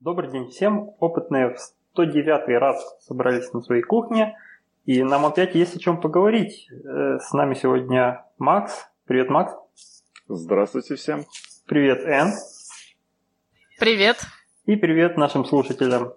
[0.00, 0.90] Добрый день всем.
[1.00, 1.58] Опытные в
[1.94, 4.38] 109 раз собрались на своей кухне.
[4.84, 6.68] И нам опять есть о чем поговорить.
[6.70, 8.90] Э, с нами сегодня Макс.
[9.06, 9.54] Привет, Макс.
[10.28, 11.24] Здравствуйте всем.
[11.66, 12.32] Привет, Энн.
[13.80, 14.18] Привет.
[14.66, 16.12] И привет нашим слушателям.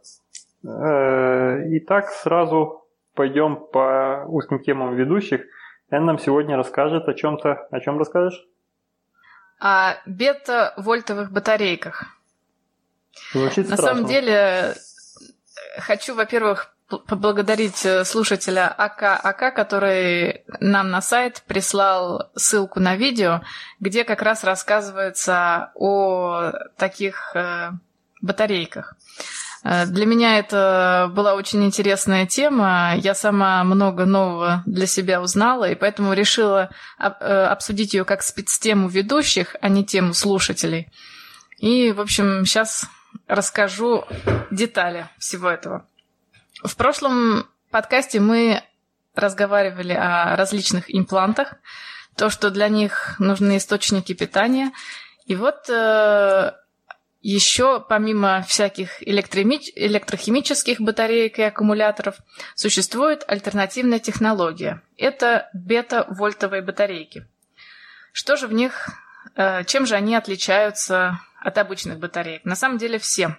[0.68, 2.86] Э, итак, сразу
[3.16, 5.46] пойдем по узким темам ведущих.
[5.90, 7.70] Энн нам сегодня расскажет о чем-то.
[7.72, 8.46] О чем расскажешь?
[9.62, 12.19] О бета-вольтовых батарейках.
[13.34, 13.88] Звучит На страшно.
[13.88, 14.76] самом деле,
[15.78, 16.74] хочу, во-первых,
[17.08, 23.42] поблагодарить э, слушателя АК АК, который нам на сайт прислал ссылку на видео,
[23.80, 27.72] где как раз рассказывается о таких э,
[28.22, 28.96] батарейках.
[29.64, 32.94] Э, Для меня это была очень интересная тема.
[32.98, 38.88] Я сама много нового для себя узнала, и поэтому решила э, обсудить ее как спецтему
[38.88, 40.92] ведущих, а не тему слушателей.
[41.60, 42.88] И, в общем, сейчас
[43.28, 44.06] расскажу
[44.52, 45.88] детали всего этого.
[46.64, 48.64] В прошлом подкасте мы
[49.16, 51.56] разговаривали о различных имплантах,
[52.16, 54.72] то, что для них нужны источники питания.
[55.26, 56.52] И вот э,
[57.22, 62.16] еще помимо всяких электрохимических батареек и аккумуляторов
[62.56, 64.82] существует альтернативная технология.
[64.98, 67.28] Это бета-вольтовые батарейки.
[68.12, 68.90] Что же в них,
[69.36, 72.46] э, чем же они отличаются от обычных батареек?
[72.46, 73.38] На самом деле все.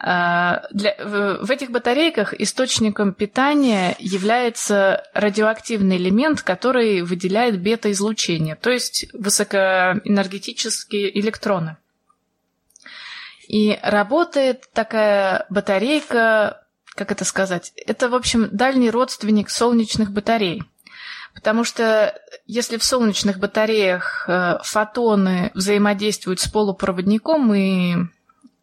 [0.00, 8.70] Э, Для, в, в этих батарейках источником питания является радиоактивный элемент, который выделяет бета-излучение, то
[8.70, 11.76] есть высокоэнергетические электроны.
[13.48, 20.62] И работает такая батарейка, как это сказать, это, в общем, дальний родственник солнечных батарей.
[21.34, 22.14] Потому что
[22.48, 27.94] если в солнечных батареях э, фотоны взаимодействуют с полупроводником и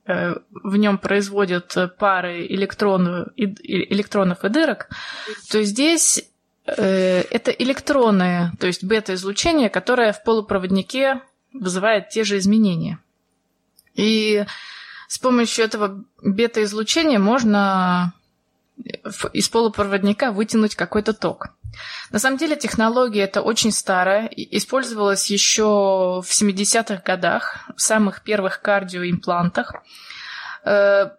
[0.08, 3.46] э, в нем производят пары электронов и,
[3.94, 4.90] электронов и дырок,
[5.52, 6.28] то здесь
[6.66, 11.22] э, это электроны, то есть бета-излучение, которое в полупроводнике
[11.54, 12.98] вызывает те же изменения.
[13.94, 14.46] И
[15.08, 18.14] с помощью этого бета-излучения можно
[19.32, 21.50] из полупроводника вытянуть какой-то ток.
[22.12, 28.62] На самом деле технология эта очень старая, использовалась еще в 70-х годах, в самых первых
[28.62, 29.74] кардиоимплантах.
[30.64, 31.10] Э,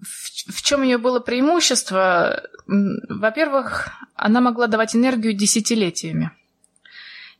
[0.00, 2.42] В, чем ее было преимущество?
[2.66, 6.30] Во-первых, она могла давать энергию десятилетиями.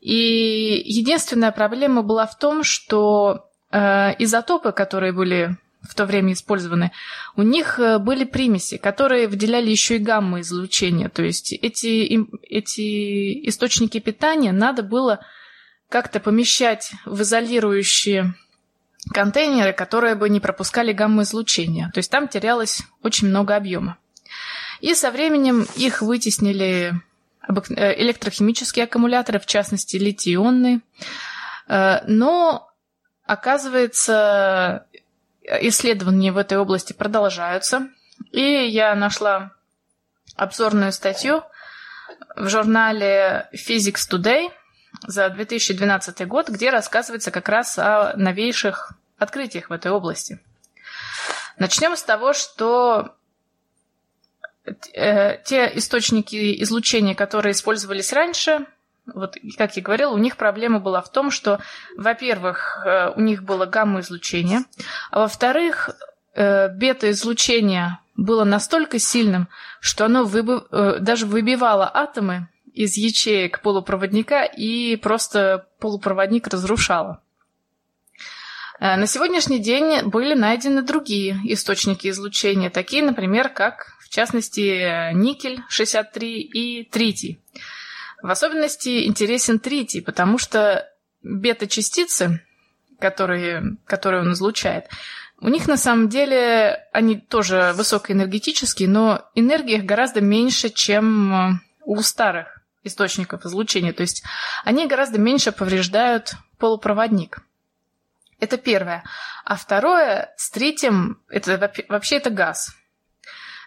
[0.01, 6.93] И единственная проблема была в том, что э, изотопы, которые были в то время использованы,
[7.37, 11.09] у них э, были примеси, которые выделяли еще и гамма-излучение.
[11.09, 15.21] То есть эти, эти источники питания надо было
[15.89, 18.35] как-то помещать в изолирующие
[19.13, 21.91] контейнеры, которые бы не пропускали гамма-излучение.
[21.95, 23.97] То есть там терялось очень много объема.
[24.81, 26.95] И со временем их вытеснили
[27.49, 30.81] э, электрохимические аккумуляторы, в частности литий-ионные.
[31.69, 32.71] Э, Но,
[33.25, 34.87] оказывается,
[35.63, 37.89] исследования в этой области продолжаются.
[38.33, 39.53] И я нашла
[40.37, 41.43] обзорную статью
[42.37, 44.51] в журнале Physics Today
[45.07, 50.41] за 2012 год, где рассказывается как раз о новейших открытиях в этой области.
[51.59, 53.17] Начнем с того, что
[54.95, 58.67] э, те источники излучения, которые использовались раньше,
[59.15, 61.61] вот, как я говорила, у них проблема была в том, что,
[61.97, 64.61] во-первых, э, у них было гамма-излучение,
[65.11, 65.91] а во-вторых,
[66.35, 69.49] э, бета-излучение было настолько сильным,
[69.81, 77.21] что оно выбы- э, даже выбивало атомы из ячеек полупроводника и просто полупроводник разрушало.
[78.81, 86.85] На сегодняшний день были найдены другие источники излучения, такие, например, как, в частности, никель-63 и
[86.85, 87.41] тритий.
[88.23, 90.89] В особенности интересен тритий, потому что
[91.23, 92.45] бета-частицы,
[92.99, 94.87] которые, которые он излучает,
[95.41, 101.51] у них на самом деле они тоже высокоэнергетические, но энергия их гораздо меньше, чем э,
[101.85, 103.93] у старых источников излучения.
[103.93, 104.25] То есть
[104.65, 107.39] они гораздо меньше повреждают полупроводник.
[108.41, 109.05] Это первое.
[109.45, 112.73] А второе, с третьим, это вообще это газ.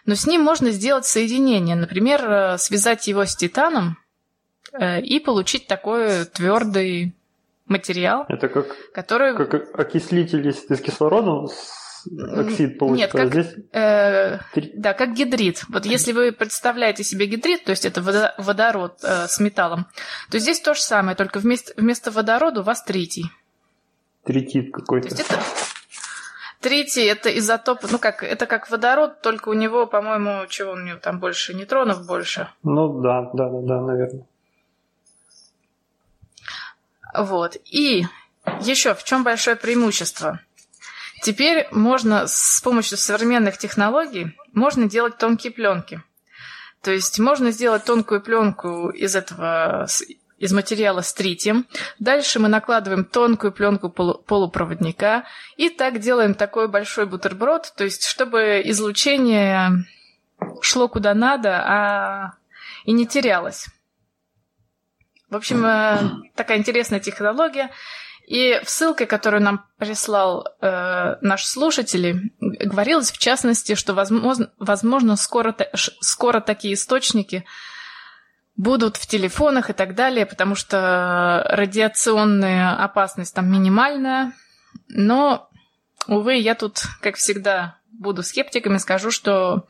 [0.04, 1.76] Но с ним можно сделать соединение.
[1.76, 3.96] Например, э, связать его с титаном
[4.80, 7.14] и получить такой твердый
[7.66, 9.36] материал, Это как, который...
[9.36, 12.04] как окислитель, если ты с кислородом с-
[12.36, 13.06] оксид получится.
[13.06, 14.38] Нет, как- а здесь э,
[14.74, 15.62] Да, как гидрид.
[15.68, 19.86] Вот если вы представляете себе гидрид, то есть это водо- водород э, с металлом,
[20.30, 23.26] то здесь то же самое, только вместо, вместо водорода у вас третий.
[24.24, 25.08] третит То какой-то.
[25.08, 25.38] есть это
[26.60, 30.96] Тритий это изотоп, ну как, это как водород, только у него, по-моему, чего у него
[31.00, 32.48] там больше, нейтронов больше.
[32.62, 34.24] Ну да, да, да, да, наверное.
[37.14, 37.56] Вот.
[37.64, 38.06] И
[38.60, 40.40] еще в чем большое преимущество?
[41.22, 46.02] Теперь можно с помощью современных технологий можно делать тонкие пленки.
[46.82, 49.86] То есть можно сделать тонкую пленку из этого
[50.38, 51.68] из материала с тритием.
[52.00, 55.24] Дальше мы накладываем тонкую пленку полупроводника
[55.56, 59.84] и так делаем такой большой бутерброд, то есть чтобы излучение
[60.60, 62.32] шло куда надо, а
[62.84, 63.68] и не терялось.
[65.32, 67.70] В общем, э, такая интересная технология.
[68.26, 75.16] И в ссылке, которую нам прислал э, наш слушатель, говорилось в частности, что возможно, возможно
[75.16, 77.46] скоро, скоро такие источники
[78.58, 84.34] будут в телефонах и так далее, потому что радиационная опасность там минимальная.
[84.88, 85.48] Но,
[86.06, 89.66] увы, я тут, как всегда, буду скептиком и скажу, что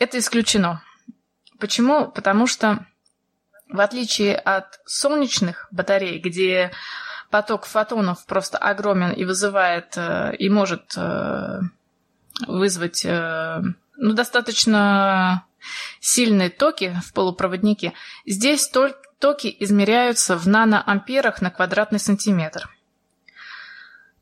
[0.00, 0.82] это исключено.
[1.60, 2.08] Почему?
[2.10, 2.86] Потому что
[3.72, 6.72] в отличие от солнечных батарей, где
[7.30, 11.60] поток фотонов просто огромен и вызывает, э, и может э,
[12.46, 13.62] вызвать э,
[13.96, 15.44] ну, достаточно
[16.00, 17.92] сильные токи в полупроводнике,
[18.26, 22.68] здесь токи измеряются в наноамперах на квадратный сантиметр.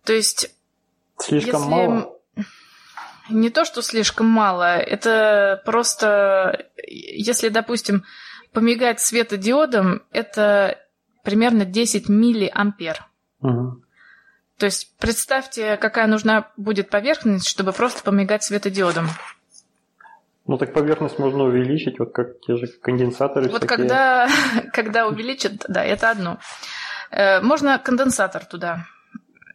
[0.04, 0.54] То есть...
[1.18, 1.70] Слишком если...
[1.70, 2.14] мало?
[3.30, 8.04] Не то, что слишком мало, это просто, если, допустим,
[8.52, 10.78] помигать светодиодом, это
[11.22, 13.06] примерно 10 миллиампер.
[13.40, 13.82] Угу.
[14.58, 19.08] То есть представьте, какая нужна будет поверхность, чтобы просто помигать светодиодом.
[20.46, 23.48] Ну так поверхность можно увеличить, вот как те же конденсаторы.
[23.50, 23.76] Вот всякие.
[23.76, 24.28] когда,
[24.72, 26.38] когда увеличат, да, это одно.
[27.10, 28.86] Э, можно конденсатор туда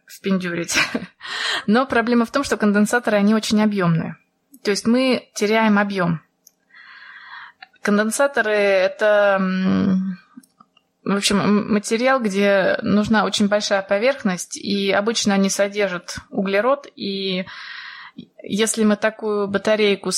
[0.06, 0.78] впендюрить.
[1.66, 4.16] Но проблема в том, что конденсаторы, они очень объемные.
[4.62, 6.22] То есть мы теряем объем.
[7.84, 9.38] Конденсаторы– это
[11.04, 17.44] в общем, материал, где нужна очень большая поверхность, и обычно они содержат углерод, и
[18.42, 20.12] если мы такую батарейку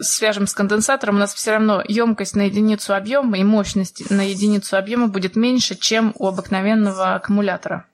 [0.00, 4.76] свяжем с конденсатором, у нас все равно емкость на единицу объема и мощность на единицу
[4.76, 7.86] объема будет меньше, чем у обыкновенного аккумулятора.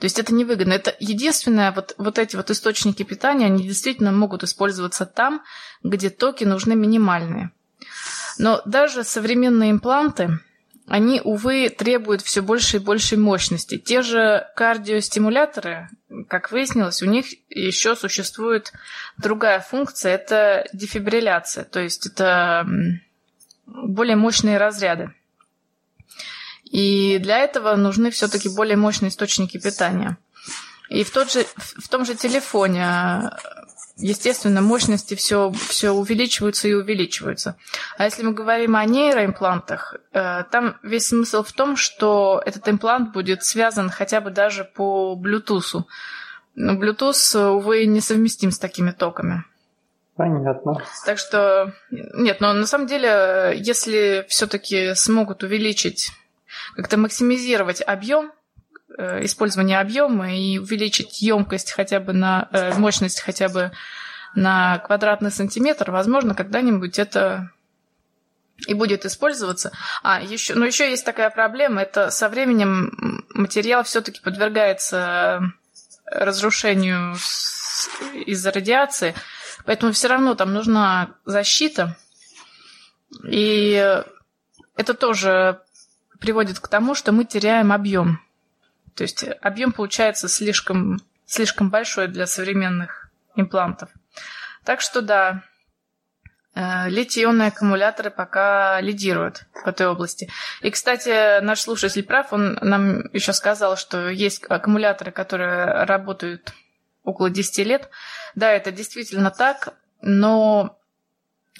[0.00, 0.72] То есть это невыгодно.
[0.72, 5.42] Это единственное, вот, вот эти вот источники питания, они действительно могут использоваться там,
[5.82, 7.50] где токи нужны минимальные.
[8.38, 10.38] Но даже современные импланты,
[10.86, 13.76] они, увы, требуют все больше и большей мощности.
[13.76, 15.88] Те же кардиостимуляторы,
[16.28, 18.72] как выяснилось, у них еще существует
[19.18, 22.66] другая функция, это дефибрилляция, то есть это
[23.66, 25.12] более мощные разряды.
[26.64, 30.16] И для этого нужны все-таки более мощные источники питания.
[30.88, 33.30] И в, тот же, в том же телефоне
[33.98, 37.56] естественно, мощности все, все увеличиваются и увеличиваются.
[37.96, 43.12] А если мы говорим о нейроимплантах, э, там весь смысл в том, что этот имплант
[43.12, 45.84] будет связан хотя бы даже по Bluetooth.
[46.54, 49.44] Но Bluetooth, увы, несовместим с такими токами.
[50.16, 50.82] Понятно.
[51.06, 56.10] Так что, нет, но на самом деле, если все-таки смогут увеличить,
[56.74, 58.32] как-то максимизировать объем,
[58.96, 63.72] использования объема и увеличить емкость хотя бы на э, мощность хотя бы
[64.34, 67.50] на квадратный сантиметр, возможно, когда-нибудь это
[68.66, 69.72] и будет использоваться.
[70.02, 75.52] А, еще, но еще есть такая проблема, это со временем материал все-таки подвергается
[76.06, 77.14] разрушению
[78.26, 79.14] из-за радиации,
[79.64, 81.96] поэтому все равно там нужна защита.
[83.24, 84.02] И
[84.76, 85.60] это тоже
[86.18, 88.20] приводит к тому, что мы теряем объем.
[88.98, 93.90] То есть объем получается слишком, слишком большой для современных имплантов.
[94.64, 95.44] Так что да,
[96.56, 100.28] э, литий-ионные аккумуляторы пока лидируют в этой области.
[100.62, 106.52] И, кстати, наш слушатель прав, он нам еще сказал, что есть аккумуляторы, которые работают
[107.04, 107.90] около 10 лет.
[108.34, 110.76] Да, это действительно так, но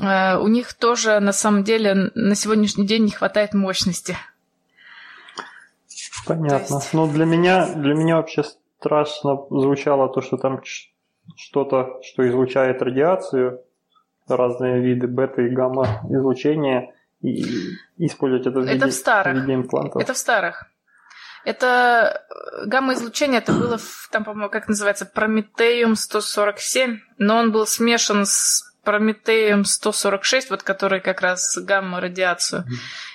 [0.00, 4.18] э, у них тоже на самом деле на сегодняшний день не хватает мощности.
[6.26, 6.76] Понятно.
[6.76, 6.94] Есть...
[6.94, 8.42] Ну, для меня, для меня вообще
[8.78, 10.62] страшно звучало то, что там
[11.36, 13.62] что-то, что излучает радиацию,
[14.28, 17.44] разные виды бета и гамма излучения, и
[17.96, 19.36] использовать это в виде, это в старых.
[19.36, 20.02] в виде имплантов.
[20.02, 20.66] Это в старых.
[21.44, 27.66] Это э, гамма-излучение, это было, в, там, по-моему, как называется, Прометеум 147, но он был
[27.66, 32.64] смешан с Прометеем 146, вот который как раз гамма-радиацию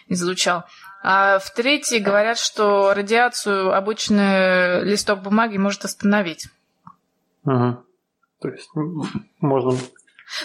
[0.07, 0.65] излучал.
[1.03, 6.47] А в третьей говорят, что радиацию обычный листок бумаги может остановить.
[7.45, 7.77] Угу.
[8.39, 8.69] То есть
[9.41, 9.77] можно...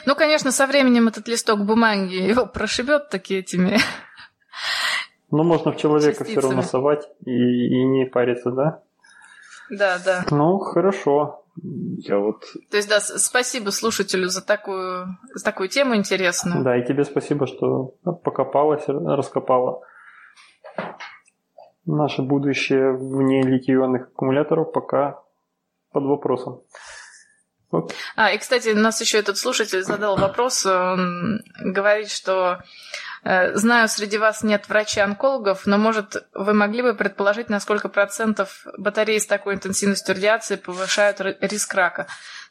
[0.04, 3.78] Ну, конечно, со временем этот листок бумаги его прошибет такие этими
[5.30, 8.82] Ну, можно в человека все равно совать и, и не париться, да?
[9.70, 10.24] Да, да.
[10.30, 11.44] Ну, хорошо.
[11.98, 12.44] Я вот...
[12.70, 16.64] То есть, да, спасибо слушателю за такую, за такую тему интересную.
[16.64, 19.82] Да, и тебе спасибо, что покопалась, раскопала.
[21.88, 25.22] Наше будущее вне литий-ионных аккумуляторов пока
[25.92, 26.62] под вопросом.
[27.70, 27.94] Вот.
[28.16, 30.64] А, и, кстати, нас еще этот слушатель задал вопрос.
[30.64, 32.60] Он говорит, что
[33.24, 38.66] Э, знаю, среди вас нет врачей-онкологов, но, может, вы могли бы предположить, на сколько процентов
[38.76, 42.06] батареи с такой интенсивностью радиации повышают риск рака?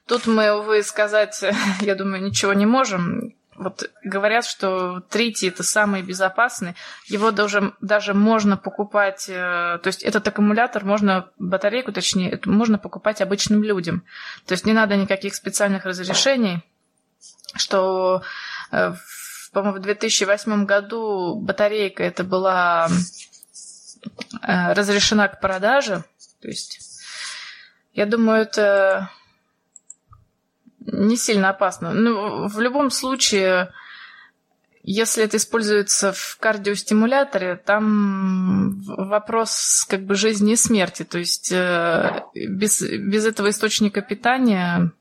[0.06, 1.44] Тут мы, увы, сказать,
[1.82, 3.34] я думаю, ничего не можем.
[3.58, 6.76] Вот говорят, что тритий это самый безопасный.
[7.08, 13.20] Его даже, даже можно покупать, э, то есть этот аккумулятор можно, батарейку точнее, можно покупать
[13.20, 14.04] обычным людям.
[14.46, 16.64] То есть не надо никаких специальных разрешений,
[17.56, 18.22] что
[18.72, 18.94] э,
[19.54, 22.88] по-моему, в 2008 году батарейка это была
[24.44, 26.04] э, разрешена к продаже.
[26.42, 26.80] То есть,
[27.94, 29.10] я думаю, это
[30.88, 31.94] не сильно опасно.
[31.94, 33.74] Ну, в любом случае,
[34.84, 41.04] если это используется в кардиостимуляторе, там вопрос как бы жизни и смерти.
[41.04, 44.92] То есть э, без, без этого источника питания,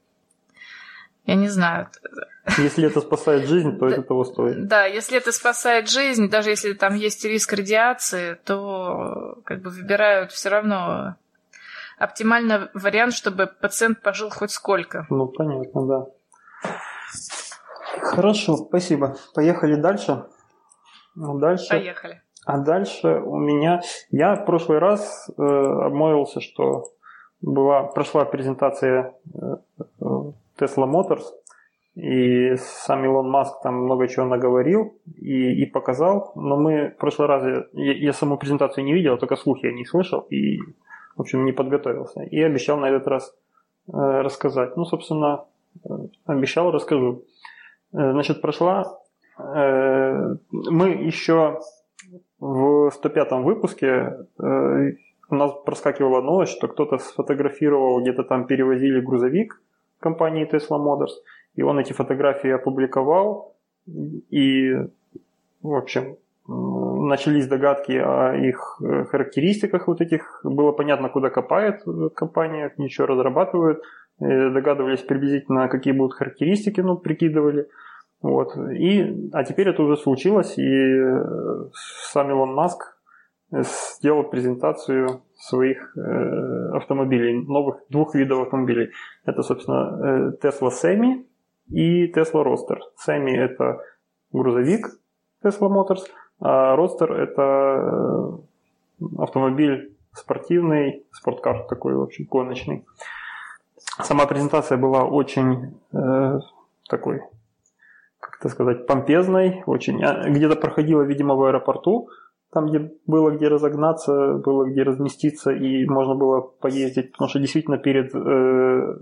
[1.25, 1.89] я не знаю,
[2.59, 4.69] если это спасает жизнь, то это того стоит.
[4.69, 10.33] Да, если это спасает жизнь, даже если там есть риск радиации, то как бы выбирают
[10.33, 11.17] все равно
[11.99, 15.07] оптимальный вариант, чтобы пациент пожил хоть сколько.
[15.11, 16.07] Ну, понятно, да.
[18.01, 19.17] Хорошо, спасибо.
[19.35, 20.27] Поехали дальше.
[21.15, 21.71] Ну, дальше.
[21.71, 22.23] Поехали.
[22.45, 23.81] А дальше у меня...
[24.11, 26.85] Я в прошлый раз э, обмолвился, что
[27.41, 29.39] была, прошла презентация э,
[29.79, 30.05] э,
[30.59, 31.25] Tesla Motors–
[31.97, 37.27] и сам Илон Маск там много чего наговорил и, и показал, но мы в прошлый
[37.27, 40.59] раз, я, я саму презентацию не видел, только слухи я не слышал и,
[41.17, 42.23] в общем, не подготовился.
[42.23, 43.35] И обещал на этот раз
[43.89, 44.77] э, рассказать.
[44.77, 45.45] Ну, собственно,
[45.85, 45.89] э,
[46.27, 47.25] обещал, расскажу.
[47.93, 49.01] Э, значит, прошла...
[49.39, 51.61] Мы еще
[52.41, 59.61] в 105 выпуске у нас проскакивала новость, что кто-то сфотографировал, где-то там перевозили грузовик
[60.01, 61.13] компании Tesla Motors–
[61.57, 63.57] и он эти фотографии опубликовал,
[64.31, 64.75] и,
[65.63, 70.41] в общем, начались догадки о их э, характеристиках вот этих.
[70.45, 71.83] Было понятно, куда копает
[72.15, 73.83] компания, ничего разрабатывают.
[74.19, 77.69] Э, догадывались приблизительно, какие будут характеристики, ну, прикидывали.
[78.23, 78.57] Вот.
[78.57, 81.69] И, а теперь это уже случилось, и э,
[82.13, 82.97] сам Илон Маск
[83.51, 88.91] сделал презентацию своих э, автомобилей, новых двух видов автомобилей.
[89.25, 91.25] Это, собственно, Tesla Semi
[91.69, 92.79] и Tesla Roadster.
[92.97, 93.81] Сами это
[94.33, 94.87] грузовик
[95.45, 96.05] Tesla Motors,
[96.41, 98.41] а Roadster это
[99.01, 102.85] э, автомобиль спортивный, спорткар такой, в общем, гоночный.
[104.03, 106.41] Сама презентация была очень э,
[106.89, 107.23] такой,
[108.21, 110.03] как это сказать, помпезной, очень.
[110.03, 112.09] А, где-то проходила, видимо, в аэропорту,
[112.53, 117.79] там, где было где разогнаться, было где разместиться, и можно было поездить, потому что действительно
[117.79, 118.97] перед э,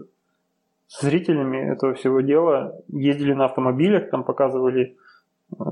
[1.00, 4.96] зрителями этого всего дела, ездили на автомобилях, там показывали,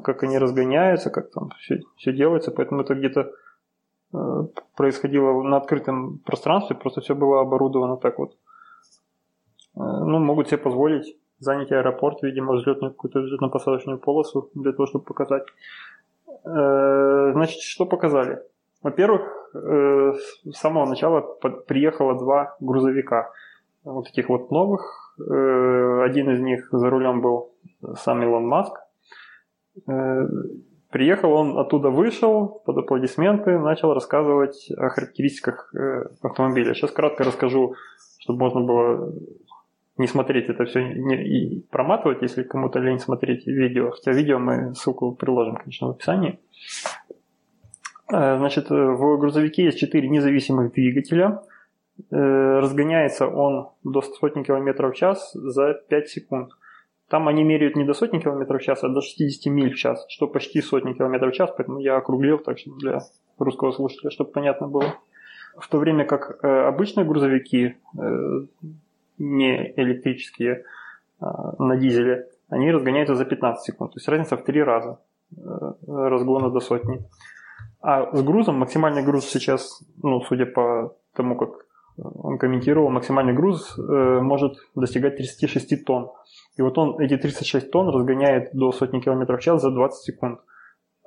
[0.05, 3.33] как они разгоняются, как там все, все делается, поэтому это где-то
[4.13, 4.19] э,
[4.77, 8.33] происходило на открытом пространстве, просто все было оборудовано так вот.
[9.77, 15.05] Э, ну, могут себе позволить занять аэропорт, видимо, взлетную какую-то взлетно-посадочную полосу для того, чтобы
[15.05, 15.45] показать.
[16.45, 18.43] Значит, что показали?
[18.83, 19.23] Во-первых,
[19.55, 23.31] с самого начала приехало два грузовика.
[23.85, 27.53] Вот таких вот новых, Э, один из них за рулем был
[27.97, 28.75] сам Илон Маск.
[29.87, 30.27] Э,
[30.91, 36.75] приехал он оттуда, вышел под аплодисменты, начал рассказывать о характеристиках э, автомобиля.
[36.75, 37.75] Сейчас кратко расскажу,
[38.19, 39.13] чтобы можно было
[39.99, 43.91] не смотреть это все и проматывать, если кому-то лень смотреть видео.
[43.91, 46.41] Хотя видео мы ссылку приложим, конечно, в описании.
[48.09, 51.43] Значит, в грузовике есть четыре независимых двигателя.
[52.11, 56.51] Э, разгоняется он до сотни километров в час за 5 секунд.
[57.13, 60.07] Там они меряют не до сотни километров в час, а до 60 миль в час,
[60.09, 63.01] что почти сотни километров в час, поэтому я округлил так что для
[63.39, 64.95] русского слушателя, чтобы понятно было.
[65.59, 68.47] В то время как э, обычные грузовики, э,
[69.19, 70.65] не электрические,
[71.21, 71.27] э,
[71.59, 73.93] на дизеле, они разгоняются за 15 секунд.
[73.93, 74.99] То есть разница в 3 раза
[75.87, 77.05] разгона до сотни.
[77.83, 81.62] А с грузом, максимальный груз сейчас, ну, судя по тому, как
[81.99, 86.11] он комментировал, максимальный груз э, может достигать 36 тонн.
[86.57, 90.41] И вот он эти 36 тонн разгоняет до сотни километров в час за 20 секунд.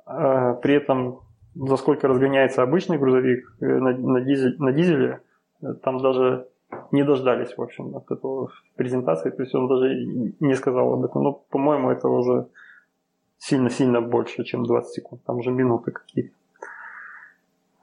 [0.06, 1.20] Э, при этом
[1.54, 5.20] за сколько разгоняется обычный грузовик э, на, дизеле,
[5.82, 6.46] там даже
[6.92, 9.30] не дождались, в общем, от этого презентации.
[9.30, 9.94] То есть он даже
[10.40, 11.22] не сказал об этом.
[11.22, 12.46] Но, по-моему, это уже
[13.38, 15.24] сильно-сильно больше, чем 20 секунд.
[15.24, 16.34] Там уже минуты какие-то.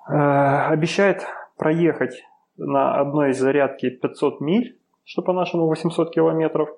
[0.05, 1.25] Обещает
[1.57, 2.23] проехать
[2.57, 6.69] на одной зарядке 500 миль, что по-нашему 800 километров.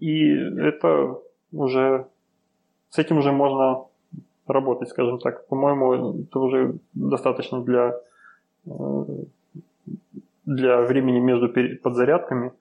[0.00, 1.18] И это
[1.52, 2.06] уже,
[2.90, 3.84] с этим уже можно
[4.46, 5.46] работать, скажем так.
[5.48, 7.94] По-моему, это уже достаточно для,
[8.66, 9.04] э,
[10.44, 11.48] для времени между
[11.82, 12.52] подзарядками.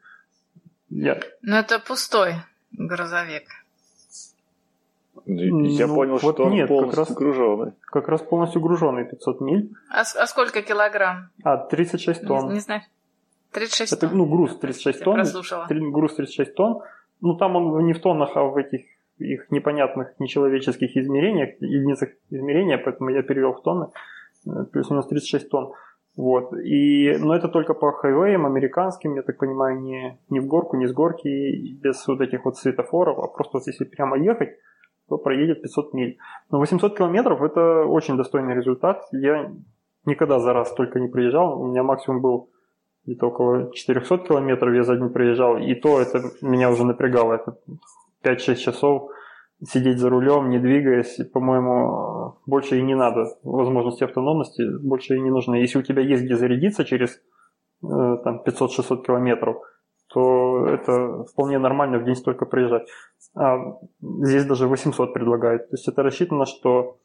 [0.89, 1.20] Я...
[1.42, 2.36] Но это пустой
[2.72, 3.62] грузовик.
[5.25, 7.72] Я ну, понял, вот что нет, он полностью как раз, груженный.
[7.82, 9.72] Как раз полностью груженный 500 миль.
[9.89, 11.30] А, а сколько килограмм?
[11.44, 12.48] А, 36 тонн.
[12.48, 12.82] Не, не знаю.
[13.51, 14.18] 36 Это, тонн.
[14.18, 15.15] Ну, груз 36 Я тонн.
[15.15, 15.68] Прослушала.
[15.70, 16.82] Груз 36 тонн.
[17.22, 18.82] Ну, там он не в тоннах, а в этих
[19.20, 23.88] их непонятных нечеловеческих измерениях, единицах измерения, поэтому я перевел в тонны.
[24.46, 25.74] Э, плюс-минус 36 тонн.
[26.15, 26.53] Вот.
[26.53, 30.88] И, но это только по хайвеям американским, я так понимаю, не, не в горку, не
[30.88, 34.58] с горки, без вот этих вот светофоров, а просто вот если прямо ехать,
[35.07, 36.17] проедет 500 миль.
[36.51, 39.03] Но 800 километров– это очень достойный результат.
[39.12, 39.51] Я
[40.05, 41.62] никогда за раз только не проезжал.
[41.62, 42.50] У меня максимум был
[43.05, 45.57] где-то около 400 километров я за день проезжал.
[45.57, 47.33] И то это меня уже напрягало.
[47.33, 47.57] Это
[48.24, 49.10] 5-6 часов
[49.65, 53.25] сидеть за рулем, не двигаясь, по-моему, больше и не надо.
[53.43, 55.55] Возможности автономности больше и не нужны.
[55.55, 57.22] Если у тебя есть где зарядиться через
[57.83, 59.57] э, там, 500-600 километров–
[60.13, 62.88] то это вполне нормально в день столько проезжать.
[63.36, 63.58] А
[64.01, 65.70] здесь даже 800 предлагают.
[65.70, 66.98] То есть это рассчитано, что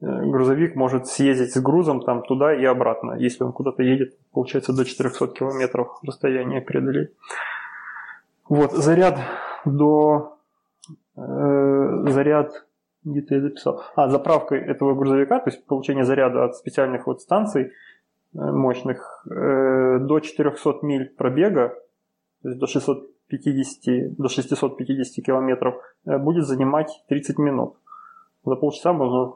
[0.00, 3.12] э, грузовик может съездить с грузом там туда и обратно.
[3.12, 7.12] Если он куда-то едет, получается до 400 километров расстояние преодолеть.
[8.48, 9.18] Вот, заряд
[9.64, 10.38] до...
[11.16, 12.64] Э, заряд
[13.04, 13.84] где-то я записал.
[13.94, 17.70] А, заправка этого грузовика, то есть получение заряда от специальных вот станций э,
[18.34, 21.74] мощных э, до 400 миль пробега
[22.42, 25.74] то есть до 650, до 650 километров,
[26.06, 27.74] э, будет занимать 30 минут.
[28.44, 29.34] За полчаса можно,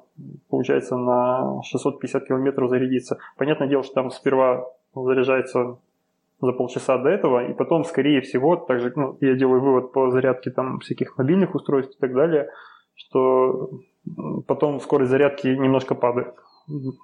[0.49, 3.19] получается, на 650 километров зарядиться.
[3.37, 5.79] Понятное дело, что там сперва заряжается
[6.41, 10.51] за полчаса до этого, и потом, скорее всего, также ну, я делаю вывод по зарядке
[10.51, 12.49] там всяких мобильных устройств и так далее,
[12.95, 13.71] что
[14.47, 16.35] потом скорость зарядки немножко падает,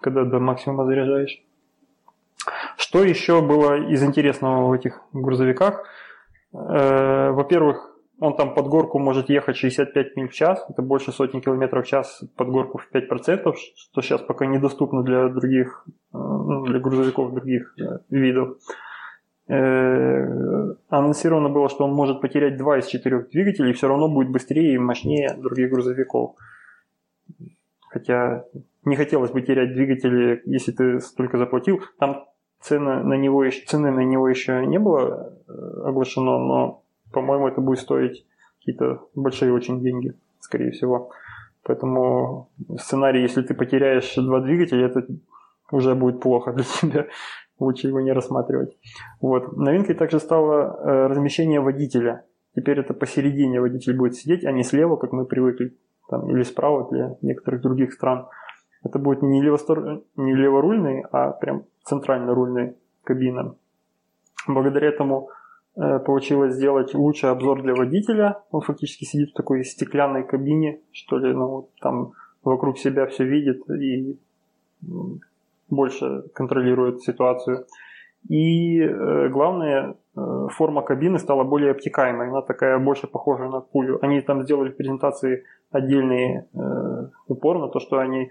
[0.01, 1.41] когда до максимума заряжаешь.
[2.79, 5.83] Что еще было из интересного в этих грузовиках?
[6.53, 11.41] Э, во-первых, он там под горку может ехать 65 миль в час, это больше сотни
[11.41, 16.67] километров в час под горку в 5%, что сейчас пока недоступно для других, э, ну,
[16.67, 18.59] для грузовиков других э, видов.
[20.91, 24.75] Анонсировано было, что он может потерять два из четырех двигателей и все равно будет быстрее
[24.75, 26.37] и мощнее других грузовиков.
[27.89, 28.45] Хотя
[28.85, 31.81] не хотелось бы терять двигатели, если ты столько заплатил.
[31.99, 32.27] Там
[32.61, 35.53] цены на него, цены на него еще не было э,
[35.85, 38.27] оглашено, но, по-моему, это будет стоить
[38.59, 41.11] какие-то большие очень деньги, скорее всего.
[41.63, 45.07] Поэтому сценарий, если ты потеряешь два двигателя, это
[45.71, 47.07] уже будет плохо для тебя.
[47.59, 48.77] Лучше его не рассматривать.
[49.21, 49.57] Вот.
[49.57, 52.25] Новинкой также стало э, размещение водителя.
[52.55, 55.77] Теперь это посередине водитель будет сидеть, а не слева, как мы привыкли,
[56.09, 58.27] там, или справа для некоторых других стран.
[58.85, 60.03] Это будет не, левостор...
[60.17, 63.55] не леворульный, а прям центрально-рульной кабина.
[64.47, 65.31] Благодаря этому
[65.77, 68.43] э, получилось сделать лучший обзор для водителя.
[68.51, 73.69] Он фактически сидит в такой стеклянной кабине, что ли, ну, там вокруг себя все видит
[73.71, 74.19] и
[75.69, 77.67] больше контролирует ситуацию.
[78.29, 83.99] И э, главное, э, форма кабины стала более обтекаемой, она такая больше похожа на пулю.
[84.03, 88.31] Они там сделали презентации отдельный э, упор на то, что они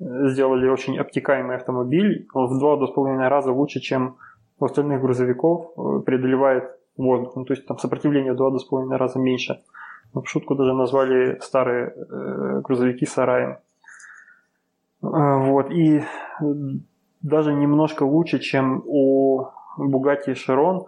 [0.00, 2.28] сделали очень обтекаемый автомобиль.
[2.32, 4.16] Он в 2-2,5 раза лучше, чем
[4.60, 7.36] у остальных грузовиков, э, преодолевает воздух.
[7.36, 9.60] Ну, то есть там сопротивление в 2-2,5 раза меньше.
[10.14, 13.58] В шутку даже назвали старые э, грузовики сараем.
[15.02, 15.06] Э,
[15.50, 15.70] вот.
[15.70, 16.02] И
[17.22, 19.46] даже немножко лучше, чем у
[19.78, 20.86] Bugatti Chiron.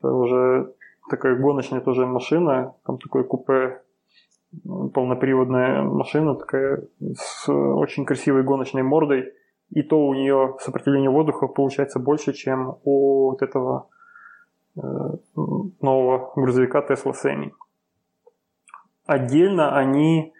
[0.00, 0.72] Это уже
[1.10, 2.74] такая гоночная тоже машина.
[2.84, 3.80] Там такое купе
[4.94, 9.32] полноприводная машина, такая с очень красивой гоночной мордой.
[9.70, 13.88] И то у нее сопротивление воздуха получается больше, чем у вот этого
[14.76, 14.80] э,
[15.82, 17.50] нового грузовика Tesla Semi.
[19.06, 20.32] Отдельно они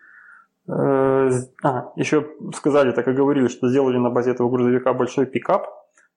[0.66, 5.66] э, а, еще сказали, так и говорили, что сделали на базе этого грузовика большой пикап,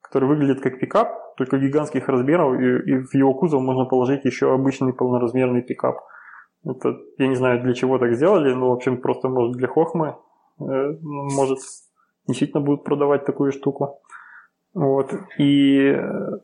[0.00, 4.54] который выглядит как пикап, только гигантских размеров, и, и в его кузов можно положить еще
[4.54, 6.00] обычный полноразмерный пикап.
[6.64, 10.16] Это, я не знаю, для чего так сделали, но, в общем, просто, может, для хохмы,
[10.60, 11.58] э, может,
[12.28, 14.00] действительно будут продавать такую штуку.
[14.74, 15.12] Вот.
[15.38, 16.38] И э,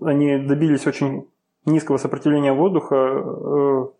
[0.00, 1.28] они добились очень
[1.66, 3.94] низкого сопротивления воздуха, э, в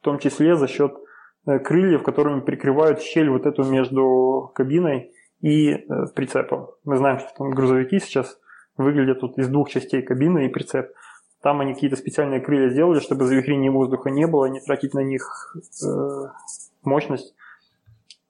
[0.00, 0.96] том числе за счет
[1.44, 5.74] крыльев, которыми прикрывают щель вот эту между кабиной и
[6.14, 6.68] прицепом.
[6.84, 8.38] Мы знаем, что там грузовики сейчас
[8.76, 10.92] выглядят вот из двух частей кабины и прицеп.
[11.42, 15.56] Там они какие-то специальные крылья сделали, чтобы завихрения воздуха не было, не тратить на них
[16.82, 17.34] мощность.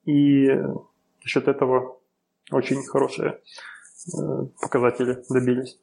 [0.05, 1.99] И за счет этого
[2.51, 3.39] очень хорошие
[4.07, 5.79] Э, показатели добились.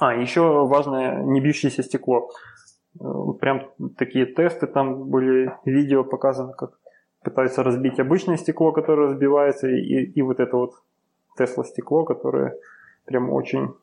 [0.00, 2.30] А, еще важное не бьющееся стекло.
[2.98, 3.04] Э,
[3.40, 6.78] прям такие тесты, там были видео показано, как
[7.22, 10.74] пытаются разбить обычное стекло, которое разбивается, и, и вот это вот
[11.36, 12.56] Тесла стекло, которое
[13.04, 13.74] прям очень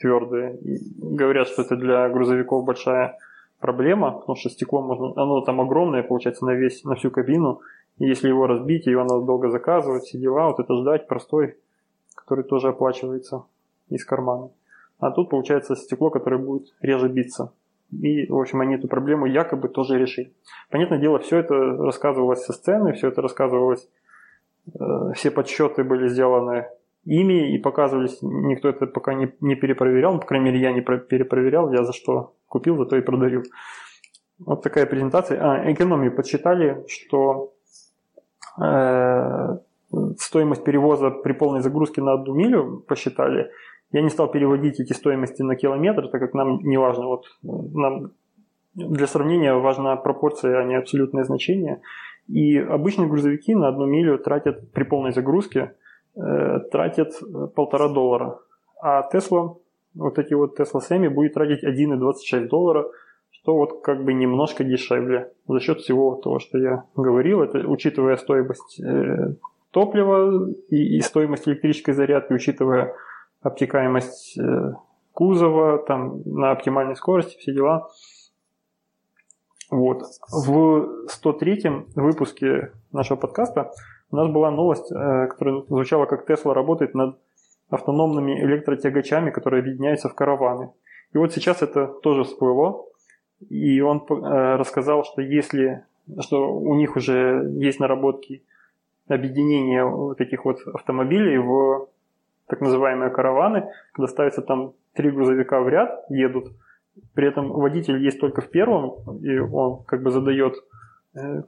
[0.00, 0.54] твердое.
[0.54, 3.18] И говорят, что это для грузовиков большая
[3.58, 7.60] проблема, потому что стекло можно, оно там огромное, получается, на весь, на всю кабину.
[7.98, 11.56] И если его разбить, его надо долго заказывать, все дела, вот это ждать простой
[12.30, 13.42] который тоже оплачивается
[13.88, 14.50] из кармана.
[15.00, 17.52] А тут получается стекло, которое будет реже биться.
[17.90, 20.32] И, в общем, они эту проблему якобы тоже решили.
[20.70, 23.88] Понятное дело, все это рассказывалось со сцены, все это рассказывалось,
[24.78, 26.68] э, все подсчеты были сделаны
[27.04, 30.80] ими и показывались, никто это пока не, не перепроверял, ну, по крайней мере, я не
[30.80, 33.42] перепроверял, я за что купил, за то и продаю.
[34.38, 35.38] Вот такая презентация.
[35.40, 37.52] А, экономию подсчитали, что
[38.62, 39.58] э,
[40.18, 43.50] стоимость перевоза при полной загрузке на одну милю посчитали.
[43.92, 47.06] Я не стал переводить эти стоимости на километр, так как нам не важно.
[47.06, 48.12] Вот, нам
[48.74, 51.82] для сравнения важна пропорция, а не абсолютное значение.
[52.28, 55.74] И обычные грузовики на одну милю тратят при полной загрузке
[56.16, 57.12] э, тратят
[57.54, 58.38] полтора доллара.
[58.80, 59.56] А Tesla,
[59.94, 62.86] вот эти вот Tesla Semi будет тратить 1,26 доллара,
[63.30, 68.16] что вот как бы немножко дешевле за счет всего того, что я говорил, это учитывая
[68.16, 69.34] стоимость э,
[69.70, 72.94] топлива и, и стоимость электрической зарядки, учитывая
[73.42, 74.72] обтекаемость э,
[75.12, 77.88] кузова, там, на оптимальной скорости, все дела.
[79.70, 80.02] Вот.
[80.30, 83.70] В 103-м выпуске нашего подкаста
[84.10, 87.18] у нас была новость, э, которая звучала как Tesla работает над
[87.70, 90.70] автономными электротягачами, которые объединяются в караваны.
[91.12, 92.86] И вот сейчас это тоже всплыло,
[93.48, 95.84] и он э, рассказал, что если
[96.18, 98.42] что у них уже есть наработки
[99.08, 101.88] объединение вот этих вот автомобилей в
[102.46, 106.48] так называемые караваны, когда ставятся там три грузовика в ряд, едут,
[107.14, 110.54] при этом водитель есть только в первом, и он как бы задает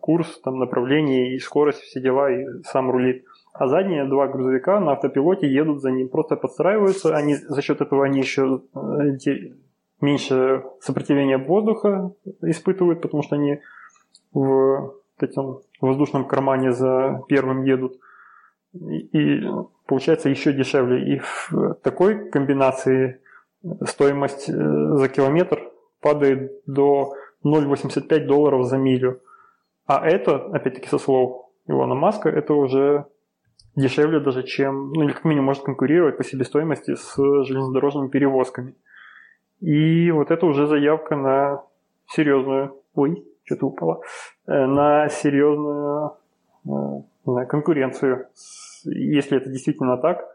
[0.00, 3.24] курс, там, направление и скорость, все дела, и сам рулит.
[3.52, 8.04] А задние два грузовика на автопилоте едут за ним, просто подстраиваются, они, за счет этого
[8.04, 9.28] они еще э,
[10.00, 13.60] меньше сопротивления воздуха испытывают, потому что они
[14.32, 17.98] в этом воздушном кармане за первым едут.
[18.74, 19.50] И, и
[19.86, 21.14] получается еще дешевле.
[21.14, 23.20] И в такой комбинации
[23.84, 25.70] стоимость э, за километр
[26.00, 27.12] падает до
[27.44, 29.20] 0,85 долларов за милю.
[29.92, 33.04] А это, опять-таки со слов Илона Маска, это уже
[33.76, 38.74] дешевле даже, чем, ну или как минимум может конкурировать по себестоимости с железнодорожными перевозками.
[39.60, 41.62] И вот это уже заявка на
[42.06, 44.00] серьезную, ой, что-то упало,
[44.46, 46.16] э, на серьезную
[46.64, 46.68] э,
[47.26, 48.28] на конкуренцию.
[48.84, 50.26] Если это действительно так,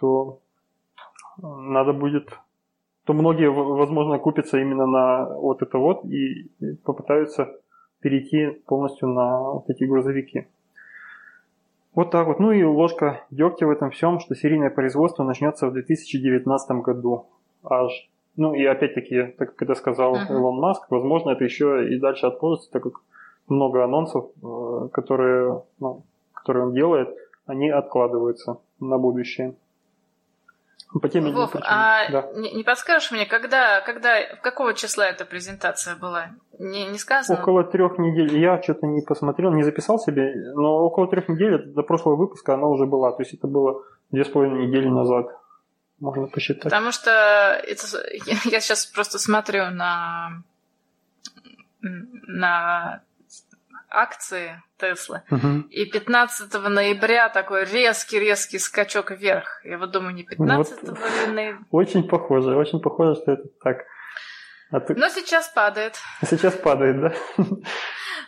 [0.00, 0.40] то
[1.36, 2.30] надо будет,
[3.04, 6.50] то многие, возможно, купятся именно на вот это вот и
[6.84, 7.60] попытаются
[8.04, 10.46] перейти полностью на вот эти грузовики.
[11.94, 12.38] Вот так вот.
[12.38, 17.26] Ну и ложка дегтя в этом всем, что серийное производство начнется в 2019 году.
[17.64, 20.30] Аж ну и опять-таки, так как это сказал uh-huh.
[20.30, 23.00] Илон Маск, возможно, это еще и дальше отложится, так как
[23.48, 26.02] много анонсов, э, которые, ну,
[26.34, 29.54] которые он делает, они откладываются на будущее.
[31.00, 32.28] По теме Вов, а да.
[32.36, 36.30] не, не подскажешь мне, когда, когда, какого числа эта презентация была?
[36.60, 37.40] Не, не сказано?
[37.40, 38.38] Около трех недель.
[38.38, 42.68] Я что-то не посмотрел, не записал себе, но около трех недель, до прошлого выпуска она
[42.68, 43.10] уже была.
[43.10, 43.82] То есть это было
[44.12, 45.26] две с половиной недели назад
[46.00, 46.64] можно посчитать.
[46.64, 47.86] Потому что это,
[48.50, 50.42] я сейчас просто смотрю на,
[51.80, 53.02] на
[53.94, 55.22] акции Теслы.
[55.30, 55.68] Угу.
[55.70, 59.60] И 15 ноября такой резкий-резкий скачок вверх.
[59.64, 61.58] Я вот думаю, не 15 вот ноября.
[61.70, 63.84] Очень похоже, очень похоже, что это так.
[64.70, 64.94] А ты...
[64.94, 65.96] Но сейчас падает.
[66.28, 67.14] Сейчас падает, да?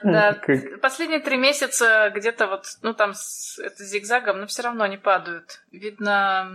[0.03, 0.81] Да, как...
[0.81, 5.63] последние три месяца где-то вот, ну там с, это зигзагом, но все равно они падают.
[5.73, 6.51] Видно,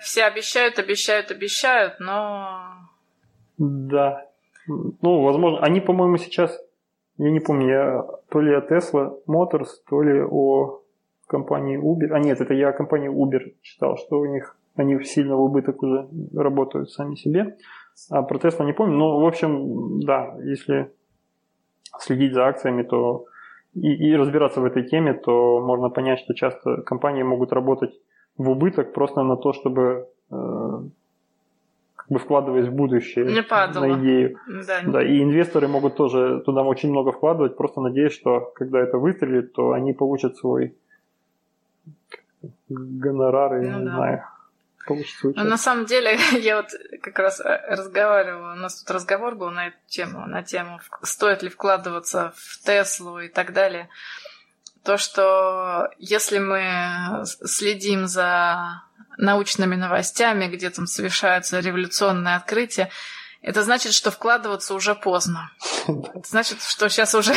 [0.00, 2.74] все обещают, обещают, обещают, но...
[3.58, 4.26] Да.
[4.66, 6.58] Ну, возможно, они, по-моему, сейчас,
[7.24, 10.80] я не помню, я то ли о Tesla Motors, то ли о
[11.26, 12.12] компании Uber.
[12.12, 15.82] А нет, это я о компании Uber читал, что у них они сильно в убыток
[15.82, 17.56] уже работают сами себе.
[18.10, 18.96] А про Tesla не помню.
[18.96, 20.90] Но, в общем, да, если
[21.98, 23.26] следить за акциями, то
[23.74, 27.92] и, и разбираться в этой теме, то можно понять, что часто компании могут работать
[28.38, 30.36] в убыток просто на то, чтобы э,
[32.10, 34.38] бы вкладываясь в будущее не на идею.
[34.46, 34.82] Да.
[34.84, 39.54] да, и инвесторы могут тоже туда очень много вкладывать, просто надеясь, что когда это выстрелит,
[39.54, 40.74] то они получат свой
[42.68, 43.94] гонорар, ну, не да.
[43.94, 44.24] знаю
[44.88, 45.36] учить.
[45.36, 46.70] На самом деле, я вот
[47.02, 51.42] как раз э, разговаривала, у нас тут разговор был на эту тему, на тему, стоит
[51.42, 53.88] ли вкладываться в Теслу и так далее.
[54.84, 58.82] То, что если мы следим за
[59.18, 62.90] научными новостями, где там совершаются революционные открытия,
[63.42, 65.50] это значит, что вкладываться уже поздно.
[65.86, 67.32] Это значит, что сейчас уже,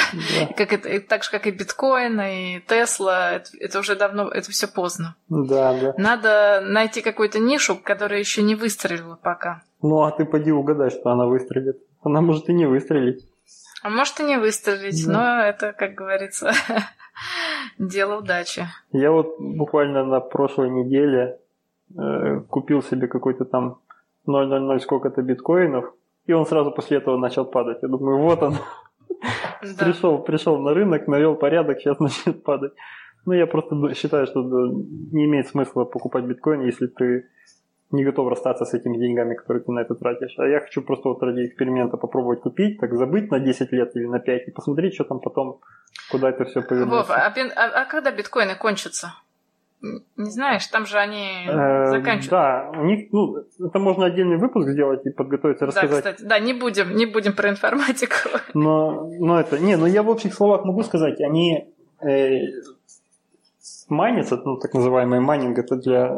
[0.58, 4.68] как это, так же, как и биткоин, и Тесла, это, это уже давно, это все
[4.68, 5.16] поздно.
[5.30, 5.94] Да, да.
[5.98, 9.64] Надо найти какую-то нишу, которая еще не выстрелила пока.
[9.82, 11.78] Ну, а ты поди угадай, что она выстрелит.
[12.02, 13.26] Она может и не выстрелить.
[13.84, 15.12] А может и не выстрелить, да.
[15.12, 16.54] но это, как говорится,
[17.78, 18.66] дело удачи.
[18.92, 21.40] Я вот буквально на прошлой неделе
[21.98, 23.80] э, купил себе какой-то там
[24.26, 25.94] 0,00 сколько-то биткоинов,
[26.26, 27.80] и он сразу после этого начал падать.
[27.82, 28.56] Я думаю, вот он.
[29.62, 29.86] Да.
[29.86, 32.74] пришел, пришел на рынок, навел порядок, сейчас начнет падать.
[33.26, 37.30] Ну, я просто считаю, что не имеет смысла покупать биткоин, если ты
[37.94, 40.34] не готов расстаться с этими деньгами, которые ты на это тратишь.
[40.38, 44.06] А я хочу просто вот ради эксперимента попробовать купить, так забыть на 10 лет или
[44.06, 45.60] на 5 и посмотреть, что там потом,
[46.12, 46.96] куда это все повернется.
[46.96, 49.14] Вов, а, а, а когда биткоины кончатся?
[50.16, 52.30] Не знаешь, там же они э, заканчивают.
[52.30, 56.04] Да, у них, ну, это можно отдельный выпуск сделать и подготовиться, рассказать.
[56.04, 58.16] Да, кстати, да, не будем, не будем про информатику.
[58.54, 61.68] Но, но это, не, но я в общих словах могу сказать, они
[62.00, 62.46] э,
[63.90, 66.18] майнятся, ну, так называемый майнинг, это для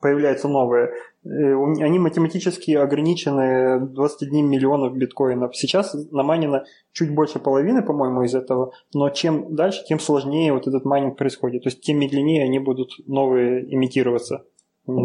[0.00, 0.92] появляются новые.
[1.24, 5.56] Э, они математически ограничены 21 миллионов биткоинов.
[5.56, 10.84] Сейчас намайнено чуть больше половины, по-моему, из этого, но чем дальше, тем сложнее вот этот
[10.84, 11.64] майнинг происходит.
[11.64, 14.44] То есть тем медленнее они будут новые имитироваться,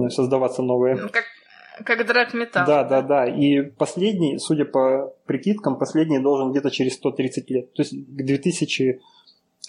[0.10, 0.96] создаваться новые.
[0.96, 1.26] Ну, как,
[1.86, 2.66] как драг металл.
[2.68, 3.26] Да, да, да.
[3.26, 7.74] И последний, судя по прикидкам, последний должен где-то через 130 лет.
[7.74, 9.02] То есть к 2000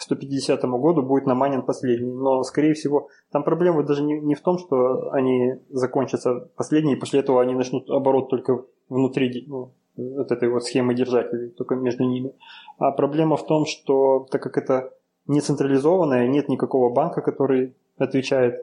[0.03, 2.13] 150 году будет наманен последний.
[2.13, 7.01] Но, скорее всего, там проблема даже не, не в том, что они закончатся последние, и
[7.01, 12.05] после этого они начнут оборот только внутри ну, вот этой вот схемы держателей, только между
[12.05, 12.33] ними.
[12.79, 14.93] А проблема в том, что так как это
[15.27, 18.61] не централизованное, нет никакого банка, который отвечает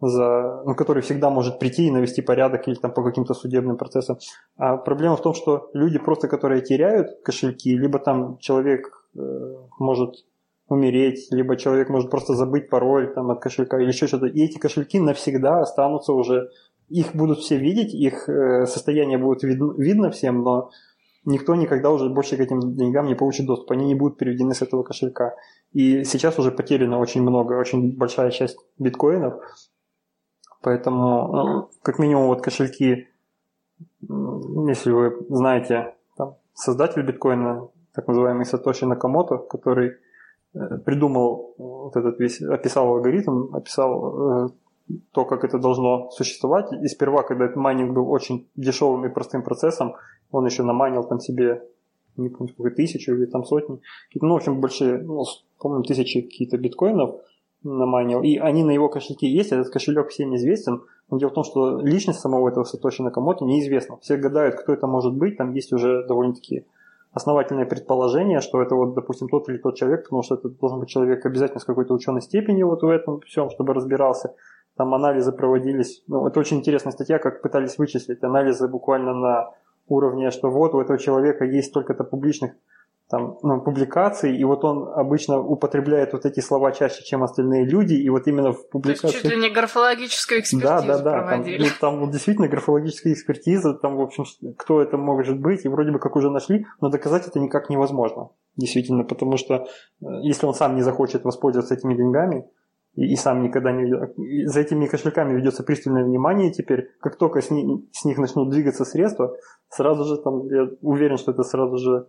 [0.00, 4.18] за, ну, который всегда может прийти и навести порядок или там по каким-то судебным процессам.
[4.56, 9.20] А проблема в том, что люди просто, которые теряют кошельки, либо там человек э,
[9.78, 10.24] может
[10.68, 14.26] умереть, либо человек может просто забыть пароль там, от кошелька или еще что-то.
[14.26, 16.50] И эти кошельки навсегда останутся уже,
[16.88, 20.70] их будут все видеть, их э, состояние будет видно, видно всем, но
[21.24, 23.70] никто никогда уже больше к этим деньгам не получит доступ.
[23.72, 25.34] Они не будут переведены с этого кошелька.
[25.72, 29.34] И сейчас уже потеряно очень много, очень большая часть биткоинов.
[30.62, 33.08] Поэтому, ну, как минимум, вот кошельки,
[34.00, 39.92] если вы знаете, там, создатель биткоина, так называемый Сатоши Накамото, который
[40.52, 44.48] придумал вот этот весь, описал алгоритм, описал э,
[45.12, 46.72] то, как это должно существовать.
[46.72, 49.94] И сперва, когда этот майнинг был очень дешевым и простым процессом,
[50.30, 51.62] он еще намайнил там себе,
[52.16, 53.80] не помню, сколько, тысячу или там сотни,
[54.14, 55.24] ну, в общем, большие, ну,
[55.58, 57.20] помню, тысячи какие-то биткоинов
[57.62, 61.44] намайнил, и они на его кошельке есть, этот кошелек всем известен, но дело в том,
[61.44, 63.96] что личность самого этого Сатоши Накамото неизвестна.
[63.98, 66.66] Все гадают, кто это может быть, там есть уже довольно-таки
[67.18, 70.88] основательное предположение, что это вот, допустим, тот или тот человек, потому что это должен быть
[70.88, 74.34] человек обязательно с какой-то ученой степенью вот в этом всем, чтобы разбирался.
[74.76, 76.04] Там анализы проводились.
[76.06, 79.50] Ну, это очень интересная статья, как пытались вычислить анализы буквально на
[79.88, 82.52] уровне, что вот у этого человека есть только-то публичных
[83.10, 87.94] там, ну, публикаций, и вот он обычно употребляет вот эти слова чаще, чем остальные люди,
[87.94, 89.08] и вот именно в публикации...
[89.08, 91.56] То есть чуть ли не графологическую экспертизу да, да, да, проводили.
[91.56, 94.24] Там, ну, там вот действительно графологическая экспертиза, там, в общем,
[94.58, 98.28] кто это может быть, и вроде бы как уже нашли, но доказать это никак невозможно,
[98.56, 99.64] действительно, потому что э,
[100.22, 102.44] если он сам не захочет воспользоваться этими деньгами,
[102.94, 104.46] и, и сам никогда не...
[104.46, 108.84] За этими кошельками ведется пристальное внимание теперь, как только с, ни, с них начнут двигаться
[108.84, 109.34] средства,
[109.70, 112.08] сразу же там, я уверен, что это сразу же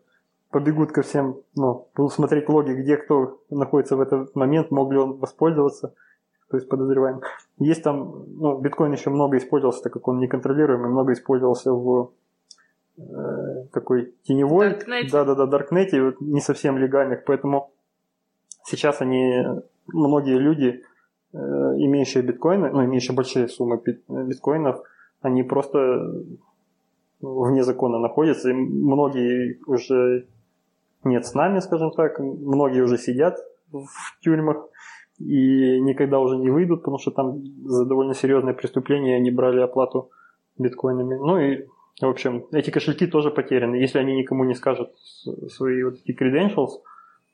[0.51, 4.97] побегут ко всем, ну, будут смотреть логи, где кто находится в этот момент, мог ли
[4.97, 5.93] он воспользоваться.
[6.49, 7.23] то есть подозреваемых.
[7.59, 12.11] Есть там, ну, биткоин еще много использовался, так как он неконтролируемый, много использовался в
[12.97, 14.79] э, такой теневой,
[15.11, 17.71] да-да-да, даркнете, не совсем легальных, поэтому
[18.63, 19.45] сейчас они,
[19.85, 20.83] многие люди,
[21.33, 24.81] э, имеющие биткоины, ну, имеющие большие суммы биткоинов,
[25.21, 26.23] они просто
[27.21, 30.25] вне закона находятся, и многие уже
[31.03, 33.37] нет с нами, скажем так, многие уже сидят
[33.71, 34.67] в тюрьмах
[35.19, 40.11] и никогда уже не выйдут, потому что там за довольно серьезное преступление они брали оплату
[40.57, 41.15] биткоинами.
[41.15, 41.65] Ну и,
[42.01, 43.75] в общем, эти кошельки тоже потеряны.
[43.75, 44.91] Если они никому не скажут
[45.49, 46.81] свои вот эти credentials,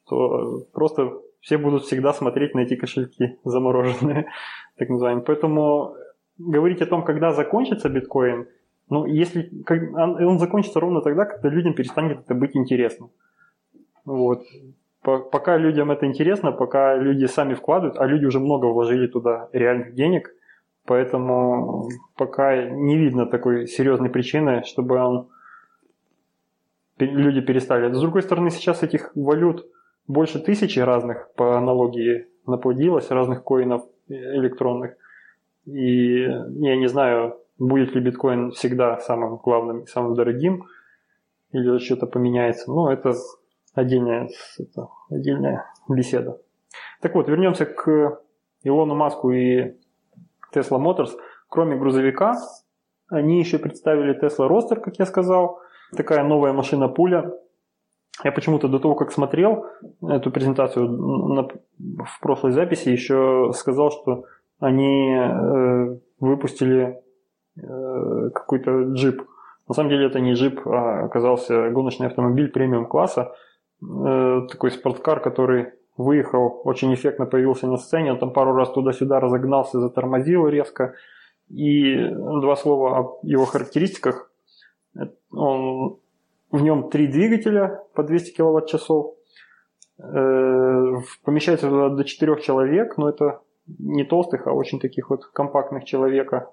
[0.07, 4.27] то просто все будут всегда смотреть на эти кошельки замороженные,
[4.77, 5.25] так называемые.
[5.25, 5.95] Поэтому
[6.37, 8.47] говорить о том, когда закончится биткоин,
[8.89, 13.09] ну, если он закончится ровно тогда, когда людям перестанет это быть интересным.
[14.05, 14.43] Вот.
[15.01, 19.93] Пока людям это интересно, пока люди сами вкладывают, а люди уже много вложили туда реальных
[19.93, 20.33] денег,
[20.85, 25.27] поэтому пока не видно такой серьезной причины, чтобы он,
[26.97, 27.93] люди перестали.
[27.93, 29.67] С другой стороны, сейчас этих валют
[30.07, 34.95] больше тысячи разных по аналогии наплодилось, разных коинов электронных.
[35.65, 40.65] И я не знаю, будет ли биткоин всегда самым главным, самым дорогим,
[41.51, 42.71] или что-то поменяется.
[42.71, 43.13] Но это
[43.75, 46.39] отдельная, это отдельная беседа.
[47.01, 48.19] Так вот, вернемся к
[48.63, 49.75] Илону Маску и
[50.53, 51.11] Tesla Motors.
[51.49, 52.35] Кроме грузовика,
[53.09, 55.59] они еще представили Tesla Roadster, как я сказал.
[55.95, 57.31] Такая новая машина-пуля.
[58.23, 59.65] Я почему-то до того, как смотрел
[60.01, 61.47] эту презентацию на,
[62.05, 64.23] в прошлой записи, еще сказал, что
[64.59, 67.01] они э, выпустили
[67.57, 69.21] э, какой-то джип.
[69.67, 73.33] На самом деле это не джип, а оказался гоночный автомобиль премиум класса
[73.81, 79.79] такой спорткар, который выехал, очень эффектно появился на сцене, он там пару раз туда-сюда разогнался,
[79.79, 80.95] затормозил резко.
[81.49, 84.31] И два слова о его характеристиках.
[85.31, 85.97] Он,
[86.51, 89.13] в нем три двигателя по 200 киловатт-часов.
[89.99, 96.51] Э, помещается до четырех человек, но это не толстых, а очень таких вот компактных человека.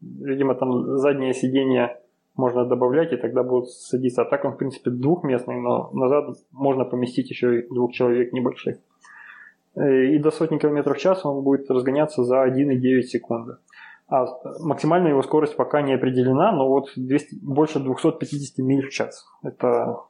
[0.00, 2.00] Видимо, там заднее сиденье
[2.36, 4.22] можно добавлять, и тогда будут садиться.
[4.22, 8.78] А так он, в принципе, двухместный, но назад можно поместить еще и двух человек небольших.
[9.74, 13.56] Э, и до сотни километров в час он будет разгоняться за 1,9 секунды.
[14.08, 14.26] А
[14.60, 19.24] максимальная его скорость пока не определена, но вот 200, больше 250 миль в час.
[19.42, 20.00] Это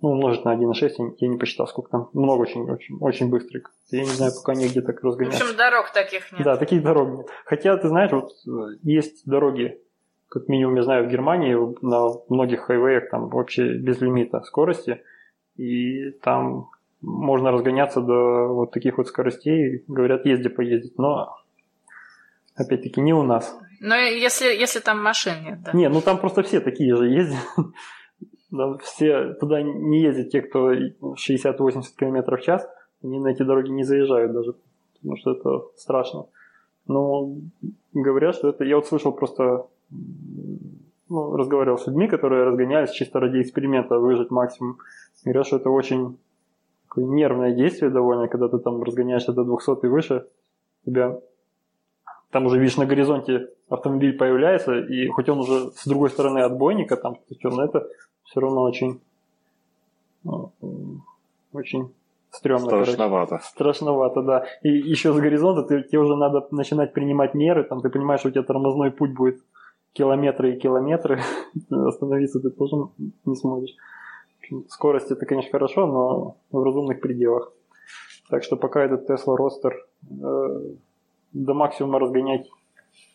[0.00, 2.08] ну, умножить на 1,6, я, я не посчитал, сколько там.
[2.14, 3.62] Много очень, очень, очень быстрый.
[3.90, 5.40] Я не знаю, пока нигде так разгоняться.
[5.40, 6.42] В общем, дорог таких нет.
[6.42, 7.26] Да, таких дорог нет.
[7.44, 9.78] Хотя, ты знаешь, вот э, есть дороги
[10.30, 15.02] как минимум, я знаю, в Германии на многих хайвеях там вообще без лимита скорости,
[15.56, 21.36] и там можно разгоняться до вот таких вот скоростей, говорят, езди поездить, но
[22.54, 23.58] опять-таки не у нас.
[23.80, 25.72] Но если, если там машин нет, да?
[25.72, 27.38] Не, ну там просто все такие же ездят.
[28.52, 32.68] Да, все туда не ездят те, кто 60-80 км в час,
[33.00, 34.56] они на эти дороги не заезжают даже,
[34.94, 36.26] потому что это страшно.
[36.88, 37.36] Но
[37.92, 38.64] говорят, что это...
[38.64, 44.78] Я вот слышал просто ну, разговаривал с людьми, которые разгонялись чисто ради эксперимента выжить максимум.
[45.24, 46.18] Говорят, что это очень
[46.88, 50.26] такое нервное действие довольно, когда ты там разгоняешься до 200 и выше,
[50.84, 51.20] тебя
[52.30, 56.96] там уже видишь на горизонте автомобиль появляется, и хоть он уже с другой стороны отбойника,
[56.96, 57.88] там, но это
[58.24, 59.00] все равно очень,
[60.22, 60.52] ну,
[61.52, 61.92] очень
[62.30, 62.66] стрёмно.
[62.66, 63.30] Страшновато.
[63.30, 63.48] Короче.
[63.48, 64.46] Страшновато, да.
[64.62, 68.28] И еще с горизонта ты, тебе уже надо начинать принимать меры, там ты понимаешь, что
[68.28, 69.40] у тебя тормозной путь будет
[69.92, 71.20] километры и километры,
[71.70, 72.76] остановиться ты тоже
[73.24, 73.74] не сможешь.
[74.68, 77.52] Скорость это, конечно, хорошо, но в разумных пределах.
[78.28, 79.72] Так что пока этот Tesla Roadster
[80.02, 80.74] э,
[81.32, 82.48] до максимума разгонять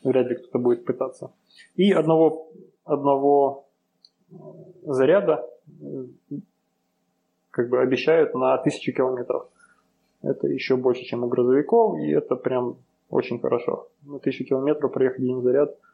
[0.04, 1.32] вряд ли кто-то будет пытаться.
[1.76, 2.52] И одного,
[2.86, 3.66] одного
[4.32, 4.36] э,
[4.84, 5.46] заряда
[5.82, 6.06] э,
[7.52, 9.48] как бы обещают на 1000 километров.
[10.22, 12.78] Это еще больше, чем у грузовиков, и это прям
[13.10, 13.90] очень хорошо.
[14.04, 15.76] На 1000 километров проехать один заряд–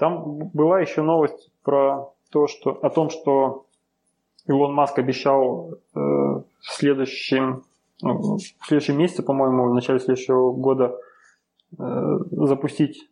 [0.00, 3.66] там была еще новость про то, что, о том, что
[4.46, 7.64] Илон Маск обещал э, в следующем,
[8.00, 10.98] ну, в следующем месяце, по-моему, в начале следующего года
[11.78, 13.10] э, запустить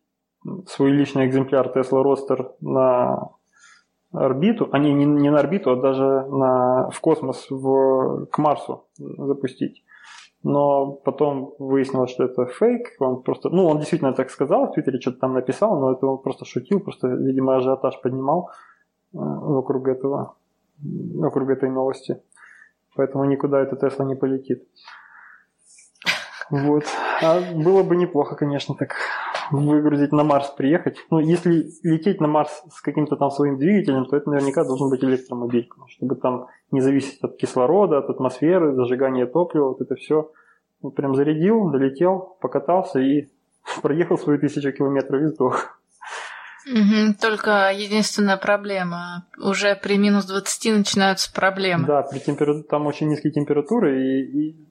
[0.66, 3.32] свой личный экземпляр Tesla Roadster на
[4.10, 8.86] орбиту, а не, не, не на орбиту, а даже на, в космос, в, к Марсу
[8.96, 9.84] запустить
[10.42, 12.96] но потом выяснилось, что это фейк.
[13.00, 16.18] Он просто, ну, он действительно так сказал, в Твиттере что-то там написал, но это он
[16.18, 18.50] просто шутил, просто, видимо, ажиотаж поднимал
[19.12, 20.36] э, вокруг этого,
[20.78, 22.22] вокруг этой новости.
[22.94, 24.66] Поэтому никуда эта Тесла не полетит.
[26.50, 26.84] Вот.
[27.22, 28.96] А было бы неплохо, конечно, так
[29.50, 30.98] выгрузить на Марс, приехать.
[31.10, 35.02] Ну, если лететь на Марс с каким-то там своим двигателем, то это наверняка должен быть
[35.04, 40.30] электромобиль, чтобы там не зависеть от кислорода, от атмосферы, зажигания топлива, вот это все.
[40.82, 43.28] Ну, прям зарядил, долетел, покатался и
[43.82, 45.78] проехал свои тысячу километров и сдох.
[46.66, 49.26] Угу, только единственная проблема.
[49.38, 51.86] Уже при минус 20 начинаются проблемы.
[51.86, 54.02] Да, при температуре, там очень низкие температуры.
[54.02, 54.68] И, и,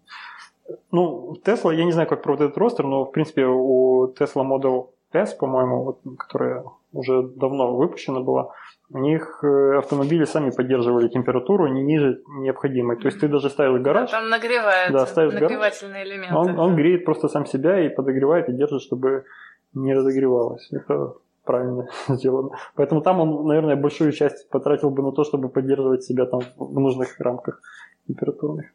[0.91, 4.43] ну, Tesla, я не знаю, как про вот этот ростер, но, в принципе, у Tesla
[4.43, 6.63] Model S, по-моему, вот, которая
[6.93, 8.51] уже давно выпущена была,
[8.89, 12.97] у них э, автомобили сами поддерживали температуру не ниже необходимой.
[12.97, 14.11] То есть ты даже ставил гараж.
[14.11, 14.93] Да, там нагревает.
[14.93, 16.36] Да, ставишь нагревательные гараж, элементы.
[16.36, 19.26] Он, он греет просто сам себя и подогревает и держит, чтобы
[19.74, 20.70] не разогревалось.
[20.72, 22.51] Это правильно сделано.
[22.76, 26.80] Поэтому там он, наверное, большую часть потратил бы на то, чтобы поддерживать себя там в
[26.80, 27.61] нужных рамках
[28.07, 28.68] температурных.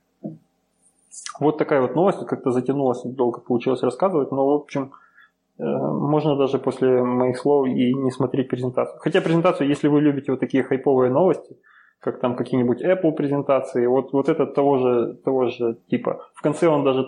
[1.41, 4.93] Вот такая вот новость, как-то затянулась, долго получилось рассказывать, но, в общем,
[5.59, 8.99] э, можно даже после моих слов и не смотреть презентацию.
[9.01, 11.57] Хотя презентацию, если вы любите вот такие хайповые новости,
[12.01, 16.27] как там какие-нибудь Apple презентации, вот, вот это того же, того же типа.
[16.35, 17.07] В конце он даже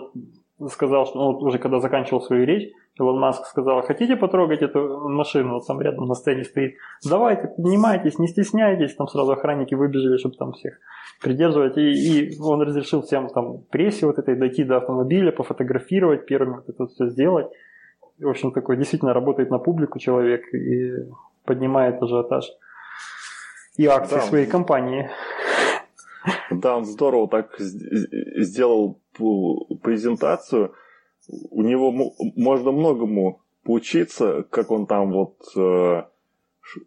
[0.69, 5.09] сказал, что ну, вот уже когда заканчивал свою речь, Илон Маск сказал, хотите потрогать эту
[5.09, 10.17] машину, вот там рядом на сцене стоит, давайте, поднимайтесь, не стесняйтесь, там сразу охранники выбежали,
[10.17, 10.79] чтобы там всех
[11.21, 16.55] придерживать, и, и он разрешил всем там прессе вот этой дойти до автомобиля, пофотографировать, первым
[16.55, 17.47] вот это все сделать.
[18.17, 20.91] В общем, такой действительно работает на публику человек и
[21.43, 22.45] поднимает ажиотаж
[23.77, 25.09] и акции да, своей компании.
[26.51, 30.73] Да, он здорово так сделал презентацию,
[31.27, 31.91] у него
[32.35, 36.03] можно многому поучиться, как он там вот э,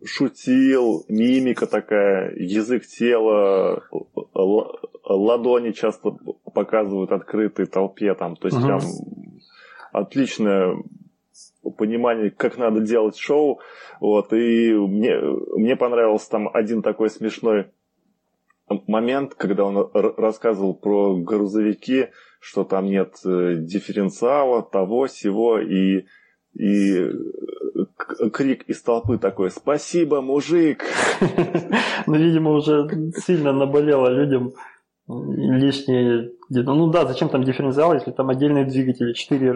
[0.04, 3.82] шутил, мимика такая, язык тела,
[5.04, 6.16] ладони часто
[6.52, 8.66] показывают открытой толпе там, то есть угу.
[8.66, 8.80] прям
[9.92, 10.76] отличное
[11.76, 13.60] понимание, как надо делать шоу,
[14.00, 15.18] вот, и мне,
[15.56, 17.66] мне понравился там один такой смешной
[18.86, 22.08] момент, когда он рассказывал про грузовики,
[22.40, 26.04] что там нет э, дифференциала, того, всего, и,
[26.54, 27.10] и
[28.32, 30.84] крик из толпы такой «Спасибо, мужик!»
[32.06, 34.52] Ну, видимо, уже сильно наболело людям
[35.08, 36.32] лишние...
[36.50, 39.54] Ну да, зачем там дифференциал, если там отдельные двигатели, четыре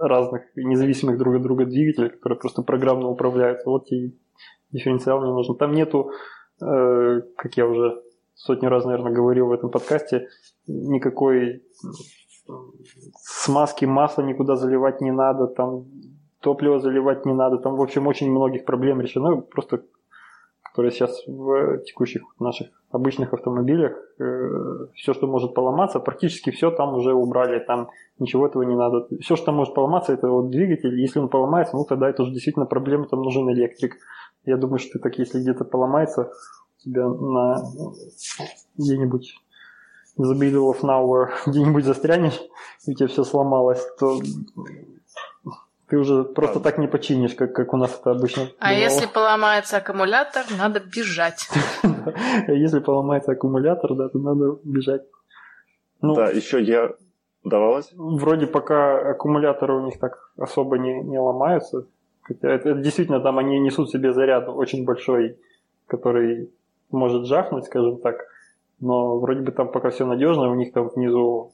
[0.00, 3.68] разных независимых друг от друга двигателя, которые просто программно управляются.
[3.68, 4.18] Вот и
[4.70, 5.56] дифференциал не нужен.
[5.56, 6.10] Там нету,
[6.62, 8.02] э, как я уже
[8.44, 10.28] сотню раз, наверное, говорил в этом подкасте,
[10.66, 11.62] никакой
[13.22, 15.84] смазки масла никуда заливать не надо, там
[16.40, 19.82] топливо заливать не надо, там, в общем, очень многих проблем решено, просто
[20.70, 26.94] которые сейчас в текущих наших обычных автомобилях, э, все, что может поломаться, практически все там
[26.94, 29.08] уже убрали, там ничего этого не надо.
[29.20, 32.32] Все, что там может поломаться, это вот двигатель, если он поломается, ну тогда это уже
[32.32, 33.96] действительно проблема, там нужен электрик.
[34.44, 36.30] Я думаю, что так, если где-то поломается,
[36.84, 37.62] тебя на
[38.76, 39.34] где-нибудь
[40.18, 42.40] the middle of nowhere где-нибудь застрянешь,
[42.86, 44.20] и у тебя все сломалось, то
[45.88, 48.44] ты уже просто так не починишь, как, как у нас это обычно.
[48.60, 48.82] А бывало.
[48.82, 51.48] если поломается аккумулятор, надо бежать.
[52.46, 55.02] А если поломается аккумулятор, да, то надо бежать.
[56.00, 56.94] Ну, да, еще я
[57.44, 57.90] давалось?
[57.94, 61.86] Вроде пока аккумуляторы у них так особо не, не ломаются.
[62.22, 65.38] Хотя это, это действительно там они несут себе заряд очень большой,
[65.86, 66.50] который
[66.92, 68.16] может жахнуть, скажем так.
[68.80, 71.52] Но вроде бы там пока все надежно, у них там внизу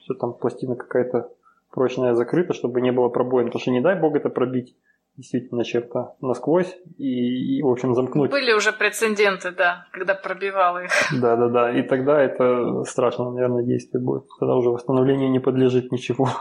[0.00, 1.30] все там пластина какая-то
[1.70, 3.46] прочная закрыта, чтобы не было пробоин.
[3.46, 4.76] Потому что не дай бог это пробить
[5.18, 8.30] действительно чем-то насквозь и, и, в общем, замкнуть.
[8.30, 10.90] Были уже прецеденты, да, когда пробивало их.
[11.20, 11.78] Да, да, да.
[11.78, 14.24] И тогда это страшное, наверное, действие будет.
[14.38, 16.28] Тогда уже восстановлению не подлежит ничего.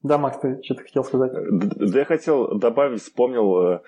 [0.00, 1.32] Да, Макс, ты что-то хотел сказать?
[1.34, 3.80] Да я хотел добавить, вспомнил э,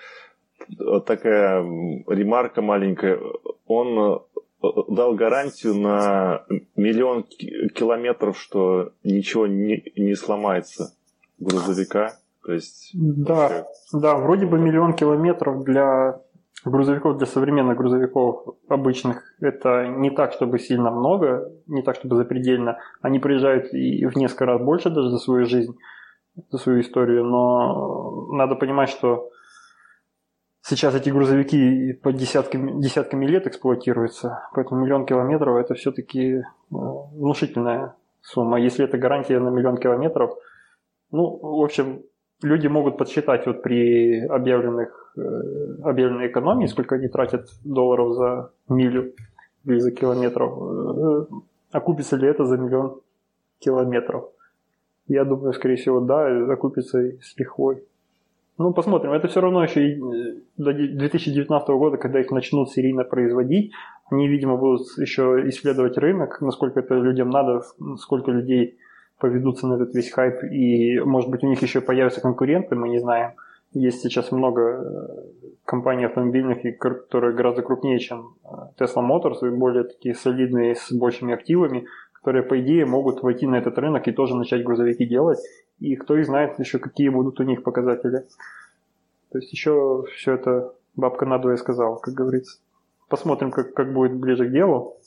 [1.07, 3.19] такая ремарка маленькая.
[3.67, 4.23] Он
[4.63, 6.45] э, дал гарантию на
[6.77, 7.25] миллион
[7.75, 10.95] километров, что ничего не, не сломается
[11.39, 12.13] грузовика.
[12.45, 13.65] То есть да, вообще...
[13.93, 16.21] да, вроде бы миллион километров для
[16.65, 22.79] грузовиков, для современных грузовиков обычных, это не так, чтобы сильно много, не так, чтобы запредельно.
[23.01, 25.77] Они приезжают и в несколько раз больше даже за свою жизнь,
[26.51, 29.31] за свою историю, но надо понимать, что
[30.71, 37.97] Сейчас эти грузовики по десятками, десятками лет эксплуатируются, поэтому миллион километров это все-таки э, внушительная
[38.23, 38.61] сумма.
[38.61, 40.39] Если это гарантия на миллион километров,
[41.11, 42.03] ну, в общем,
[42.41, 45.21] люди могут подсчитать вот при объявленных, э,
[45.83, 49.13] объявленной экономии, сколько они тратят долларов за милю
[49.65, 51.27] или за километров, э,
[51.73, 53.01] окупится ли это за миллион
[53.59, 54.27] километров.
[55.09, 57.83] Я думаю, скорее всего, да, окупится с лихвой.
[58.61, 59.13] Ну, посмотрим.
[59.13, 63.73] Это все равно еще э, до 2019 года, когда их начнут серийно производить,
[64.11, 67.63] они, видимо, будут еще исследовать рынок, насколько это людям надо,
[67.97, 68.77] сколько людей
[69.19, 72.99] поведутся на этот весь хайп, и, может быть, у них еще появятся конкуренты, мы не
[72.99, 73.31] знаем.
[73.73, 75.09] Есть сейчас много э,
[75.65, 78.49] компаний автомобильных, которые гораздо крупнее, чем э,
[78.79, 81.87] Tesla Motors, и более такие солидные, с большими активами,
[82.21, 85.39] которые, по идее, могут войти на этот рынок и тоже начать грузовики делать.
[85.79, 88.27] И кто их знает еще, какие будут у них показатели.
[89.33, 92.59] То есть еще все это бабка надвое сказала, как говорится.
[93.09, 94.99] Посмотрим, как, как будет ближе к делу.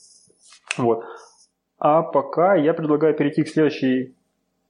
[0.77, 1.05] Вот.
[1.77, 4.15] А пока я предлагаю перейти к следующей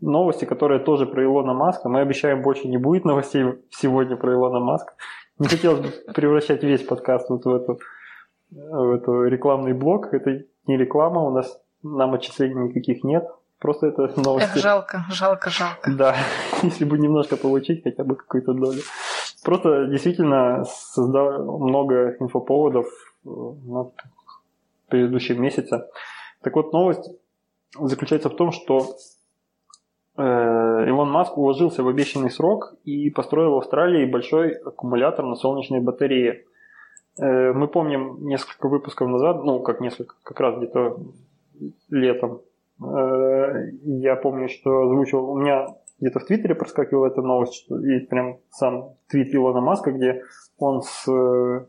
[0.02, 1.88] новости, которая тоже про Илона Маска.
[1.88, 4.94] Мы обещаем, больше не будет новостей сегодня про Илона Маска.
[5.40, 7.80] Не хотелось бы превращать весь подкаст вот в, эту,
[8.52, 10.14] в эту рекламный блок.
[10.14, 13.28] Это не реклама, у нас нам отчислений никаких нет.
[13.60, 14.50] Просто это новости.
[14.58, 15.92] Эх, жалко, жалко, жалко.
[15.92, 16.16] Да,
[16.64, 18.82] если бы немножко получить хотя бы какую-то долю.
[19.44, 22.88] Просто действительно создал много инфоповодов
[23.26, 23.92] э, на
[24.88, 25.88] предыдущем месяце.
[26.42, 27.10] Так вот, новость
[27.80, 28.96] заключается в том, что
[30.18, 30.22] э,
[30.88, 36.46] Илон Маск уложился в обещанный срок и построил в Австралии большой аккумулятор на солнечной батарее.
[37.20, 41.00] Э, мы помним несколько выпусков назад, ну как несколько, как раз где-то
[41.90, 42.42] летом,
[42.80, 45.68] я помню, что озвучивал, у меня
[46.00, 50.24] где-то в Твиттере проскакивала эта новость, что и прям сам твит Илона Маска, где
[50.58, 51.66] он с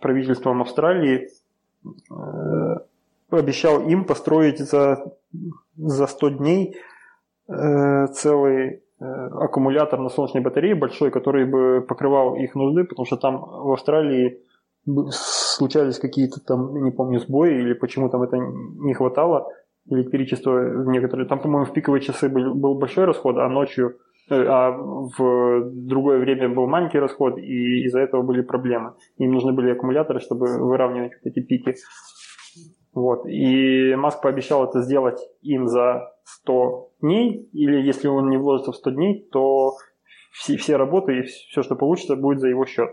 [0.00, 1.28] правительством Австралии
[3.38, 5.14] обещал им построить за,
[5.76, 6.76] за 100 дней
[7.48, 13.16] э, целый э, аккумулятор на солнечной батарее большой, который бы покрывал их нужды, потому что
[13.16, 14.40] там в Австралии
[15.10, 19.48] случались какие-то там, не помню, сбои или почему там это не хватало
[19.88, 21.28] электричества в некоторые.
[21.28, 23.98] Там, по-моему, в пиковые часы был, был большой расход, а ночью,
[24.30, 28.94] э, а в другое время был маленький расход, и из-за этого были проблемы.
[29.18, 31.74] Им нужны были аккумуляторы, чтобы выравнивать вот эти пики.
[32.94, 33.26] Вот.
[33.26, 38.76] И Маск пообещал это сделать им за 100 дней, или если он не вложится в
[38.76, 39.72] 100 дней, то
[40.32, 42.90] все, все работы и все, что получится, будет за его счет.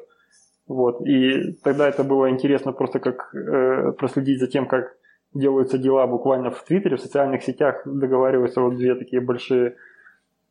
[0.70, 1.02] Вот.
[1.02, 4.96] И тогда это было интересно просто как э, проследить за тем, как
[5.34, 9.76] делаются дела буквально в Твиттере, в социальных сетях договариваются вот две такие большие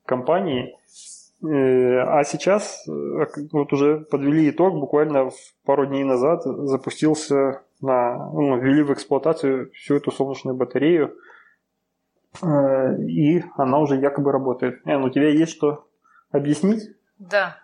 [0.04, 0.76] компании.
[1.40, 5.30] Э, а сейчас э, вот уже подвели итог, буквально
[5.64, 11.14] пару дней назад запустился на, ну, ввели в эксплуатацию всю эту солнечную батарею,
[12.42, 14.80] э, и она уже якобы работает.
[14.84, 15.86] Эн, у тебя есть что
[16.32, 16.90] объяснить?
[17.20, 17.56] Да.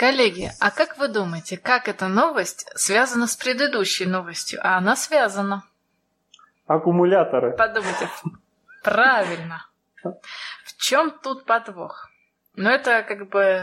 [0.00, 4.58] Коллеги, а как вы думаете, как эта новость связана с предыдущей новостью?
[4.62, 5.62] А она связана.
[6.66, 7.54] Аккумуляторы.
[7.54, 8.08] Подумайте.
[8.82, 9.66] Правильно.
[10.02, 12.08] В чем тут подвох?
[12.56, 13.60] Ну, это как бы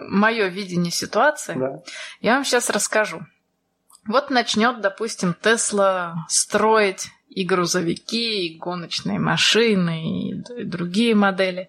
[0.00, 1.56] мое видение ситуации.
[1.58, 1.82] Да.
[2.22, 3.20] Я вам сейчас расскажу.
[4.06, 11.68] Вот начнет, допустим, Тесла строить и грузовики, и гоночные машины, и другие модели.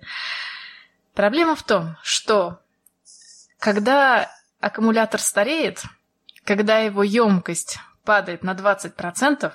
[1.13, 2.61] Проблема в том, что
[3.59, 5.83] когда аккумулятор стареет,
[6.43, 9.53] когда его емкость падает на 20%,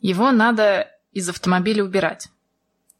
[0.00, 2.28] его надо из автомобиля убирать.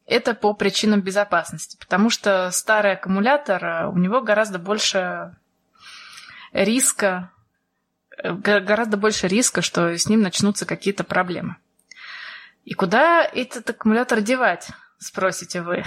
[0.05, 5.35] Это по причинам безопасности, потому что старый аккумулятор, у него гораздо больше
[6.51, 7.31] риска
[8.23, 11.55] гораздо больше риска, что с ним начнутся какие-то проблемы.
[12.65, 15.83] И куда этот аккумулятор девать, спросите вы?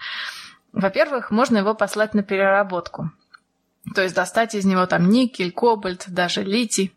[0.72, 3.10] Во-первых, можно его послать на переработку.
[3.94, 6.94] То есть достать из него там никель, кобальт, даже литий.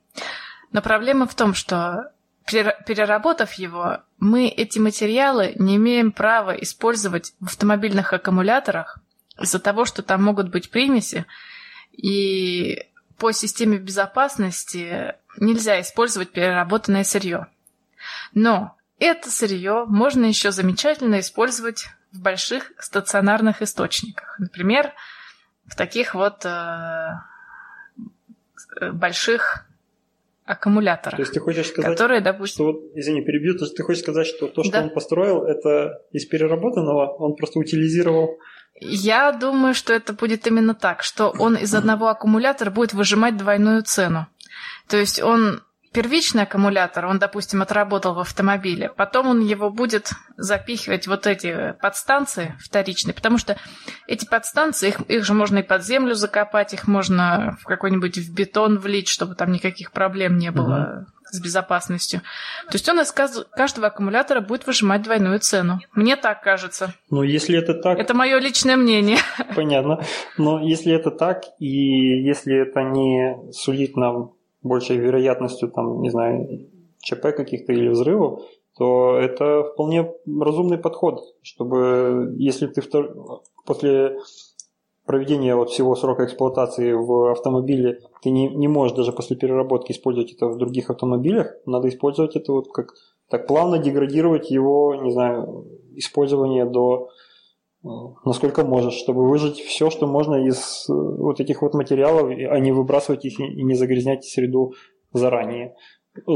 [0.71, 2.11] Но проблема в том, что
[2.45, 8.99] переработав его, мы эти материалы не имеем права использовать в автомобильных аккумуляторах
[9.39, 11.25] из-за того, что там могут быть примеси,
[11.91, 12.85] и
[13.17, 17.47] по системе безопасности нельзя использовать переработанное сырье.
[18.33, 24.35] Но это сырье можно еще замечательно использовать в больших стационарных источниках.
[24.39, 24.93] Например,
[25.67, 27.11] в таких вот э,
[28.93, 29.65] больших
[30.45, 31.17] аккумуляторах.
[31.17, 32.55] То есть ты хочешь сказать, которые, допустим...
[32.55, 34.83] что вот, извини, перебью, то, ты хочешь сказать, что то, что да.
[34.83, 38.39] он построил, это из переработанного, он просто утилизировал
[38.79, 43.81] я думаю, что это будет именно так, что он из одного аккумулятора будет выжимать двойную
[43.81, 44.27] цену.
[44.87, 45.63] То есть он
[45.93, 52.55] первичный аккумулятор, он, допустим, отработал в автомобиле, потом он его будет запихивать вот эти подстанции
[52.59, 53.57] вторичные, потому что
[54.07, 58.33] эти подстанции, их, их же можно и под землю закопать, их можно в какой-нибудь в
[58.33, 61.07] бетон влить, чтобы там никаких проблем не было.
[61.29, 62.21] с безопасностью.
[62.67, 65.79] То есть он из каждого аккумулятора будет выжимать двойную цену.
[65.93, 66.93] Мне так кажется.
[67.09, 67.99] Ну, если это так...
[67.99, 69.17] Это мое личное мнение.
[69.55, 70.01] Понятно.
[70.37, 76.67] Но если это так, и если это не сулит нам большей вероятностью, там, не знаю,
[76.99, 78.41] ЧП каких-то или взрывов,
[78.77, 83.41] то это вполне разумный подход, чтобы если ты втор...
[83.65, 84.19] после
[85.05, 90.33] проведения вот всего срока эксплуатации в автомобиле ты не, не можешь даже после переработки использовать
[90.33, 92.93] это в других автомобилях, надо использовать это вот как
[93.29, 97.09] так плавно деградировать его, не знаю, использование до
[97.83, 102.71] насколько можешь, чтобы выжать все, что можно из э, вот этих вот материалов, а не
[102.71, 104.73] выбрасывать их и не загрязнять среду
[105.13, 105.75] заранее.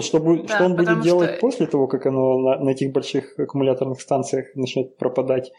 [0.02, 1.40] Что, будет, да, что он будет делать что...
[1.40, 5.52] после того, как оно на, на этих больших аккумуляторных станциях начнет пропадать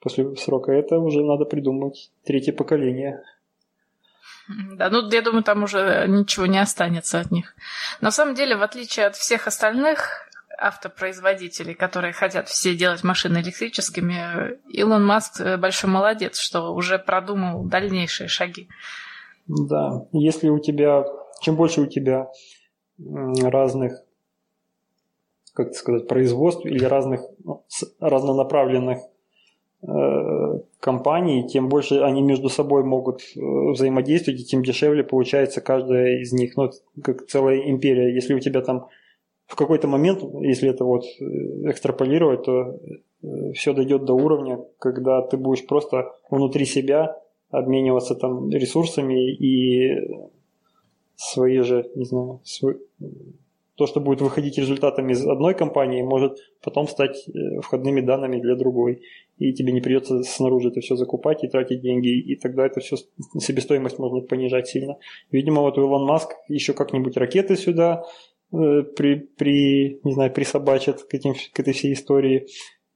[0.00, 3.22] после срока, это уже надо придумать третье поколение.
[4.48, 7.54] Да, ну я думаю, там уже ничего не останется от них.
[8.00, 10.27] На самом деле, в отличие от всех остальных
[10.58, 18.28] автопроизводителей, которые хотят все делать машины электрическими, Илон Маск большой молодец, что уже продумал дальнейшие
[18.28, 18.68] шаги.
[19.46, 21.06] Да, если у тебя,
[21.40, 22.28] чем больше у тебя
[22.98, 24.02] разных,
[25.54, 27.64] как сказать, производств или разных ну,
[28.00, 28.98] разнонаправленных
[29.82, 29.86] э,
[30.80, 33.40] компаний, тем больше они между собой могут э,
[33.72, 36.56] взаимодействовать, и тем дешевле получается каждая из них.
[36.56, 36.70] Ну,
[37.02, 38.14] как целая империя.
[38.14, 38.88] Если у тебя там
[39.48, 41.24] в какой-то момент, если это вот э,
[41.70, 42.78] экстраполировать, то
[43.54, 47.20] все дойдет до уровня, когда ты будешь просто внутри себя
[47.50, 50.22] обмениваться там ресурсами и
[51.16, 52.76] свои же, не знаю, свой,
[53.74, 58.56] то, что будет выходить результатами из одной компании, может потом стать э, входными данными для
[58.56, 59.02] другой.
[59.38, 62.96] И тебе не придется снаружи это все закупать и тратить деньги, и тогда это все
[63.38, 64.98] себестоимость можно понижать сильно.
[65.30, 71.14] Видимо, вот Илон Маск еще как-нибудь ракеты сюда э, при, при, не знаю, присобачит к,
[71.14, 72.46] этим, к этой всей истории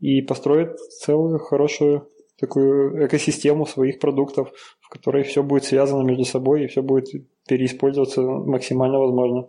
[0.00, 6.64] и построит целую хорошую такую экосистему своих продуктов, в которой все будет связано между собой
[6.64, 7.09] и все будет
[7.46, 9.48] переиспользоваться максимально возможно.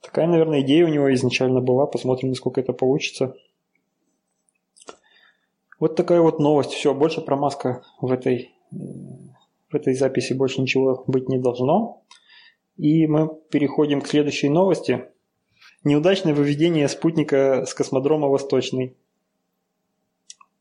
[0.00, 1.86] Такая, наверное, идея у него изначально была.
[1.86, 3.34] Посмотрим, насколько это получится.
[5.78, 6.70] Вот такая вот новость.
[6.70, 12.02] Все, больше про Маска в этой, в этой записи больше ничего быть не должно.
[12.80, 15.04] И мы переходим к следующей новости.
[15.84, 18.96] Неудачное выведение спутника с космодрома Восточный.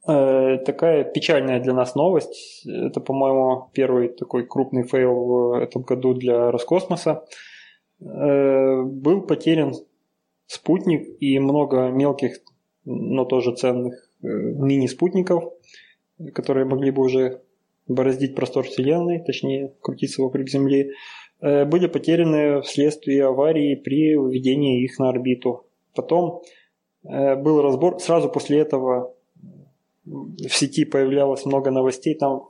[0.05, 2.65] Э, такая печальная для нас новость.
[2.67, 7.23] Это, по-моему, первый такой крупный fail в этом году для Роскосмоса.
[8.01, 9.73] Э, был потерян
[10.45, 12.39] спутник и много мелких,
[12.83, 15.53] но тоже ценных э, мини-спутников,
[16.33, 17.43] которые могли бы уже
[17.87, 20.91] бороздить простор Вселенной, точнее крутиться вокруг Земли,
[21.41, 25.65] были потеряны вследствие аварии при выведении их на орбиту.
[25.95, 26.41] Потом
[27.03, 29.13] был разбор, сразу после этого
[30.05, 32.49] в сети появлялось много новостей, там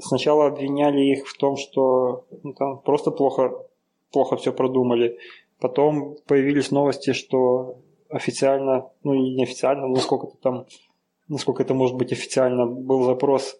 [0.00, 3.52] сначала обвиняли их в том, что ну, там просто плохо,
[4.12, 5.18] плохо все продумали.
[5.60, 7.76] Потом появились новости, что
[8.08, 10.66] официально, ну и неофициально, насколько там,
[11.28, 13.58] насколько это может быть официально, был запрос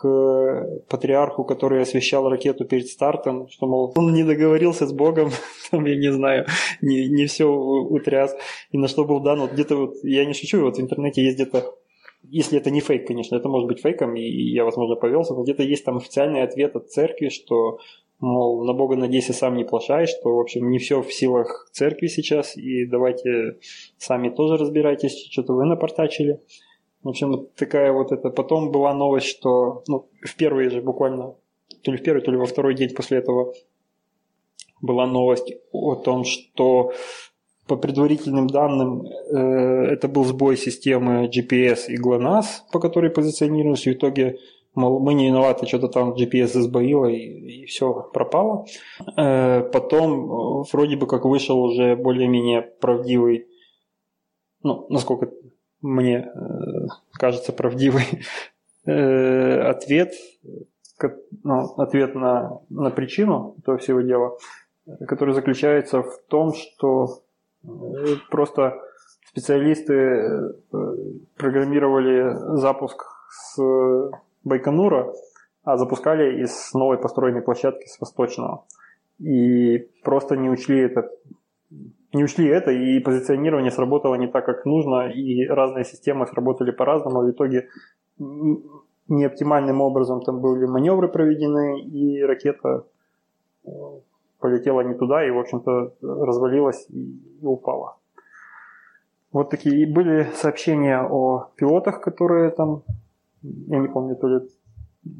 [0.00, 5.30] к патриарху, который освещал ракету перед стартом, что, мол, он не договорился с Богом,
[5.70, 6.46] там, я не знаю,
[6.80, 8.34] не, не все утряс,
[8.70, 11.36] и на что был дан, вот где-то вот, я не шучу, вот в интернете есть
[11.36, 11.74] где-то
[12.22, 15.62] если это не фейк, конечно, это может быть фейком, и я, возможно, повелся, но где-то
[15.62, 17.78] есть там официальный ответ от церкви, что,
[18.18, 22.08] мол, на Бога надейся, сам не плашай, что, в общем, не все в силах церкви
[22.08, 23.56] сейчас, и давайте
[23.96, 26.40] сами тоже разбирайтесь, что-то вы напортачили.
[27.02, 28.30] В общем, такая вот это.
[28.30, 31.34] Потом была новость, что ну, в первый же буквально,
[31.82, 33.54] то ли в первый, то ли во второй день после этого
[34.82, 36.92] была новость о том, что
[37.66, 43.86] по предварительным данным, э, это был сбой системы GPS и GLONASS, по которой позиционировались.
[43.86, 44.38] В итоге
[44.74, 48.66] мол, мы не виноваты, что-то там GPS засбоило и, и все пропало.
[49.16, 53.46] Э, потом э, вроде бы как вышел уже более-менее правдивый,
[54.62, 55.30] ну, насколько
[55.82, 56.30] мне
[57.12, 58.04] кажется правдивый
[58.84, 60.14] ответ,
[61.44, 64.36] ну, ответ на, на причину этого всего дела,
[65.06, 67.22] который заключается в том, что
[68.30, 68.80] Просто
[69.26, 70.52] специалисты э,
[71.36, 74.10] программировали запуск с
[74.44, 75.12] Байконура,
[75.62, 78.64] а запускали из новой построенной площадки с Восточного.
[79.18, 81.10] И просто не учли это,
[82.12, 87.22] не учли это, и позиционирование сработало не так, как нужно, и разные системы сработали по-разному.
[87.22, 87.68] В итоге
[89.08, 92.84] неоптимальным образом там были маневры проведены, и ракета
[94.38, 97.96] полетела не туда и, в общем-то, развалилась и упала.
[99.32, 102.82] Вот такие были сообщения о пилотах, которые там,
[103.42, 104.40] я не помню, то ли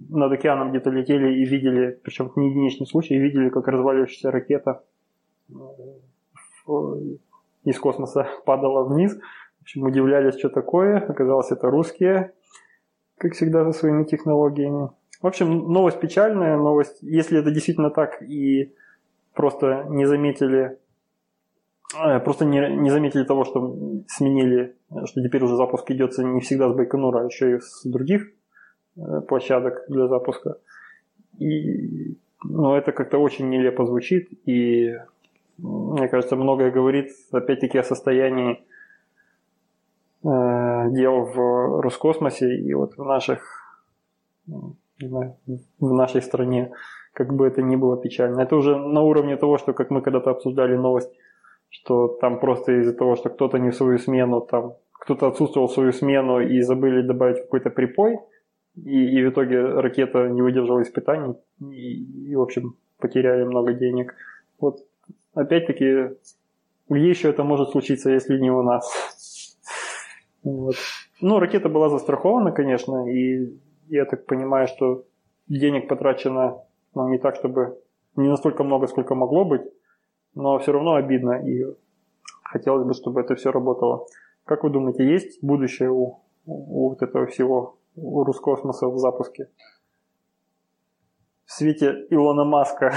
[0.08, 4.82] над океаном где-то летели и видели, причем не единичный случай, и видели, как разваливающаяся ракета
[7.64, 9.16] из космоса падала вниз.
[9.58, 10.98] В общем, удивлялись, что такое.
[10.98, 12.32] Оказалось, это русские,
[13.18, 14.90] как всегда, со своими технологиями.
[15.20, 18.74] В общем, новость печальная, новость, если это действительно так и
[19.34, 20.78] просто не заметили
[21.98, 23.76] э, просто не, не заметили того, что
[24.08, 28.32] сменили, что теперь уже запуск идется не всегда с Байконура, а еще и с других
[28.96, 30.56] э, площадок для запуска.
[31.38, 34.96] И, ну, это как-то очень нелепо звучит, и
[35.62, 38.64] мне кажется, многое говорит опять-таки о состоянии
[40.24, 43.42] э, дел в Роскосмосе и вот в наших,
[44.46, 46.72] в нашей стране,
[47.12, 48.40] как бы это ни было печально.
[48.40, 51.12] Это уже на уровне того, что как мы когда-то обсуждали новость,
[51.68, 55.72] что там просто из-за того, что кто-то не в свою смену, там кто-то отсутствовал в
[55.72, 58.18] свою смену и забыли добавить какой-то припой,
[58.76, 64.14] и, и в итоге ракета не выдержала испытаний, и, и, в общем, потеряли много денег.
[64.58, 64.80] Вот
[65.34, 66.16] опять-таки,
[66.88, 69.56] где еще это может случиться, если не у нас?
[70.42, 70.74] Вот.
[71.20, 73.58] Ну, ракета была застрахована, конечно, и
[73.88, 75.04] я так понимаю, что
[75.48, 76.62] денег потрачено
[76.94, 77.78] ну, не так, чтобы
[78.16, 79.62] не настолько много, сколько могло быть,
[80.34, 81.64] но все равно обидно, и
[82.42, 84.06] хотелось бы, чтобы это все работало.
[84.44, 89.48] Как вы думаете, есть будущее у, у вот этого всего, у Роскосмоса в запуске?
[91.44, 92.94] В свете Илона Маска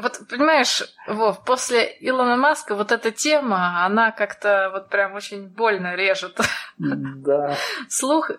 [0.00, 5.96] вот, понимаешь, Вов, после Илона Маска вот эта тема, она как-то вот прям очень больно
[5.96, 6.38] режет.
[6.78, 7.54] Да.
[7.88, 8.30] Слух.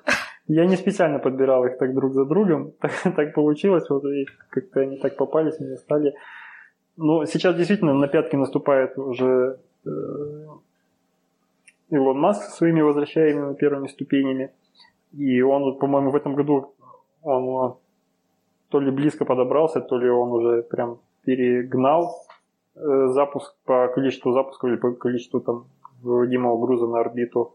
[0.48, 2.74] Я не специально подбирал их так друг за другом.
[2.80, 6.16] Так, так получилось, вот и как-то они так попались, мне стали.
[6.98, 9.90] Но сейчас действительно на пятки наступает уже э,
[11.90, 14.52] Илон Маск со своими возвращаемыми первыми ступенями.
[15.12, 16.74] И он, по-моему, в этом году
[17.22, 17.76] он
[18.70, 21.00] то ли близко подобрался, то ли он уже прям
[21.30, 22.26] перегнал
[22.76, 25.66] э, запуск по количеству запусков или по количеству там
[26.02, 27.54] выводимого груза на орбиту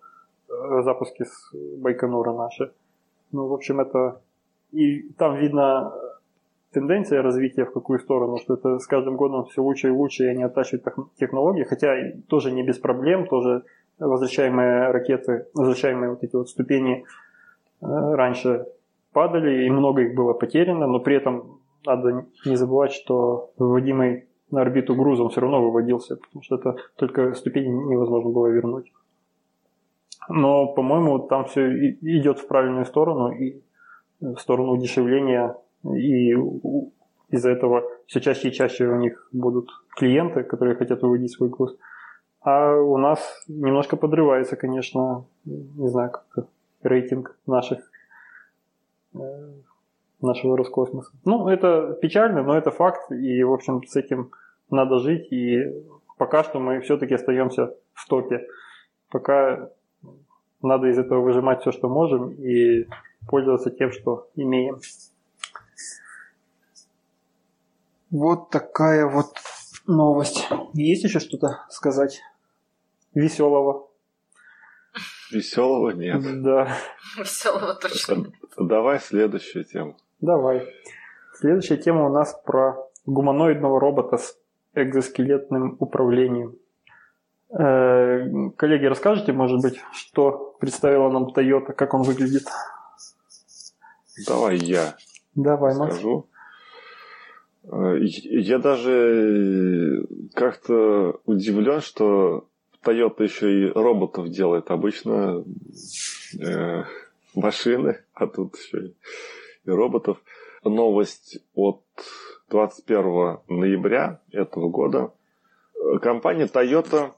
[0.48, 2.72] э, запуски с Байконура наши.
[3.32, 4.20] Ну, в общем, это...
[4.70, 5.92] И там видно
[6.72, 10.28] тенденция развития в какую сторону, что это с каждым годом все лучше и лучше, и
[10.28, 10.84] они оттачивают
[11.18, 11.96] технологии, хотя
[12.28, 13.64] тоже не без проблем, тоже
[13.98, 17.04] возвращаемые ракеты, возвращаемые вот эти вот ступени
[17.82, 18.66] э, раньше
[19.12, 21.53] падали, и много их было потеряно, но при этом
[21.86, 27.34] надо не забывать, что выводимый на орбиту грузом все равно выводился, потому что это только
[27.34, 28.92] ступени невозможно было вернуть.
[30.28, 33.62] Но, по-моему, там все идет в правильную сторону, и
[34.20, 36.32] в сторону удешевления, и
[37.28, 41.76] из-за этого все чаще и чаще у них будут клиенты, которые хотят выводить свой груз.
[42.40, 46.46] А у нас немножко подрывается, конечно, не знаю, как
[46.82, 47.78] рейтинг наших
[49.14, 49.18] э,
[50.24, 51.12] нашего Роскосмоса.
[51.24, 54.30] Ну, это печально, но это факт, и, в общем, с этим
[54.70, 55.84] надо жить, и
[56.16, 58.46] пока что мы все-таки остаемся в топе.
[59.10, 59.70] Пока
[60.62, 62.86] надо из этого выжимать все, что можем, и
[63.28, 64.78] пользоваться тем, что имеем.
[68.10, 69.36] Вот такая вот
[69.86, 70.48] новость.
[70.72, 72.22] Есть еще что-то сказать
[73.12, 73.88] веселого?
[75.30, 76.42] Веселого нет.
[76.42, 76.76] Да.
[77.18, 78.32] Веселого точно.
[78.56, 79.96] Давай следующую тему.
[80.24, 80.66] Давай.
[81.34, 84.38] Следующая тема у нас про гуманоидного робота с
[84.74, 86.56] экзоскелетным управлением.
[87.50, 92.44] Э, коллеги, расскажите, может быть, что представила нам Toyota, как он выглядит?
[94.26, 94.96] Давай я
[95.34, 96.26] Давай, скажу.
[97.64, 97.98] Макс.
[97.98, 102.48] Э, я даже как-то удивлен, что
[102.82, 104.70] Toyota еще и роботов делает.
[104.70, 105.44] Обычно
[106.40, 106.84] э,
[107.34, 108.94] машины, а тут еще и
[109.64, 110.18] и роботов.
[110.62, 111.82] Новость от
[112.50, 115.12] 21 ноября этого года.
[116.00, 117.12] Компания Toyota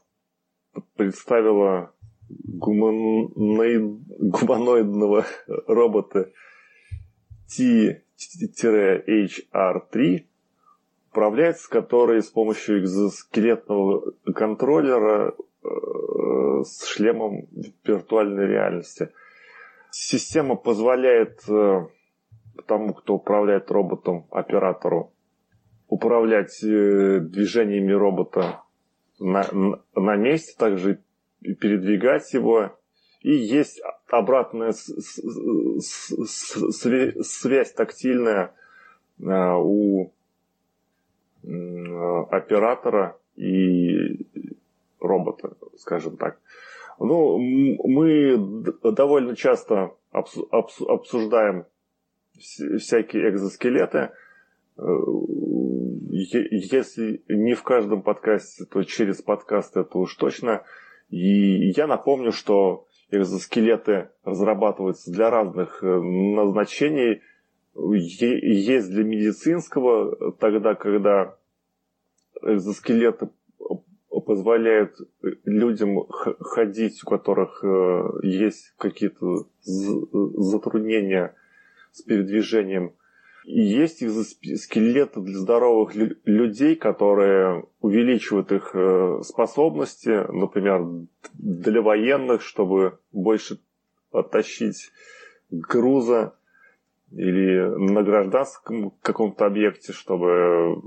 [0.96, 1.92] представила
[2.28, 5.24] гуманоид, гуманоидного
[5.66, 6.30] робота
[7.56, 10.24] T-HR3,
[11.10, 15.68] управляется который с помощью экзоскелетного контроллера э,
[16.64, 17.46] с шлемом
[17.84, 19.10] виртуальной реальности.
[19.90, 21.86] Система позволяет э,
[22.66, 25.12] тому, кто управляет роботом, оператору,
[25.88, 28.62] управлять э, движениями робота
[29.18, 29.46] на,
[29.94, 31.00] на месте, также
[31.40, 32.78] передвигать его.
[33.20, 34.72] И есть обратная
[37.22, 38.54] связь тактильная
[39.18, 40.12] э, у
[42.30, 44.26] оператора и
[45.00, 46.38] робота, скажем так.
[46.98, 48.36] Ну, мы
[48.82, 51.66] довольно часто обсуждаем
[52.38, 54.10] всякие экзоскелеты.
[54.78, 54.82] Э,
[56.10, 60.62] если не в каждом подкасте, то через подкаст это уж точно.
[61.08, 67.22] И я напомню, что экзоскелеты разрабатываются для разных э, назначений.
[67.74, 71.36] Есть для медицинского, тогда, когда
[72.42, 73.28] экзоскелеты
[74.26, 74.96] позволяют
[75.44, 81.34] людям ходить, у которых э, есть какие-то затруднения
[81.96, 82.92] с передвижением.
[83.44, 83.98] И есть
[84.58, 93.60] скелеты для здоровых людей, которые увеличивают их э, способности, например, для военных, чтобы больше
[94.10, 94.90] оттащить
[95.50, 96.34] груза
[97.12, 100.82] или на гражданском каком-то объекте, чтобы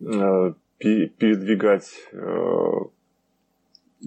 [0.00, 2.70] э, передвигать э,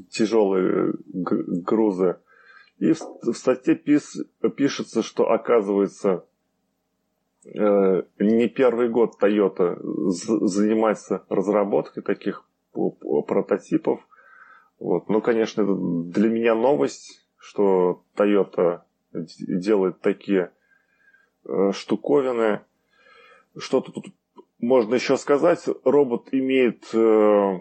[0.10, 2.18] тяжелые грузы.
[2.80, 4.18] И в, в статье пис,
[4.58, 6.26] пишется, что оказывается
[7.46, 14.02] э, не первый год Toyota занимается разработкой таких прототипов.
[14.80, 15.08] Вот.
[15.08, 18.82] Ну, конечно, это для меня новость, что Toyota
[19.14, 20.52] делает такие
[21.46, 22.62] э, штуковины.
[23.58, 24.08] Что-то тут
[24.60, 27.60] можно еще сказать, робот имеет э,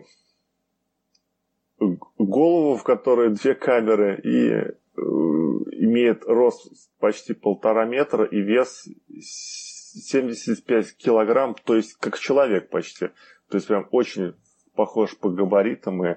[2.18, 8.88] голову, в которой две камеры, и имеет рост почти полтора метра и вес
[9.20, 13.08] 75 килограмм, то есть как человек почти.
[13.48, 14.34] То есть прям очень
[14.74, 16.16] похож по габаритам и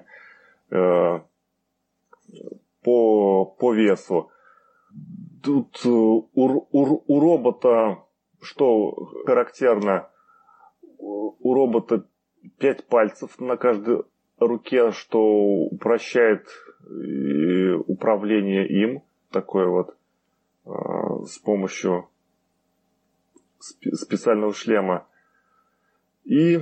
[0.70, 1.20] э,
[2.82, 4.30] по, по весу.
[5.42, 8.04] Тут э, у, у, у робота,
[8.40, 8.92] что
[9.26, 10.08] характерно,
[10.98, 12.04] у робота
[12.58, 14.02] пять пальцев на каждой
[14.38, 16.46] руке, что упрощает
[17.86, 19.02] управление им.
[19.30, 19.96] Такое вот
[20.64, 22.08] а, с помощью
[23.60, 25.06] специального шлема.
[26.24, 26.60] И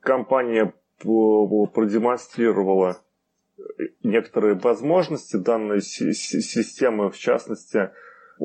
[0.00, 3.00] компания продемонстрировала
[4.02, 7.90] некоторые возможности данной системы, в частности,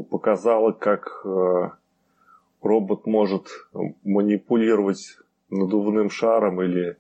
[0.10, 1.78] показала, как а,
[2.62, 3.48] робот может
[4.04, 5.18] манипулировать
[5.50, 6.98] надувным шаром или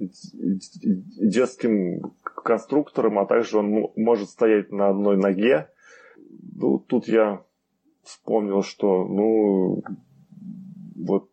[0.00, 5.68] детским конструктором, а также он может стоять на одной ноге.
[6.56, 7.44] Ну, тут я
[8.02, 9.82] вспомнил, что, ну,
[10.96, 11.30] вот,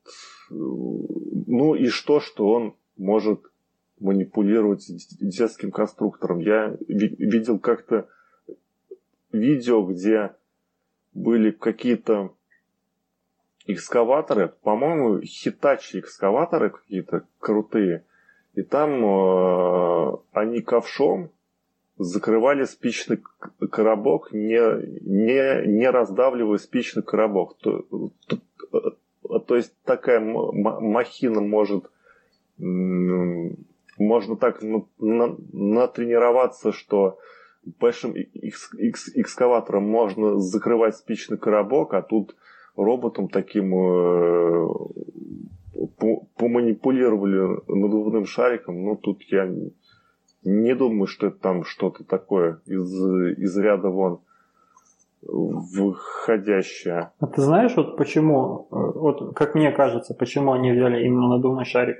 [0.50, 3.42] ну и что, что он может
[4.00, 4.86] манипулировать
[5.20, 6.40] детским конструктором.
[6.40, 8.08] Я видел как-то
[9.32, 10.36] видео, где
[11.14, 12.34] были какие-то
[13.66, 18.06] экскаваторы, по-моему, хитачи экскаваторы какие-то крутые.
[18.58, 21.30] И там э, они ковшом
[22.00, 23.22] закрывали спичный
[23.70, 24.58] коробок, не,
[25.06, 27.56] не, не раздавливая спичный коробок.
[27.60, 27.86] То,
[28.26, 28.40] то,
[28.74, 28.78] э,
[29.46, 31.92] то есть такая махина может
[32.58, 37.20] можно так натренироваться, что
[37.80, 42.36] большим экскаватором можно закрывать спичный коробок, а тут
[42.76, 44.68] роботом таким э,
[46.38, 49.50] поманипулировали надувным шариком, но тут я
[50.44, 52.94] не думаю, что это там что-то такое из,
[53.38, 54.20] из ряда вон
[55.22, 57.12] выходящее.
[57.20, 61.98] А ты знаешь, вот почему, вот как мне кажется, почему они взяли именно надувной шарик?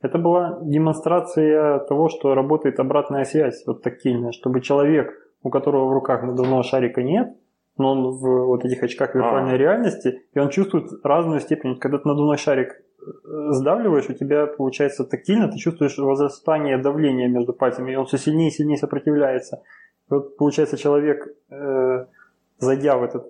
[0.00, 5.12] Это была демонстрация того, что работает обратная связь, вот тактильная, чтобы человек,
[5.42, 7.36] у которого в руках надувного шарика нет,
[7.76, 9.58] но он в вот этих очках виртуальной а.
[9.58, 11.78] реальности, и он чувствует разную степень.
[11.78, 12.82] Когда ты надувной шарик
[13.24, 18.48] сдавливаешь, у тебя получается тактильно, ты чувствуешь возрастание давления между пальцами, и он все сильнее
[18.48, 19.62] и сильнее сопротивляется.
[20.08, 22.06] Вот получается человек, э,
[22.58, 23.26] зайдя в этот,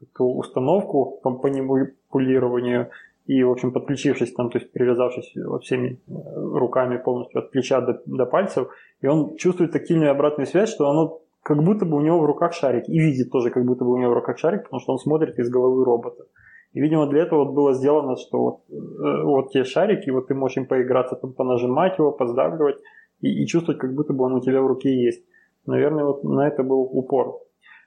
[0.00, 2.90] эту установку по, по манипулированию
[3.26, 8.02] и, в общем, подключившись там, то есть привязавшись всеми э, руками полностью от плеча до,
[8.06, 8.68] до пальцев,
[9.00, 12.52] и он чувствует тактильную обратную связь, что оно как будто бы у него в руках
[12.52, 12.88] шарик.
[12.88, 15.38] И видит тоже, как будто бы у него в руках шарик, потому что он смотрит
[15.38, 16.24] из головы робота.
[16.72, 20.34] И, видимо, для этого вот было сделано, что вот, э, вот те шарики, вот ты
[20.34, 22.76] можешь им поиграться, там, понажимать его, поздавливать
[23.20, 25.24] и, и чувствовать, как будто бы он у тебя в руке есть.
[25.66, 27.40] Наверное, вот на это был упор.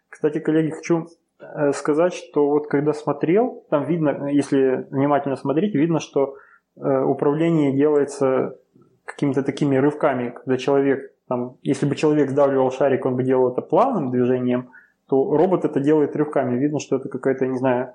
[0.09, 1.07] Кстати, коллеги, хочу
[1.39, 6.36] э, сказать, что вот когда смотрел, там видно, если внимательно смотреть, видно, что
[6.75, 8.57] э, управление делается
[9.03, 13.61] какими-то такими рывками, когда человек там, если бы человек сдавливал шарик, он бы делал это
[13.61, 14.69] плавным движением,
[15.07, 16.57] то робот это делает рывками.
[16.57, 17.93] Видно, что это какая-то, не знаю,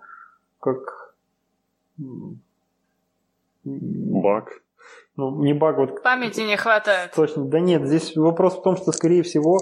[0.61, 1.11] как
[3.65, 4.63] Баг.
[5.17, 6.03] Ну, не баг, вот...
[6.03, 7.13] Памяти не хватает.
[7.15, 7.45] Точно.
[7.45, 9.59] Да нет, здесь вопрос в том, что, скорее всего,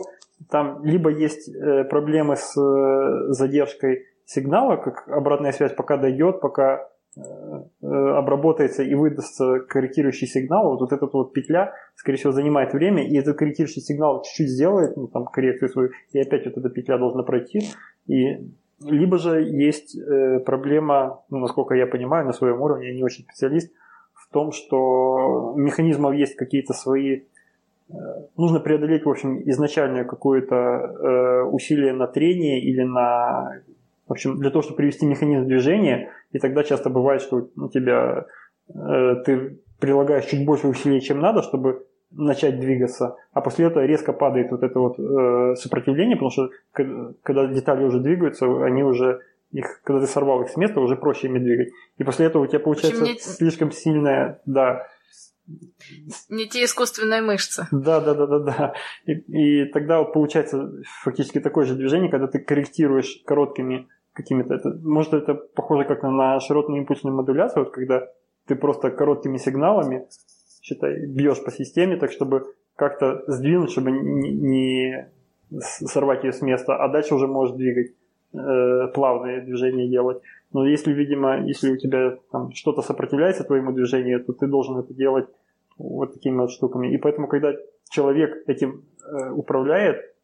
[0.50, 6.88] там либо есть э, проблемы с э, задержкой сигнала, как обратная связь пока дойдет, пока
[7.16, 7.20] э,
[7.82, 13.08] э, обработается и выдастся корректирующий сигнал, вот, вот эта вот петля, скорее всего, занимает время,
[13.08, 16.98] и этот корректирующий сигнал чуть-чуть сделает, ну, там, коррекцию свою, и опять вот эта петля
[16.98, 17.70] должна пройти,
[18.06, 18.48] и
[18.80, 23.24] либо же есть э, проблема, ну, насколько я понимаю, на своем уровне, я не очень
[23.24, 23.72] специалист,
[24.14, 27.22] в том, что механизмов есть какие-то свои
[27.88, 27.94] э,
[28.36, 33.62] нужно преодолеть, в общем, изначальное какое-то э, усилие на трение или на...
[34.06, 38.26] В общем, для того, чтобы привести механизм движения, и тогда часто бывает, что у тебя
[38.68, 44.50] ты прилагаешь чуть больше усилий, чем надо, чтобы начать двигаться, а после этого резко падает
[44.50, 46.50] вот это вот э, сопротивление, потому что
[47.22, 51.28] когда детали уже двигаются, они уже их, когда ты сорвал их с места, уже проще
[51.28, 51.68] ими двигать.
[51.96, 53.18] И после этого у тебя получается общем, не...
[53.18, 54.86] слишком сильная, да.
[56.28, 57.66] Не те искусственные мышцы.
[57.70, 58.74] Да, да, да, да, да.
[59.06, 60.70] И, и тогда вот получается
[61.02, 64.54] фактически такое же движение, когда ты корректируешь короткими какими-то.
[64.54, 68.08] Это, может, это похоже как на широтную импульсную модуляцию, вот когда
[68.46, 70.08] ты просто короткими сигналами,
[70.68, 72.44] считай, бьешь по системе, так чтобы
[72.76, 75.08] как-то сдвинуть, чтобы не,
[75.60, 77.92] сорвать ее с места, а дальше уже можешь двигать
[78.34, 80.22] э, плавные движения делать.
[80.52, 84.94] Но если, видимо, если у тебя там что-то сопротивляется твоему движению, то ты должен это
[84.94, 85.26] делать
[85.76, 86.92] вот такими вот штуками.
[86.92, 87.52] И поэтому, когда
[87.90, 90.14] человек этим э, управляет,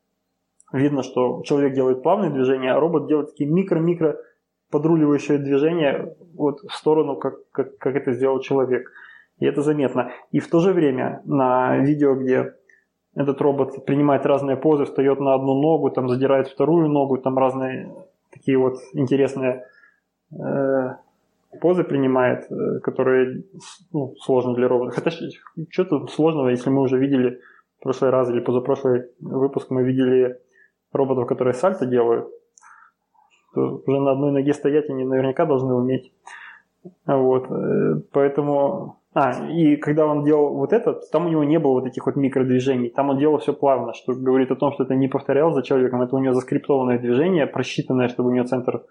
[0.72, 4.18] видно, что человек делает плавные движения, а робот делает такие микро-микро
[4.70, 8.90] подруливающие движения вот в сторону, как, как, как это сделал человек.
[9.38, 10.12] И это заметно.
[10.30, 12.54] И в то же время на видео, где
[13.14, 17.92] этот робот принимает разные позы, встает на одну ногу, там задирает вторую ногу, там разные
[18.32, 19.66] такие вот интересные
[20.32, 20.94] э,
[21.60, 23.44] позы принимает, э, которые
[23.92, 24.92] ну, сложны для робота.
[24.92, 25.10] Хотя
[25.70, 27.40] что тут сложного, если мы уже видели
[27.78, 30.40] в прошлый раз или позапрошлый выпуск, мы видели
[30.92, 32.28] роботов, которые сальто делают,
[33.54, 36.12] то уже на одной ноге стоять они наверняка должны уметь.
[37.06, 37.50] Вот.
[37.50, 41.86] Э, поэтому а, и когда он делал вот это, там у него не было вот
[41.86, 45.06] этих вот микродвижений, там он делал все плавно, что говорит о том, что это не
[45.06, 48.82] повторял за человеком, это у него заскриптованное движение, просчитанное, чтобы у него центр,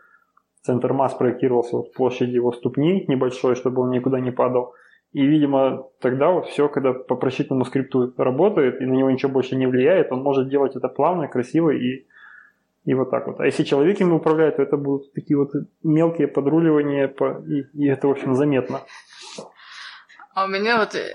[0.61, 4.74] центр масс проектировался вот площадь его ступней небольшой, чтобы он никуда не падал.
[5.11, 9.57] И, видимо, тогда вот все, когда по просчитанному скрипту работает, и на него ничего больше
[9.57, 12.05] не влияет, он может делать это плавно, красиво и,
[12.86, 13.41] и вот так вот.
[13.41, 15.51] А если человек им управляет, то это будут такие вот
[15.84, 18.80] мелкие подруливания, по, и, и это, в общем, заметно.
[20.34, 21.14] А у меня вот э,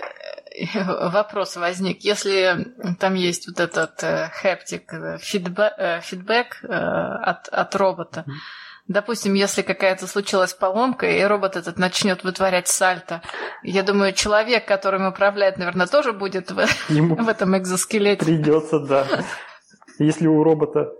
[1.11, 2.01] вопрос возник.
[2.01, 3.99] Если там есть вот этот
[4.33, 8.25] хэптик, фидбэк, фидбэк от, от робота,
[8.89, 13.21] Допустим, если какая-то случилась поломка, и робот этот начнет вытворять сальто,
[13.61, 16.59] я думаю, человек, которым управляет, наверное, тоже будет в,
[16.89, 18.25] Ему в этом экзоскелете.
[18.25, 19.05] Придется, да.
[19.99, 20.91] Если у робота,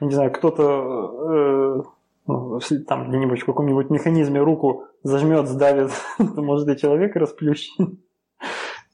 [0.00, 1.82] не знаю, кто-то э,
[2.26, 7.72] ну, там где-нибудь в каком-нибудь механизме руку зажмет, сдавит, то может и человека расплющит.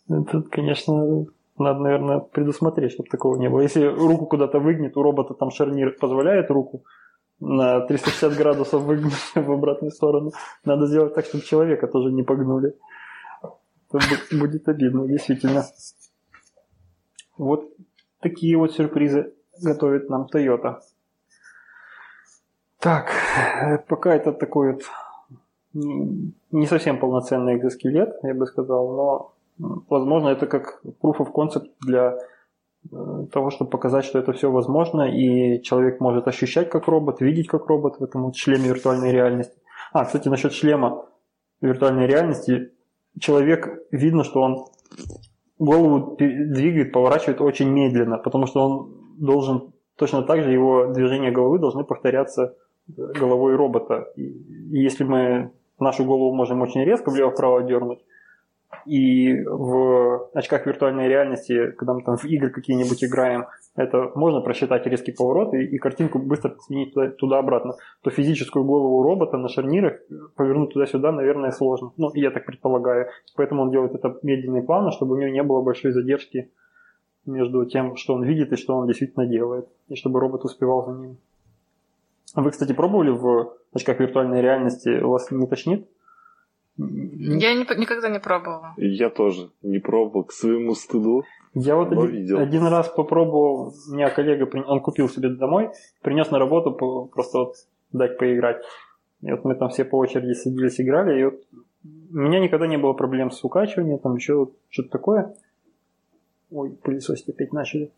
[0.07, 3.61] Тут, конечно, надо, наверное, предусмотреть, чтобы такого не было.
[3.61, 6.85] Если руку куда-то выгнет, у робота там шарнир позволяет руку
[7.39, 10.33] на 360 градусов выгнуть в обратную сторону.
[10.65, 12.75] Надо сделать так, чтобы человека тоже не погнули.
[13.93, 15.65] Это будет обидно, действительно.
[17.39, 17.65] Вот
[18.21, 19.33] такие вот сюрпризы
[19.63, 20.81] готовит нам Toyota.
[22.79, 24.83] Так, э, пока это такой вот
[25.73, 29.33] не совсем полноценный экзоскелет, я бы сказал, но
[29.89, 32.19] возможно это как proof of concept для
[32.91, 37.47] э, того, чтобы показать, что это все возможно, и человек может ощущать как робот, видеть
[37.47, 39.57] как робот в этом вот шлеме виртуальной реальности.
[39.93, 41.07] А, кстати, насчет шлема
[41.61, 42.73] виртуальной реальности,
[43.19, 44.65] человек, видно, что он
[45.59, 51.59] голову двигает, поворачивает очень медленно, потому что он должен, точно так же его движения головы
[51.59, 52.57] должны повторяться
[52.97, 54.11] головой робота.
[54.17, 54.33] И
[54.71, 58.01] если мы нашу голову можем очень резко влево-вправо дернуть,
[58.87, 64.87] и в очках виртуальной реальности, когда мы там в игры какие-нибудь играем, это можно просчитать
[64.87, 70.01] резкий поворот и, и картинку быстро сменить туда-обратно, то физическую голову робота на шарнирах
[70.37, 71.93] повернуть туда-сюда, наверное, сложно.
[71.97, 73.09] Ну, я так предполагаю.
[73.37, 76.51] Поэтому он делает это медленно и плавно, чтобы у него не было большой задержки
[77.27, 80.93] между тем, что он видит и что он действительно делает, и чтобы робот успевал за
[80.93, 81.19] ним.
[82.35, 85.01] Вы, кстати, пробовали в очках виртуальной реальности?
[85.01, 85.89] У вас не тошнит?
[86.77, 88.75] Я не, никогда не пробовала.
[88.77, 91.25] Я тоже не пробовал, к своему стыду.
[91.53, 92.39] Я вот один, видел.
[92.39, 95.71] один раз попробовал, у меня коллега, он купил себе домой,
[96.01, 96.73] принес на работу
[97.13, 97.55] просто вот
[97.93, 98.63] дать поиграть.
[99.21, 101.35] И вот мы там все по очереди садились, играли, и вот
[102.13, 105.35] У меня никогда не было проблем с укачиванием, там еще что-то такое.
[106.51, 107.91] Ой, пылесосить опять начали.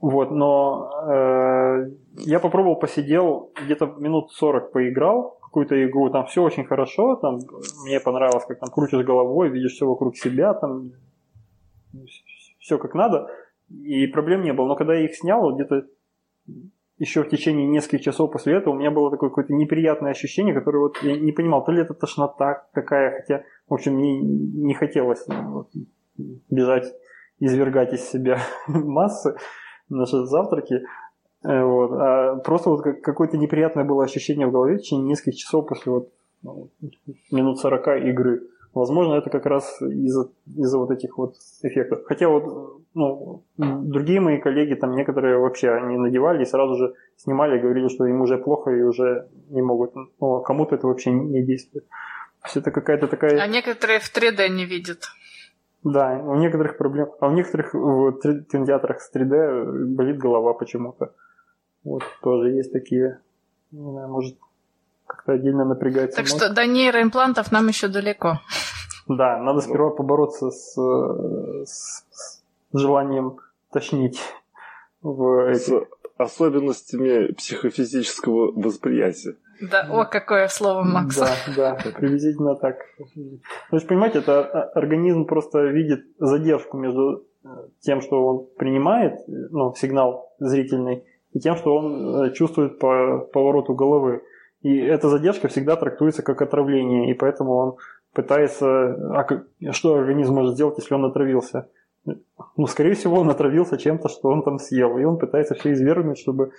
[0.00, 6.64] Вот, но э, я попробовал, посидел, где-то минут 40 поиграл какую-то игру, там все очень
[6.64, 7.40] хорошо, там
[7.84, 10.92] мне понравилось, как там крутишь головой, видишь все вокруг себя, там
[12.58, 13.28] все как надо,
[13.68, 14.68] и проблем не было.
[14.68, 15.86] Но когда я их снял, где-то
[16.96, 20.78] еще в течение нескольких часов после этого у меня было такое какое-то неприятное ощущение, которое
[20.78, 25.26] вот я не понимал, то ли это тошнота такая, хотя, в общем, мне не хотелось
[25.26, 25.68] вот,
[26.16, 26.86] бежать,
[27.38, 29.34] извергать из себя массы
[29.90, 30.82] наши завтраки.
[31.44, 31.92] Э, вот.
[31.92, 36.08] А просто вот какое-то неприятное было ощущение в голове в течение нескольких часов после вот
[36.42, 36.70] ну,
[37.30, 38.42] минут 40 игры.
[38.72, 42.04] Возможно, это как раз из-за из вот этих вот эффектов.
[42.06, 47.58] Хотя вот ну, другие мои коллеги, там некоторые вообще они надевали и сразу же снимали
[47.58, 49.94] говорили, что им уже плохо и уже не могут.
[49.94, 51.86] Ну, а кому-то это вообще не действует.
[52.42, 53.38] То есть это какая-то такая...
[53.40, 55.04] А некоторые в 3D не видят.
[55.82, 57.10] Да, у некоторых проблем.
[57.20, 58.12] А у некоторых в
[58.50, 61.12] кинотеатрах с 3D болит голова почему-то.
[61.84, 63.20] Вот тоже есть такие,
[63.70, 64.36] не знаю, может,
[65.06, 66.16] как-то отдельно напрягается.
[66.16, 66.36] Так мозг.
[66.36, 68.40] что до нейроимплантов нам еще далеко.
[69.08, 70.74] Да, надо сперва побороться с,
[71.64, 73.38] с, с желанием
[73.70, 74.20] тошнить
[75.02, 75.70] в эти...
[75.70, 75.86] С
[76.20, 79.36] особенностями психофизического восприятия.
[79.60, 81.16] Да, о, какое слово, Макс.
[81.16, 82.76] Да, да, приблизительно так.
[82.98, 87.48] То есть, понимаете, это организм просто видит задержку между э,
[87.80, 93.74] тем, что он принимает, ну, сигнал зрительный, и тем, что он э, чувствует по повороту
[93.74, 94.22] головы.
[94.62, 97.76] И эта задержка всегда трактуется как отравление, и поэтому он
[98.12, 98.66] пытается...
[99.14, 99.26] А
[99.72, 101.68] что организм может сделать, если он отравился?
[102.04, 106.18] Ну, скорее всего, он отравился чем-то, что он там съел, и он пытается все извергнуть,
[106.18, 106.52] чтобы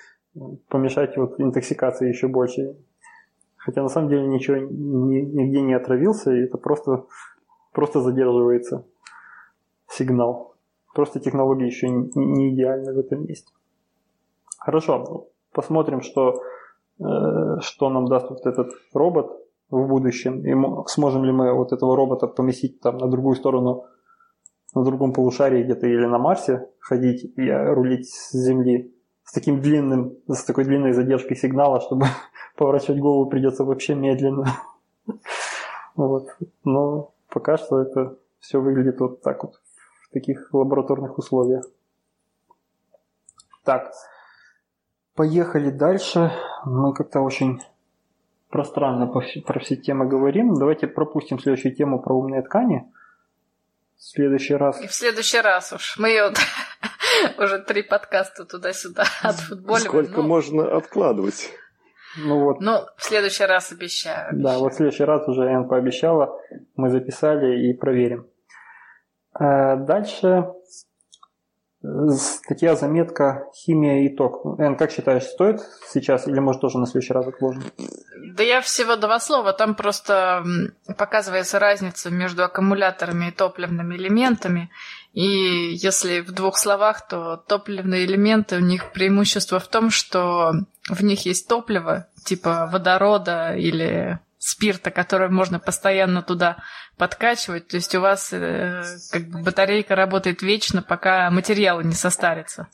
[0.70, 2.76] помешать вот интоксикации еще больше.
[3.64, 7.06] Хотя на самом деле ничего нигде не отравился, и это просто,
[7.72, 8.86] просто задерживается
[9.88, 10.56] сигнал.
[10.94, 13.54] Просто технология еще не идеальна в этом месте.
[14.58, 16.42] Хорошо, посмотрим, что
[17.02, 19.32] Э, что нам даст вот этот робот
[19.72, 23.86] в будущем, и сможем ли мы вот этого робота поместить там на другую сторону,
[24.76, 28.94] на другом полушарии где-то или на Марсе ходить и рулить с Земли
[29.32, 32.08] с таким длинным, с такой длинной задержкой сигнала, чтобы
[32.58, 34.58] поворачивать голову придется вообще медленно.
[35.94, 36.28] Вот.
[36.64, 39.62] Но пока что это все выглядит вот так вот
[40.04, 41.66] в таких лабораторных условиях.
[43.66, 43.92] Так,
[45.16, 46.32] Поехали дальше.
[46.66, 47.62] Мы как-то очень
[48.50, 50.56] пространно про все темы говорим.
[50.56, 52.92] Давайте пропустим следующую тему про умные ткани.
[53.98, 54.82] В следующий раз.
[54.82, 55.98] И в следующий раз уж.
[56.00, 56.34] Мы ее
[57.38, 59.90] уже три подкаста туда-сюда отфутболиваем.
[59.90, 60.28] Сколько ну...
[60.28, 61.52] можно откладывать?
[62.18, 62.60] Ну вот.
[62.60, 64.30] Ну, в следующий раз обещаю.
[64.30, 64.44] обещаю.
[64.44, 66.40] Да, вот в следующий раз уже Эн пообещала.
[66.76, 68.28] Мы записали и проверим.
[69.40, 70.48] Э, дальше
[71.84, 74.60] Статья, заметка, химия и ток.
[74.60, 77.64] Эн, как считаешь, стоит сейчас или может тоже на следующий раз отложим?
[78.36, 79.52] Да я всего два слова.
[79.52, 80.44] Там просто
[80.96, 84.70] показывается разница между аккумуляторами и топливными элементами.
[85.14, 90.54] И если в двух словах, то топливные элементы, у них преимущество в том, что
[90.88, 96.58] в них есть топливо, типа водорода или спирта, который можно постоянно туда
[96.98, 97.68] подкачивать.
[97.68, 98.82] То есть у вас э,
[99.12, 102.68] как бы батарейка работает вечно, пока материалы не состарятся.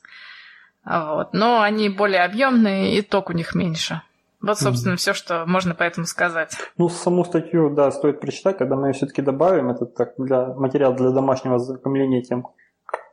[0.82, 1.34] Вот.
[1.34, 4.00] Но они более объемные, и ток у них меньше.
[4.40, 4.96] Вот, собственно, mm-hmm.
[4.96, 6.56] все, что можно по этому сказать.
[6.78, 9.68] Ну, саму статью, да, стоит прочитать, когда мы ее все-таки добавим.
[9.68, 12.46] Это так для материал для домашнего закомления тем,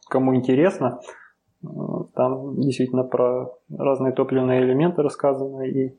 [0.07, 1.01] кому интересно.
[1.61, 5.97] Там действительно про разные топливные элементы рассказано, и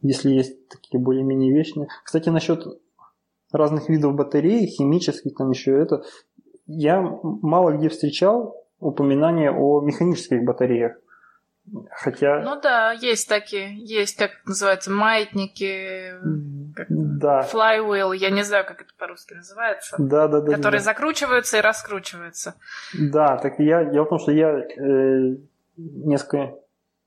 [0.00, 1.88] если есть такие более-менее вечные.
[2.04, 2.64] Кстати, насчет
[3.52, 6.04] разных видов батарей, химических, там еще это,
[6.66, 10.96] я мало где встречал упоминания о механических батареях.
[11.90, 12.40] Хотя...
[12.40, 13.76] Ну да, есть такие.
[13.76, 16.14] Есть, как называется, маятники,
[16.74, 17.46] как да.
[17.52, 19.96] flywheel, я не знаю, как это по-русски называется.
[19.98, 20.54] Да, да, да.
[20.54, 20.84] Которые да.
[20.84, 22.54] закручиваются и раскручиваются.
[22.98, 25.36] Да, так я, дело в том, что я э,
[25.76, 26.54] несколько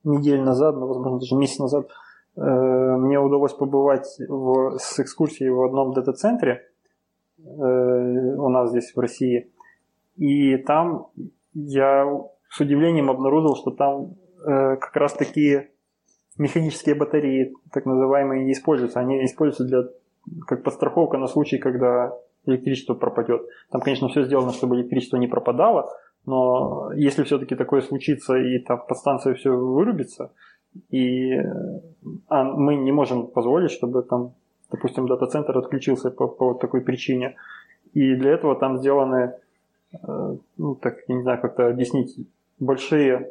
[0.04, 5.64] недель назад, ну, возможно, даже месяц назад, Э, мне удалось побывать в, с экскурсией в
[5.64, 6.66] одном дата-центре
[7.38, 9.52] э, у нас здесь в России.
[10.16, 11.08] И там
[11.53, 12.06] я
[12.49, 15.72] с удивлением обнаружил, что там э, как раз такие
[16.38, 18.99] механические батареи, так называемые, не используются.
[18.99, 19.90] Они используются для,
[20.48, 22.14] как подстраховка на случай, когда
[22.45, 23.41] электричество пропадет.
[23.72, 25.90] Там, конечно, все сделано, чтобы электричество не пропадало,
[26.26, 30.34] но если все-таки такое случится и там подстанция все вырубится,
[30.89, 31.35] и
[32.27, 34.34] а мы не можем позволить, чтобы там
[34.72, 37.35] допустим, дата-центр отключился по, по вот такой причине.
[37.93, 39.34] И для этого там сделаны,
[39.93, 42.15] э, ну, так, я не знаю, как-то объяснить,
[42.60, 43.30] большие,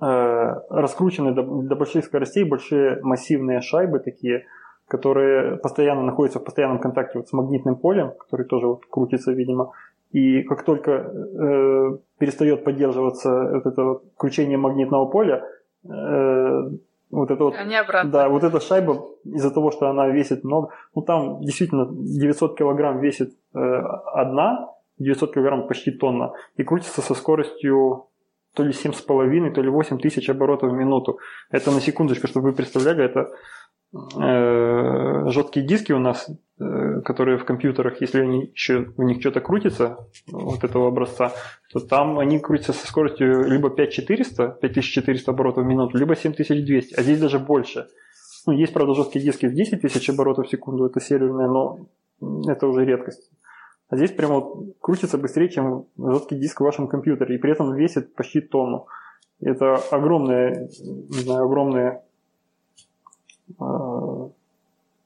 [0.00, 4.46] э, раскрученные до, до больших скоростей, большие массивные шайбы такие,
[4.88, 9.72] которые постоянно находятся в постоянном контакте вот с магнитным полем, который тоже вот крутится, видимо.
[10.10, 15.44] И как только э, перестает поддерживаться вот это вот кручение магнитного поля,
[15.88, 16.70] э,
[17.10, 18.10] вот это вот, Они обратно.
[18.10, 23.00] да, вот эта шайба из-за того, что она весит много, ну там действительно 900 килограмм
[23.00, 28.06] весит э, одна, 900 килограмм почти тонна, и крутится со скоростью
[28.54, 31.18] то ли 7,5, то ли 8 тысяч оборотов в минуту.
[31.50, 33.30] Это на секундочку, чтобы вы представляли, это
[33.94, 36.28] э, жесткие диски у нас,
[36.60, 41.32] э, которые в компьютерах, если они еще у них что-то крутится, вот этого образца,
[41.72, 47.02] то там они крутятся со скоростью либо 5400, 5400 оборотов в минуту, либо 7200, а
[47.02, 47.86] здесь даже больше.
[48.46, 51.80] Ну, есть, правда, жесткие диски в 10 тысяч оборотов в секунду, это серверные, но
[52.46, 53.30] это уже редкость.
[53.90, 57.74] А здесь прямо вот крутится быстрее, чем жесткий диск в вашем компьютере, и при этом
[57.74, 58.86] весит почти тонну.
[59.40, 62.02] Это огромные, не знаю, огромные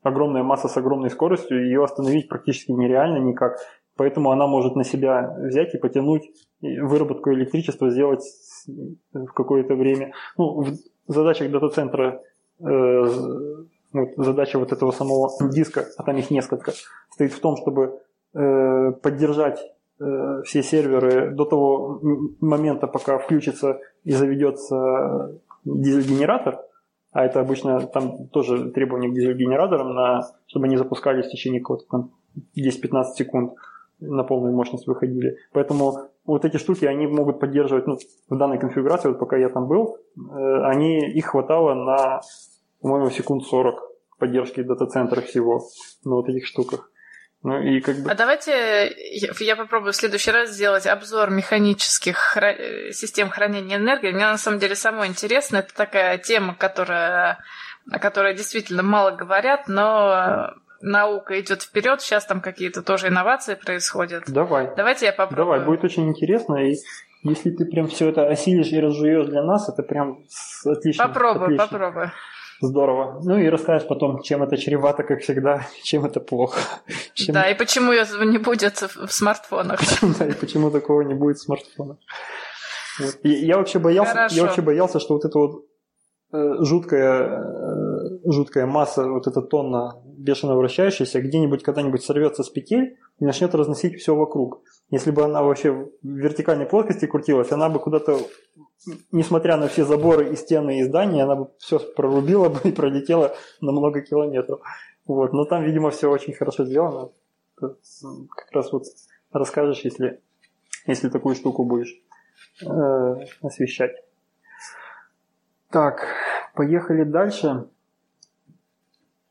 [0.02, 3.58] огромная масса с огромной скоростью, ее остановить практически нереально никак.
[3.96, 8.24] Поэтому она может на себя взять и потянуть выработку электричества, сделать
[9.12, 10.12] в какое-то время.
[10.38, 10.62] Ну,
[11.06, 12.22] в задачах дата-центра
[12.60, 13.04] э,
[13.92, 16.72] вот, задача вот этого самого диска, а там их несколько,
[17.10, 18.00] стоит в том, чтобы
[18.34, 19.60] э, поддержать
[20.00, 22.00] э, все серверы до того
[22.40, 26.60] момента, пока включится и заведется дизель-генератор,
[27.12, 32.08] а это обычно там тоже требования к дизель-генераторам, на, чтобы они запускались в течение какого-то
[32.56, 33.54] 10-15 секунд
[34.00, 35.36] на полную мощность выходили.
[35.52, 37.98] Поэтому вот эти штуки, они могут поддерживать, ну,
[38.28, 42.20] в данной конфигурации, вот пока я там был, э, они, их хватало на,
[42.80, 43.80] по-моему, секунд 40
[44.18, 45.62] поддержки дата-центра всего
[46.04, 46.91] на вот этих штуках.
[47.42, 48.10] Ну и как бы...
[48.10, 48.94] А давайте
[49.40, 52.54] я, попробую в следующий раз сделать обзор механических хра...
[52.92, 54.12] систем хранения энергии.
[54.12, 57.38] Мне на самом деле самое интересно, это такая тема, которая,
[57.90, 64.24] о которой действительно мало говорят, но наука идет вперед, сейчас там какие-то тоже инновации происходят.
[64.28, 64.70] Давай.
[64.76, 65.46] Давайте я попробую.
[65.46, 66.56] Давай, будет очень интересно.
[66.56, 66.76] И
[67.24, 70.24] если ты прям все это осилишь и разжуешь для нас, это прям
[70.64, 71.08] отлично.
[71.08, 71.66] Попробую, отлично.
[71.66, 72.12] попробую.
[72.62, 73.20] Здорово.
[73.24, 76.60] Ну и расскажешь потом, чем это чревато, как всегда, чем это плохо.
[77.14, 77.34] Чем...
[77.34, 79.80] Да, и почему этого не будет в смартфонах.
[80.18, 81.98] Да, и почему такого не будет в смартфонах.
[83.00, 83.18] Вот.
[83.24, 84.36] Я, я, вообще боялся, Хорошо.
[84.36, 85.64] я вообще боялся, что вот эта вот
[86.32, 92.96] э, жуткая, э, жуткая масса, вот эта тонна бешено вращающаяся, где-нибудь когда-нибудь сорвется с петель
[93.18, 94.62] и начнет разносить все вокруг.
[94.92, 98.18] Если бы она вообще в вертикальной плоскости крутилась, она бы куда-то,
[99.10, 103.34] несмотря на все заборы и стены и здания, она бы все прорубила бы и пролетела
[103.62, 104.60] на много километров.
[105.06, 105.32] Вот.
[105.32, 107.10] Но там, видимо, все очень хорошо сделано.
[107.56, 108.84] Как раз вот
[109.32, 110.20] расскажешь, если,
[110.86, 111.94] если такую штуку будешь
[112.60, 113.96] э, освещать.
[115.70, 116.06] Так,
[116.54, 117.66] поехали дальше.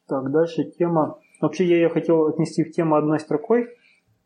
[0.08, 1.20] Так, дальше тема.
[1.40, 3.68] Вообще я ее хотел отнести в тему одной строкой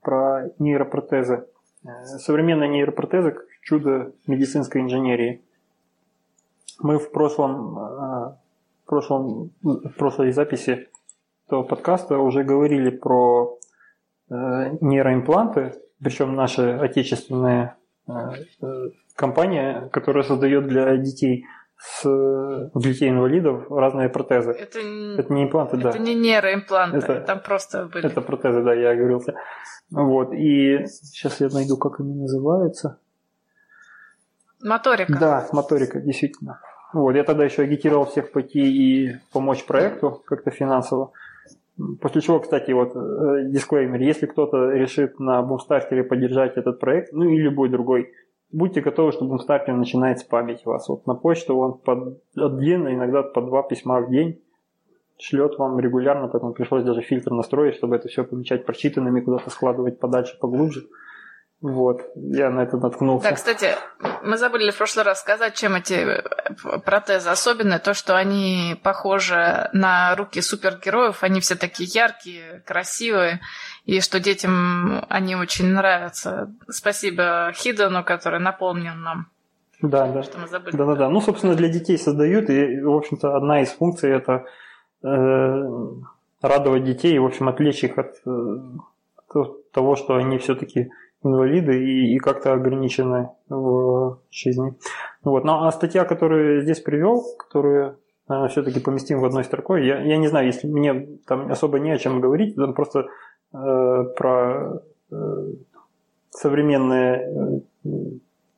[0.05, 1.47] про нейропротезы.
[1.83, 5.43] Э, Современные нейропротезы как чудо медицинской инженерии.
[6.79, 7.81] Мы в прошлом, э,
[8.83, 10.87] в прошлом, в прошлой записи
[11.47, 13.57] этого подкаста уже говорили про
[14.29, 14.33] э,
[14.79, 17.77] нейроимпланты, причем наша отечественная
[19.15, 21.45] компания, которая создает для детей
[21.87, 22.03] с
[22.73, 24.51] для детей инвалидов разные протезы.
[24.51, 25.89] Это, Это не импланты, да.
[25.89, 28.05] это не нейроимпланты, Это- там просто были.
[28.05, 29.35] Это протезы, да, я оговорился.
[29.91, 32.99] Вот, и сейчас я найду, как они называются.
[34.63, 35.17] Моторика.
[35.19, 36.59] Да, моторика, действительно.
[36.93, 41.11] Вот, я тогда еще агитировал всех пойти и помочь проекту как-то финансово.
[42.01, 47.25] После чего, кстати, вот э, дисклеймер, если кто-то решит на бумстартере поддержать этот проект, ну
[47.25, 48.13] и любой другой,
[48.51, 50.87] будьте готовы, что бумстартер начинает спамить вас.
[50.89, 54.41] Вот на почту он под, один, иногда по два письма в день
[55.17, 59.99] шлет вам регулярно, поэтому пришлось даже фильтр настроить, чтобы это все помечать прочитанными, куда-то складывать
[59.99, 60.87] подальше, поглубже.
[61.67, 63.27] Вот, я на это наткнулся.
[63.29, 63.69] Да, кстати,
[64.21, 66.21] мы забыли в прошлый раз сказать, чем эти
[66.85, 67.79] протезы особенные.
[67.79, 73.39] То, что они похожи на руки супергероев, они все такие яркие, красивые,
[73.85, 76.51] и что детям они очень нравятся.
[76.69, 79.25] Спасибо Хидену, который напомнил нам,
[79.81, 80.21] Да, да.
[80.21, 80.75] что мы забыли.
[80.75, 81.09] Да-да-да.
[81.09, 84.45] Ну, собственно, для детей создают, и, в общем-то, одна из функций это
[85.01, 85.63] э,
[86.43, 88.57] радовать детей и, в общем, отвлечь их от э,
[89.33, 90.91] то- того, что они все-таки
[91.25, 94.75] инвалиды и, и как-то ограничены в жизни.
[95.23, 95.43] Вот.
[95.43, 97.97] Ну, а статья, которую я здесь привел, которую
[98.49, 99.85] все-таки поместим в одной строкой.
[99.85, 103.05] Я, я не знаю, если мне там особо не о чем говорить, там просто
[103.53, 104.81] э, про
[105.11, 105.15] э,
[106.31, 107.89] современные э,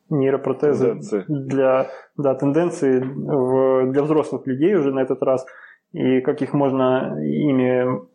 [0.09, 1.25] нейропротезы тенденции.
[1.27, 5.45] для да, тенденции в, для взрослых людей уже на этот раз,
[5.91, 8.07] и как их можно ими э,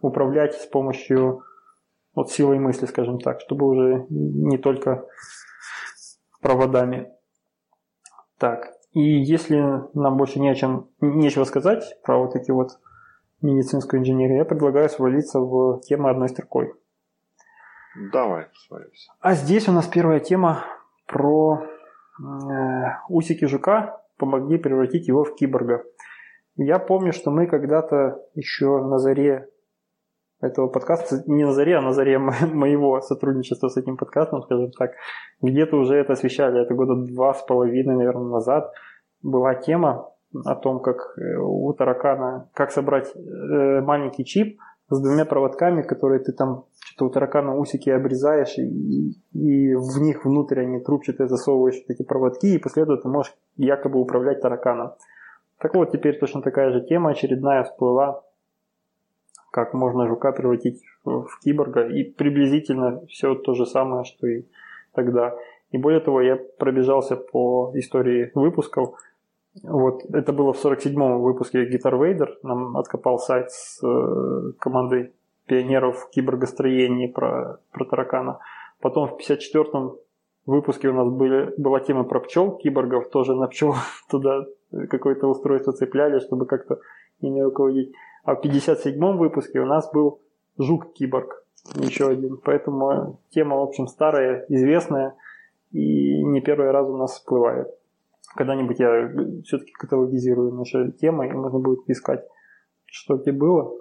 [0.00, 1.42] управлять с помощью
[2.14, 5.06] вот силой мысли, скажем так, чтобы уже не только
[6.40, 7.12] проводами.
[8.38, 9.60] Так, и если
[9.94, 12.80] нам больше не о чем, нечего сказать про вот эти вот
[13.42, 16.74] медицинскую инженерию, я предлагаю свалиться в тему одной строкой.
[18.12, 19.12] Давай, свалимся.
[19.20, 20.64] А здесь у нас первая тема
[21.06, 22.24] про э,
[23.08, 25.84] усики жука помогли превратить его в киборга.
[26.56, 29.48] Я помню, что мы когда-то еще на заре
[30.40, 32.18] этого подкаста, не на заре, а на заре
[32.52, 34.92] моего сотрудничества с этим подкастом, скажем так,
[35.42, 38.72] где-то уже это освещали, это года два с половиной, наверное, назад,
[39.22, 40.10] была тема
[40.44, 44.58] о том, как э, у таракана, как собрать э, маленький чип
[44.88, 50.24] с двумя проводками, которые ты там что-то у таракана усики обрезаешь, и, и в них
[50.24, 54.92] внутрь они трубчатые засовываешь эти проводки, и после этого ты можешь якобы управлять тараканом.
[55.58, 58.22] Так вот, теперь точно такая же тема очередная всплыла
[59.50, 64.44] как можно жука превратить в киборга, и приблизительно все то же самое, что и
[64.94, 65.36] тогда.
[65.70, 68.94] И более того, я пробежался по истории выпусков.
[69.62, 72.28] Вот это было в 47-м выпуске Guitar Vader.
[72.42, 75.12] Нам откопал сайт с э, командой
[75.46, 78.38] пионеров в киборгостроении про, про таракана.
[78.80, 79.96] Потом в 54-м
[80.46, 83.74] выпуске у нас были, была тема про пчел, киборгов, тоже на пчел
[84.10, 84.44] туда
[84.88, 86.78] какое-то устройство цепляли, чтобы как-то
[87.20, 87.92] ими руководить.
[88.24, 90.20] А в 57-м выпуске у нас был
[90.58, 91.44] Жук-киборг,
[91.74, 92.38] еще один.
[92.38, 95.14] Поэтому тема, в общем, старая, известная
[95.72, 97.68] и не первый раз у нас всплывает.
[98.34, 99.10] Когда-нибудь я
[99.44, 102.24] все-таки каталогизирую наши темы, и можно будет искать,
[102.86, 103.72] что где было.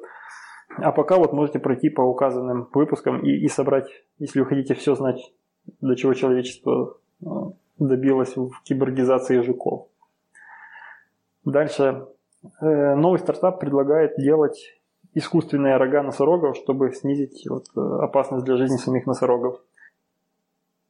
[0.77, 3.87] А пока вот можете пройти по указанным выпускам и, и собрать,
[4.17, 5.33] если вы хотите все знать,
[5.81, 7.25] до чего человечество э,
[7.77, 9.87] добилось в киборгизации жуков.
[11.43, 12.07] Дальше
[12.61, 14.79] новый стартап предлагает делать
[15.13, 19.59] искусственные рога носорогов, чтобы снизить вот, э, опасность для жизни самих носорогов.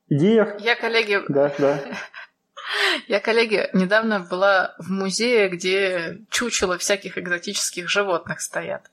[0.09, 0.55] Идея...
[0.59, 1.21] Я, коллеги...
[1.27, 1.80] Да, да.
[3.07, 8.89] Я, коллеги, недавно была в музее, где чучело всяких экзотических животных стоят.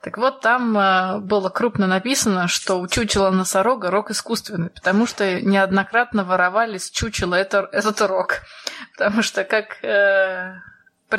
[0.00, 5.40] Так вот, там э, было крупно написано, что у чучела носорога рог искусственный, потому что
[5.40, 8.40] неоднократно воровали с чучела это, этот рог.
[8.96, 10.54] Потому что, как э,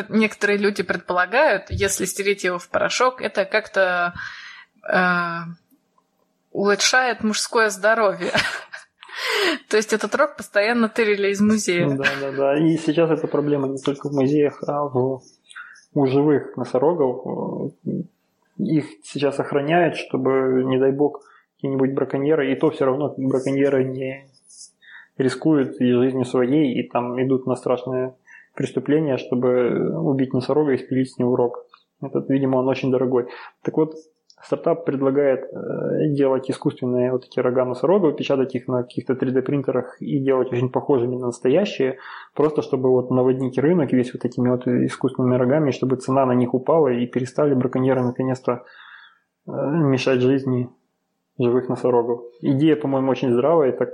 [0.09, 4.13] некоторые люди предполагают, если стереть его в порошок, это как-то
[4.88, 5.39] э,
[6.51, 8.31] улучшает мужское здоровье.
[9.69, 11.89] То есть этот рог постоянно тырили из музея.
[11.89, 12.57] Да, да, да.
[12.57, 15.22] И сейчас эта проблема не только в музеях, а в,
[15.93, 17.73] у живых носорогов.
[18.57, 21.22] Их сейчас охраняют, чтобы, не дай бог,
[21.55, 24.27] какие-нибудь браконьеры, и то все равно браконьеры не
[25.18, 28.15] рискуют и жизнью своей, и там идут на страшные
[28.61, 31.65] преступление, чтобы убить носорога и спилить с него рог.
[31.99, 33.27] Этот, видимо, он очень дорогой.
[33.63, 33.95] Так вот,
[34.43, 39.99] стартап предлагает э, делать искусственные вот эти рога носорога, печатать их на каких-то 3D принтерах
[39.99, 41.97] и делать очень похожими на настоящие,
[42.35, 46.53] просто чтобы вот наводнить рынок весь вот этими вот искусственными рогами, чтобы цена на них
[46.53, 48.63] упала и перестали браконьеры наконец-то
[49.47, 50.69] э, мешать жизни
[51.39, 52.21] живых носорогов.
[52.41, 53.89] Идея, по-моему, очень здравая, так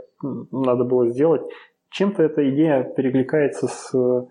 [0.52, 1.42] надо было сделать.
[1.90, 4.28] Чем-то эта идея перекликается с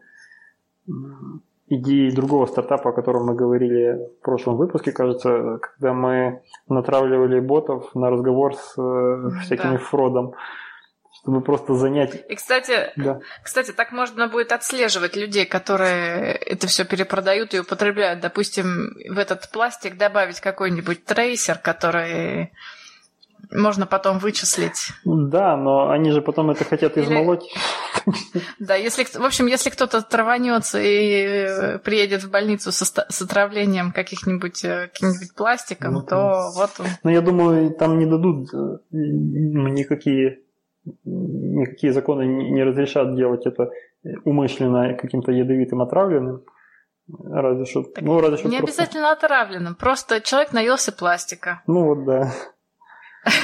[1.68, 7.94] идеи другого стартапа, о котором мы говорили в прошлом выпуске, кажется, когда мы натравливали ботов
[7.94, 9.78] на разговор с э, всякими да.
[9.78, 10.34] фродом,
[11.12, 12.24] чтобы просто занять.
[12.28, 13.20] И кстати, да.
[13.42, 18.20] кстати, так можно будет отслеживать людей, которые это все перепродают и употребляют.
[18.20, 22.52] Допустим, в этот пластик добавить какой-нибудь трейсер, который
[23.50, 24.90] можно потом вычислить.
[25.04, 27.44] Да, но они же потом это хотят измолоть.
[28.60, 33.90] Да, если, в общем, если кто-то траванется и э, приедет в больницу с, с отравлением
[33.90, 36.86] каких-нибудь э, каким-нибудь пластиком, ну, то вот он.
[37.02, 40.38] Ну, я думаю, там не дадут э, никакие
[41.04, 43.70] никакие законы не разрешат делать это
[44.24, 46.44] умышленно каким-то ядовитым отравленным.
[47.08, 47.82] Разве что.
[47.84, 48.82] Так ну, разве что не просто...
[48.82, 51.62] обязательно отравленным, просто человек наелся пластика.
[51.66, 52.32] Ну вот да.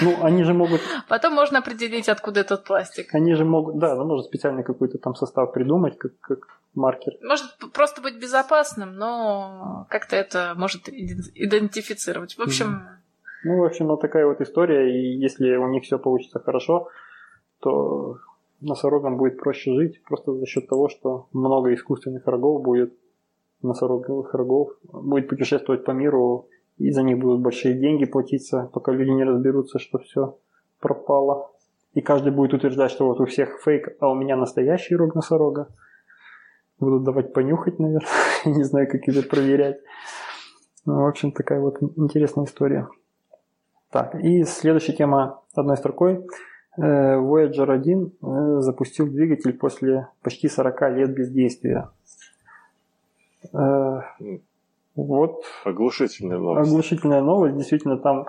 [0.03, 0.81] Ну, они же могут...
[1.09, 3.15] Потом можно определить, откуда этот пластик.
[3.15, 7.15] Они же могут, да, ну, можно специальный какой-то там состав придумать, как, как маркер.
[7.23, 12.37] Может просто быть безопасным, но как-то это может идентифицировать.
[12.37, 12.89] В общем...
[13.45, 16.89] Ну, в общем, вот такая вот история, и если у них все получится хорошо,
[17.61, 18.19] то
[18.61, 22.95] носорогам будет проще жить просто за счет того, что много искусственных рогов будет,
[23.63, 29.11] носороговых рогов, будет путешествовать по миру, и за них будут большие деньги платиться, пока люди
[29.11, 30.39] не разберутся, что все
[30.81, 31.51] пропало.
[31.95, 35.69] И каждый будет утверждать, что вот у всех фейк, а у меня настоящий рог носорога.
[36.79, 38.09] Будут давать понюхать, наверное.
[38.45, 39.79] не знаю, как это проверять.
[40.85, 42.89] Ну, в общем, такая вот интересная история.
[43.91, 46.27] Так, и следующая тема одной строкой.
[46.79, 51.91] Э, Voyager 1 э, запустил двигатель после почти 40 лет бездействия.
[54.97, 55.45] Э, вот.
[55.65, 56.71] Оглушительная новость.
[56.71, 57.57] Оглушительная новость.
[57.57, 58.27] Действительно, там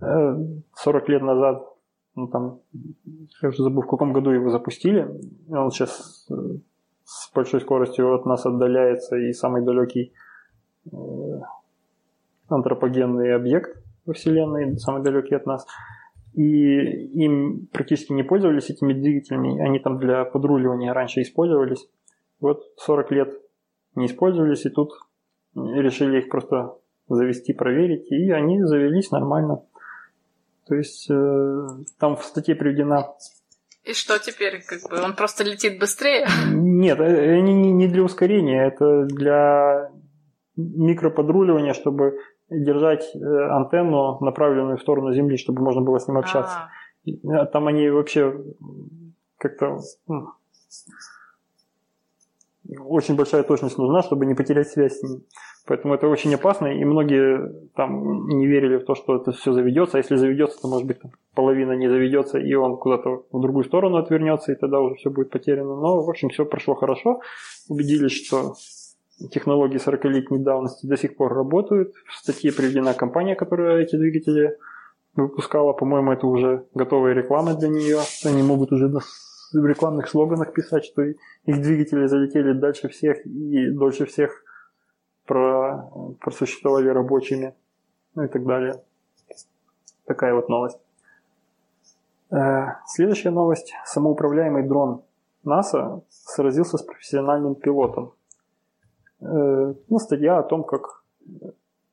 [0.00, 1.66] 40 лет назад,
[2.14, 2.60] ну там,
[3.42, 5.08] я уже забыл, в каком году его запустили.
[5.50, 6.28] Он сейчас
[7.04, 10.12] с большой скоростью от нас отдаляется и самый далекий
[12.48, 15.66] антропогенный объект во Вселенной, самый далекий от нас.
[16.34, 21.88] И им практически не пользовались этими двигателями, они там для подруливания раньше использовались.
[22.40, 23.34] Вот 40 лет
[23.94, 24.92] не использовались, и тут
[25.54, 26.74] решили их просто
[27.08, 29.62] завести, проверить, и они завелись нормально.
[30.66, 31.66] То есть э,
[31.98, 33.06] там в статье приведена...
[33.84, 34.62] И что теперь?
[34.62, 36.26] Как бы он просто летит быстрее?
[36.52, 39.90] Нет, э, они не для ускорения, это для
[40.56, 42.18] микроподруливания, чтобы
[42.50, 46.70] держать э, антенну, направленную в сторону Земли, чтобы можно было с ним общаться.
[47.06, 47.46] А-а-а.
[47.46, 48.34] Там они вообще
[49.38, 49.78] как-то
[52.76, 55.22] очень большая точность нужна, чтобы не потерять связь с ним.
[55.66, 59.98] Поэтому это очень опасно, и многие там не верили в то, что это все заведется.
[59.98, 63.64] А если заведется, то, может быть, там, половина не заведется, и он куда-то в другую
[63.64, 65.76] сторону отвернется, и тогда уже все будет потеряно.
[65.76, 67.20] Но, в общем, все прошло хорошо.
[67.68, 68.54] Убедились, что
[69.30, 71.92] технологии 40-летней давности до сих пор работают.
[72.06, 74.56] В статье приведена компания, которая эти двигатели
[75.16, 75.72] выпускала.
[75.72, 77.98] По-моему, это уже готовая реклама для нее.
[78.24, 78.88] Они могут уже
[79.52, 84.42] в рекламных слоганах писать, что их двигатели залетели дальше всех и дольше всех
[85.26, 87.54] про, просуществовали рабочими,
[88.14, 88.82] ну и так далее.
[90.04, 90.78] Такая вот новость.
[92.30, 93.72] Э, следующая новость.
[93.84, 95.02] Самоуправляемый дрон
[95.44, 98.14] НАСА сразился с профессиональным пилотом.
[99.20, 101.02] Э, ну, статья о том, как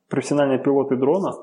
[0.08, 1.34] профессиональные пилоты дрона,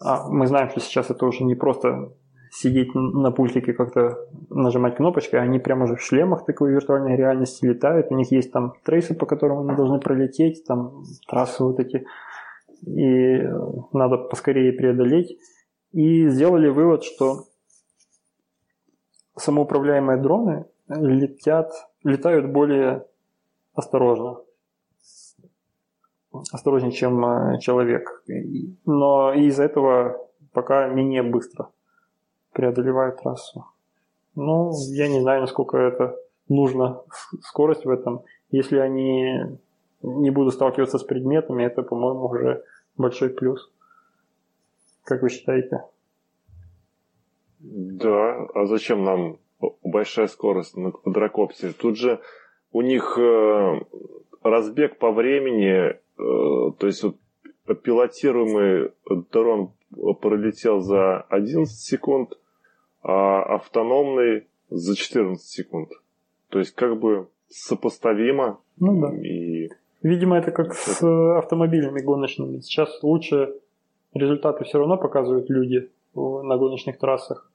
[0.00, 2.12] а мы знаем, что сейчас это уже не просто
[2.58, 4.18] сидеть на пультике как-то
[4.48, 8.74] нажимать кнопочкой, они прямо уже в шлемах такой виртуальной реальности летают, у них есть там
[8.84, 12.06] трейсы, по которым они должны пролететь, там трассы вот эти,
[12.86, 13.42] и
[13.92, 15.38] надо поскорее преодолеть.
[15.92, 17.44] И сделали вывод, что
[19.36, 21.72] самоуправляемые дроны летят,
[22.04, 23.06] летают более
[23.74, 24.40] осторожно
[26.52, 28.22] осторожнее, чем э, человек.
[28.84, 30.18] Но из-за этого
[30.52, 31.70] пока менее быстро
[32.56, 33.66] преодолевают трассу.
[34.34, 36.16] Ну, я не знаю, насколько это
[36.48, 37.02] нужно,
[37.42, 38.22] скорость в этом.
[38.50, 39.58] Если они
[40.02, 42.64] не будут сталкиваться с предметами, это, по-моему, уже
[42.96, 43.70] большой плюс.
[45.04, 45.84] Как вы считаете?
[47.58, 49.38] Да, а зачем нам
[49.82, 51.72] большая скорость на квадрокоптере?
[51.72, 52.20] Тут же
[52.72, 53.80] у них э,
[54.42, 57.16] разбег по времени Э, то есть вот
[57.82, 58.92] пилотируемый
[59.30, 59.72] дрон
[60.20, 62.38] пролетел за 11 секунд,
[63.06, 65.90] а автономный за 14 секунд.
[66.48, 68.58] То есть как бы сопоставимо.
[68.78, 69.16] Ну да.
[69.16, 69.70] И...
[70.02, 71.02] Видимо, это как с
[71.38, 72.58] автомобилями гоночными.
[72.60, 73.54] Сейчас лучше
[74.12, 77.48] результаты все равно показывают люди на гоночных трассах.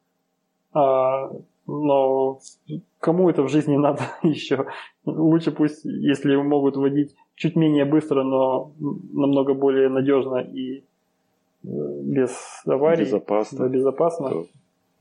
[0.74, 1.30] А,
[1.68, 2.40] но
[3.00, 4.68] кому это в жизни надо еще?
[5.06, 10.82] Лучше пусть, если могут водить чуть менее быстро, но намного более надежно и э,
[11.64, 13.04] без аварий.
[13.04, 13.58] Безопасно.
[13.60, 14.30] Да, безопасно.
[14.30, 14.46] То...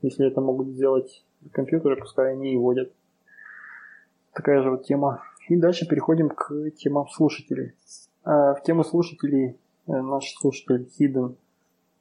[0.01, 2.91] Если это могут сделать компьютеры, пускай они и водят.
[4.33, 5.23] Такая же вот тема.
[5.49, 7.73] И дальше переходим к темам слушателей.
[8.23, 9.57] А в тему слушателей
[9.87, 11.35] э, наш слушатель Hidden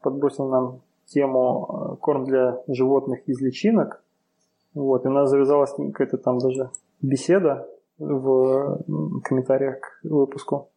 [0.03, 4.03] подбросил нам тему э, корм для животных из личинок.
[4.75, 6.71] Вот, и у нас завязалась какая-то там даже
[7.03, 7.69] беседа
[7.99, 8.83] в
[9.25, 10.69] комментариях к выпуску.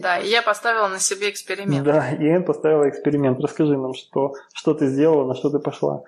[0.00, 1.84] Да, и я поставила на себе эксперимент.
[1.84, 3.40] Да, и Энн поставила эксперимент.
[3.40, 6.02] Расскажи нам, что, что ты сделала, на что ты пошла.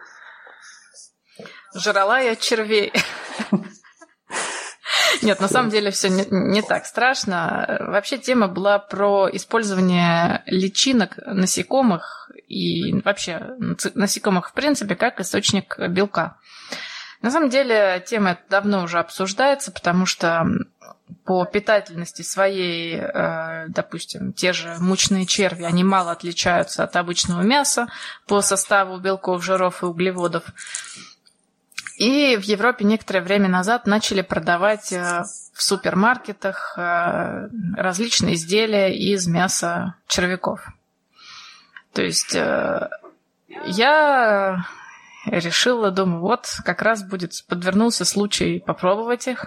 [1.74, 2.93] Жрала я червей.
[5.22, 7.78] Нет, на самом деле все не, не так страшно.
[7.81, 13.56] Вообще тема была про использование личинок насекомых и вообще
[13.94, 16.39] насекомых в принципе как источник белка.
[17.22, 20.47] На самом деле тема давно уже обсуждается, потому что
[21.24, 27.88] по питательности своей, э, допустим, те же мучные черви, они мало отличаются от обычного мяса
[28.26, 30.44] по составу белков, жиров и углеводов.
[31.96, 35.22] И в Европе некоторое время назад начали продавать э,
[35.52, 40.66] в супермаркетах э, различные изделия из мяса червяков.
[41.92, 42.34] То есть
[43.66, 44.64] я
[45.26, 49.46] решила, думаю, вот как раз будет подвернулся случай попробовать их.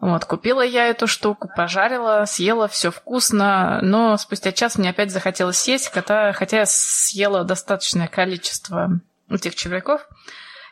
[0.00, 5.58] Вот, купила я эту штуку, пожарила, съела, все вкусно, но спустя час мне опять захотелось
[5.58, 8.98] съесть, хотя, хотя я съела достаточное количество
[9.28, 10.00] этих червяков.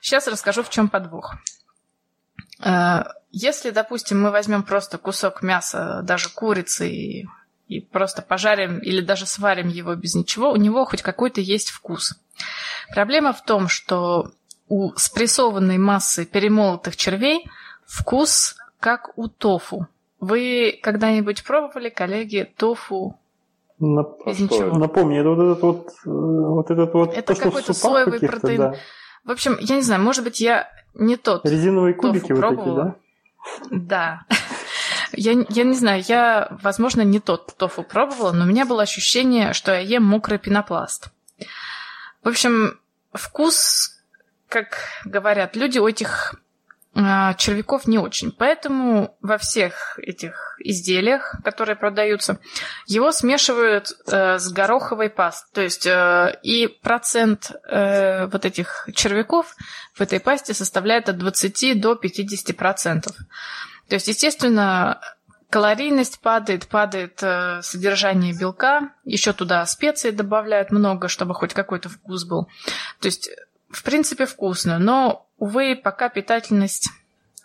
[0.00, 1.34] Сейчас расскажу, в чем подвох.
[2.64, 7.26] Э, если, допустим, мы возьмем просто кусок мяса, даже курицы, и,
[7.66, 12.14] и просто пожарим или даже сварим его без ничего, у него хоть какой-то есть вкус.
[12.94, 14.32] Проблема в том, что
[14.68, 17.44] у спрессованной массы перемолотых червей
[17.86, 19.86] вкус как у тофу.
[20.20, 23.18] Вы когда-нибудь пробовали, коллеги, тофу
[23.78, 24.26] Нап...
[24.26, 24.76] без ничего?
[24.76, 28.59] Напомни, это вот этот вот, э, вот этот вот это то, какой-то соевый протеин.
[28.59, 28.74] Да.
[29.24, 31.44] В общем, я не знаю, может быть, я не тот.
[31.44, 32.96] Резиновые кубики вот пробовала.
[33.70, 34.24] эти, да?
[34.28, 34.36] Да.
[35.12, 39.55] Я, я не знаю, я, возможно, не тот тофу пробовала, но у меня было ощущение,
[39.55, 41.09] что я ем мокрый пенопласт.
[42.22, 42.78] В общем,
[43.14, 44.02] вкус,
[44.48, 44.76] как
[45.06, 46.34] говорят люди, у этих
[46.94, 48.32] червяков не очень.
[48.32, 52.40] Поэтому во всех этих изделиях, которые продаются,
[52.86, 55.55] его смешивают э, с гороховой пастой.
[55.55, 59.55] То есть э, и процент э, вот этих червяков
[59.94, 63.16] в этой пасте составляет от 20 до 50 процентов.
[63.89, 65.01] То есть, естественно,
[65.51, 72.24] калорийность падает, падает э, содержание белка, еще туда специи добавляют много, чтобы хоть какой-то вкус
[72.24, 72.48] был.
[73.01, 73.31] То есть,
[73.70, 76.90] в принципе, вкусно, но увы, пока питательность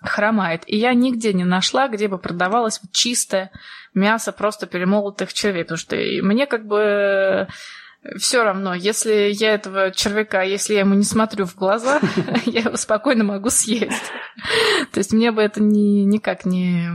[0.01, 0.63] хромает.
[0.67, 3.51] И я нигде не нашла, где бы продавалось чистое
[3.93, 5.63] мясо просто перемолотых червей.
[5.63, 7.47] Потому что мне как бы
[8.17, 12.01] все равно, если я этого червяка, если я ему не смотрю в глаза,
[12.45, 14.11] я его спокойно могу съесть.
[14.91, 16.89] То есть мне бы это ни, никак не...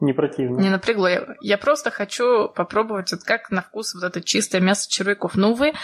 [0.00, 0.58] Не противно.
[0.58, 1.08] Не напрягло.
[1.08, 5.34] Я, я просто хочу попробовать, вот как на вкус вот это чистое мясо червяков.
[5.34, 5.74] Но, увы,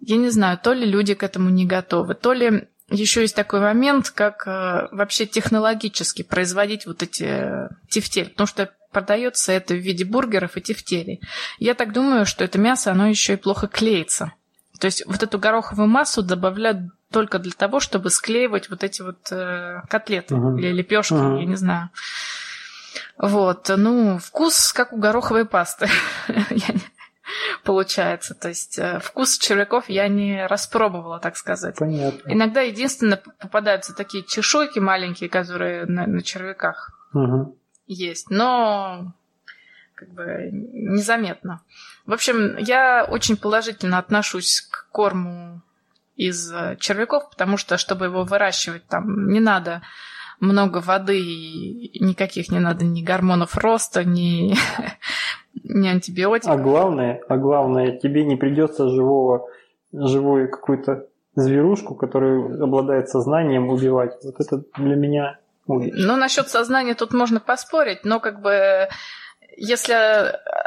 [0.00, 3.60] я не знаю, то ли люди к этому не готовы, то ли еще есть такой
[3.60, 9.78] момент, как э, вообще технологически производить вот эти э, тефтели, потому что продается это в
[9.78, 11.20] виде бургеров и тефтелей.
[11.58, 14.32] Я так думаю, что это мясо, оно еще и плохо клеится.
[14.80, 16.78] То есть вот эту гороховую массу добавляют
[17.10, 20.58] только для того, чтобы склеивать вот эти вот э, котлеты uh-huh.
[20.58, 21.40] или лепешки, uh-huh.
[21.40, 21.90] я не знаю.
[23.18, 25.88] Вот, ну, вкус как у гороховой пасты.
[27.68, 28.34] получается.
[28.34, 31.76] То есть э, вкус червяков я не распробовала, так сказать.
[31.76, 32.32] Понятно.
[32.32, 37.58] Иногда единственное попадаются такие чешуйки маленькие, которые на, на червяках угу.
[37.86, 39.12] есть, но
[39.94, 41.60] как бы незаметно.
[42.06, 45.60] В общем, я очень положительно отношусь к корму
[46.16, 49.82] из э, червяков, потому что, чтобы его выращивать, там не надо
[50.40, 51.20] много воды,
[52.00, 54.54] никаких не надо ни гормонов роста, ни
[55.64, 56.54] не антибиотиков.
[56.54, 59.48] А главное, а главное, тебе не придется живого,
[59.92, 64.16] живую какую-то зверушку, которая обладает сознанием, убивать.
[64.24, 68.88] Вот это для меня Ну, насчет сознания тут можно поспорить, но как бы
[69.56, 69.94] если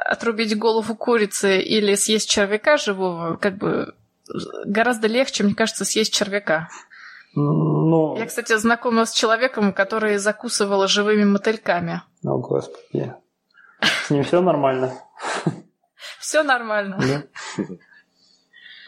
[0.06, 3.93] отрубить голову курицы или съесть червяка живого, как бы
[4.65, 6.69] гораздо легче, мне кажется, съесть червяка.
[7.33, 8.15] Но...
[8.17, 12.01] Я, кстати, знакома с человеком, который закусывал живыми мотыльками.
[12.25, 13.13] О, Господи.
[13.81, 14.93] С ним все нормально?
[16.19, 16.99] Все нормально.
[16.99, 17.63] Да?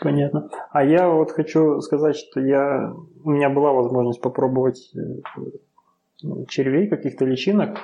[0.02, 0.50] Понятно.
[0.72, 2.94] А я вот хочу сказать, что я,
[3.24, 7.78] у меня была возможность попробовать э, червей, каких-то личинок.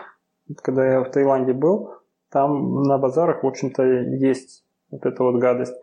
[0.61, 1.93] Когда я в Таиланде был,
[2.29, 5.75] там на базарах, в общем-то, есть вот эта вот гадость.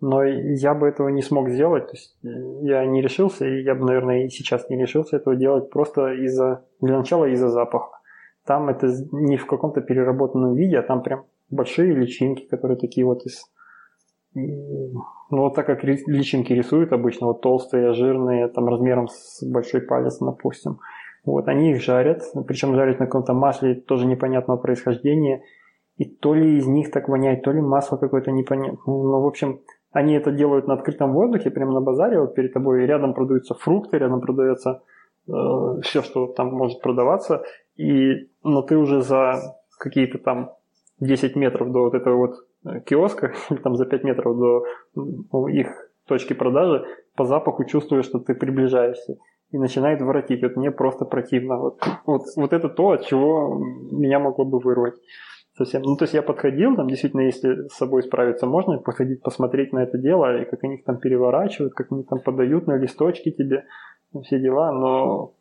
[0.00, 1.86] Но я бы этого не смог сделать.
[1.86, 2.28] То есть э,
[2.62, 6.64] я не решился, и я бы, наверное, и сейчас не решился этого делать просто из-за,
[6.80, 7.98] для начала из-за запаха.
[8.46, 13.24] Там это не в каком-то переработанном виде, а там прям большие личинки, которые такие вот
[13.26, 13.44] из...
[14.34, 20.18] Ну, вот так как личинки рисуют обычно, вот толстые, жирные, там размером с большой палец,
[20.18, 20.78] допустим.
[21.24, 25.42] Вот они их жарят, причем жарят на каком-то масле тоже непонятного происхождения.
[25.96, 28.78] И то ли из них так воняет, то ли масло какое-то непонятное.
[28.86, 29.60] Ну, в общем,
[29.92, 33.98] они это делают на открытом воздухе, прямо на базаре, вот перед тобой рядом продаются фрукты,
[33.98, 34.82] рядом продается
[35.26, 35.32] э,
[35.82, 37.42] все, что там может продаваться
[37.76, 39.40] и, но ты уже за
[39.78, 40.52] какие-то там
[41.00, 42.34] 10 метров до вот этого вот
[42.66, 45.68] э, киоска, или там за 5 метров до ну, их
[46.06, 46.84] точки продажи,
[47.16, 49.16] по запаху чувствуешь, что ты приближаешься.
[49.50, 50.42] И начинает воротить.
[50.42, 51.56] Вот мне просто противно.
[51.56, 53.58] Вот, вот, вот это то, от чего
[53.90, 54.96] меня могло бы вырвать
[55.58, 55.82] совсем.
[55.82, 59.82] Ну, то есть я подходил, там действительно, если с собой справиться можно, подходить, посмотреть на
[59.82, 63.64] это дело, и как они их там переворачивают, как они там подают на листочки тебе,
[64.22, 65.34] все дела, но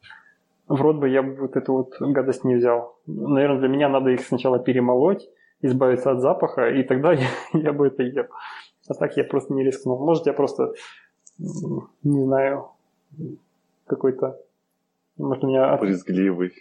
[0.67, 2.97] в рот бы я вот эту вот гадость не взял.
[3.05, 5.29] Наверное, для меня надо их сначала перемолоть,
[5.61, 8.25] избавиться от запаха, и тогда я, я бы это ел.
[8.89, 10.03] А так я просто не рискнул.
[10.03, 10.73] Может, я просто,
[11.37, 12.69] не знаю,
[13.85, 14.39] какой-то...
[15.17, 15.75] Может, у меня...
[15.77, 16.53] Брезгливый.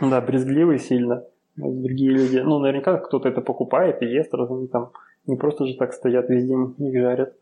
[0.00, 1.24] Да, брезгливый сильно.
[1.56, 4.90] Другие люди, ну, наверняка кто-то это покупает и ест, раз они там
[5.26, 7.34] не просто же так стоят весь день, их жарят.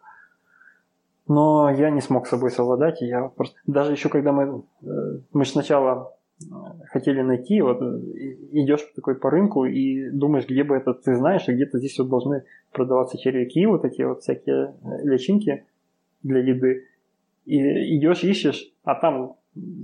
[1.27, 3.57] Но я не смог с собой совладать, и я просто...
[3.67, 4.63] Даже еще когда мы...
[4.83, 6.45] Э, мы сначала э,
[6.91, 7.81] хотели найти, вот
[8.53, 12.09] идешь такой по рынку и думаешь, где бы это ты знаешь, и где-то здесь вот
[12.09, 15.65] должны продаваться червяки, вот такие вот всякие э, личинки
[16.23, 16.87] для еды.
[17.47, 19.37] И идешь, ищешь, а там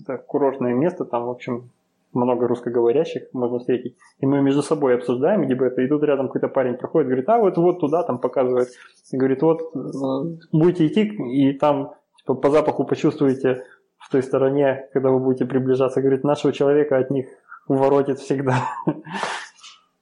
[0.02, 1.70] это курортное место, там, в общем,
[2.12, 3.96] много русскоговорящих можно встретить.
[4.18, 7.38] И мы между собой обсуждаем, бы это, и тут рядом какой-то парень проходит, говорит, а
[7.38, 8.68] вот, вот туда, там показывает.
[9.12, 13.64] И говорит, вот, э, будете идти, и там типа, по запаху почувствуете
[13.98, 16.00] в той стороне, когда вы будете приближаться.
[16.00, 17.26] Говорит, нашего человека от них
[17.68, 18.64] воротит всегда.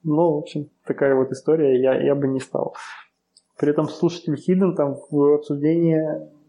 [0.05, 2.77] Ну, в общем, такая вот история, я, я бы не стал.
[3.59, 6.01] При этом слушатель Хиден там в обсуждении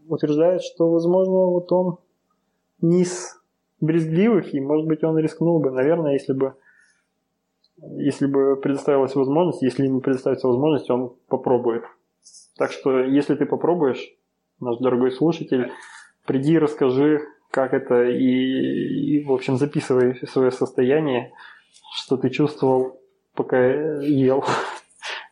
[0.08, 1.98] утверждает, что, возможно, вот он
[2.80, 3.39] низ
[3.80, 6.54] брезгливых, и, может быть, он рискнул бы, наверное, если бы
[7.96, 11.84] если бы предоставилась возможность, если ему предоставится возможность, он попробует.
[12.56, 14.14] Так что, если ты попробуешь,
[14.60, 15.72] наш дорогой слушатель,
[16.26, 21.32] приди, расскажи, как это, и, и в общем, записывай свое состояние,
[21.94, 23.00] что ты чувствовал,
[23.34, 23.58] пока
[24.02, 24.44] ел.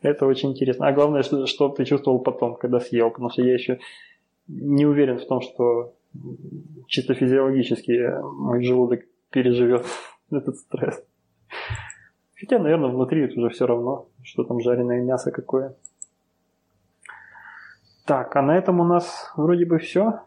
[0.00, 0.86] Это очень интересно.
[0.86, 3.78] А главное, что, что ты чувствовал потом, когда съел, потому что я еще
[4.46, 5.94] не уверен в том, что
[6.86, 9.00] чисто физиологически мой желудок
[9.30, 9.86] переживет
[10.30, 11.02] этот стресс.
[12.34, 15.74] Хотя, наверное, внутри это уже все равно, что там жареное мясо какое.
[18.06, 20.20] Так, а на этом у нас вроде бы все.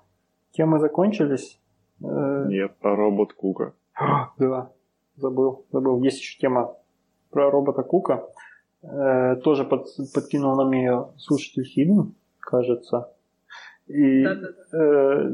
[0.52, 1.60] Темы закончились.
[2.04, 3.74] Э, Нет, про робот Кука.
[4.38, 4.72] Да,
[5.16, 6.02] забыл, забыл.
[6.04, 6.76] Есть еще тема
[7.30, 8.28] про робота Кука.
[8.84, 13.14] Э, тоже под, подкинул нам ее слушатель Хиден, кажется.
[13.88, 14.78] И да, да, да.
[14.78, 15.32] Э,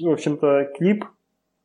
[0.00, 1.04] в общем-то, клип,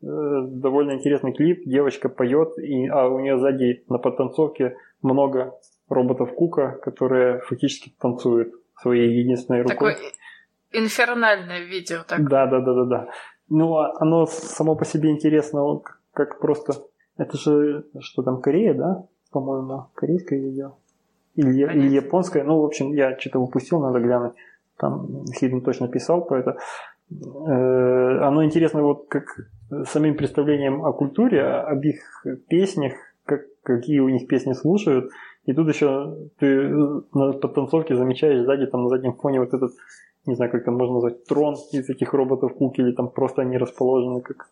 [0.01, 5.53] э, довольно интересный клип, девочка поет, и, а у нее сзади на подтанцовке много
[5.89, 9.75] роботов Кука, которые фактически танцуют своей единственной рукой.
[9.75, 9.97] Такое
[10.71, 11.99] инфернальное видео.
[12.07, 12.27] Так.
[12.29, 13.07] Да, да, да, да, да.
[13.49, 15.81] Ну, а оно само по себе интересно,
[16.13, 16.73] как просто...
[17.17, 19.05] Это же, что там, Корея, да?
[19.31, 20.75] По-моему, корейское видео.
[21.35, 22.43] Или, или японское.
[22.43, 24.33] Ну, в общем, я что-то упустил, надо глянуть.
[24.77, 26.57] Там Хиден точно писал про это.
[27.09, 29.25] Э, оно интересно вот как
[29.85, 32.93] самим представлением о культуре, об их песнях,
[33.25, 35.11] как, какие у них песни слушают.
[35.45, 36.69] И тут еще ты
[37.13, 39.71] на подтанцовке замечаешь сзади, там на заднем фоне вот этот,
[40.25, 43.57] не знаю, как это можно назвать, трон из этих роботов куки, или там просто они
[43.57, 44.49] расположены как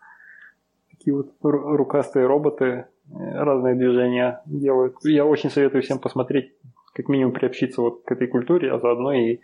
[0.91, 4.95] такие вот рукастые роботы, э, разные движения делают.
[5.03, 6.53] Я очень советую всем посмотреть,
[6.94, 9.40] как минимум приобщиться вот к этой культуре, а заодно и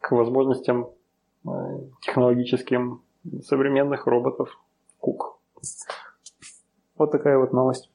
[0.00, 0.90] к возможностям
[2.00, 3.02] технологическим
[3.42, 4.58] современных роботов
[4.98, 5.38] Кук.
[6.96, 7.90] Вот такая вот новость.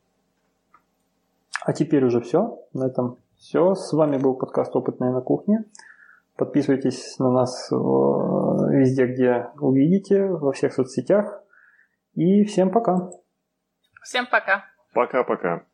[1.63, 2.59] А теперь уже все.
[2.73, 3.75] На этом все.
[3.75, 5.65] С вами был подкаст «Опытная на кухне».
[6.35, 11.43] Подписывайтесь на нас э, везде, где увидите, во всех соцсетях.
[12.13, 13.09] И всем пока.
[14.03, 14.65] Всем пока.
[14.93, 15.65] Пока-пока.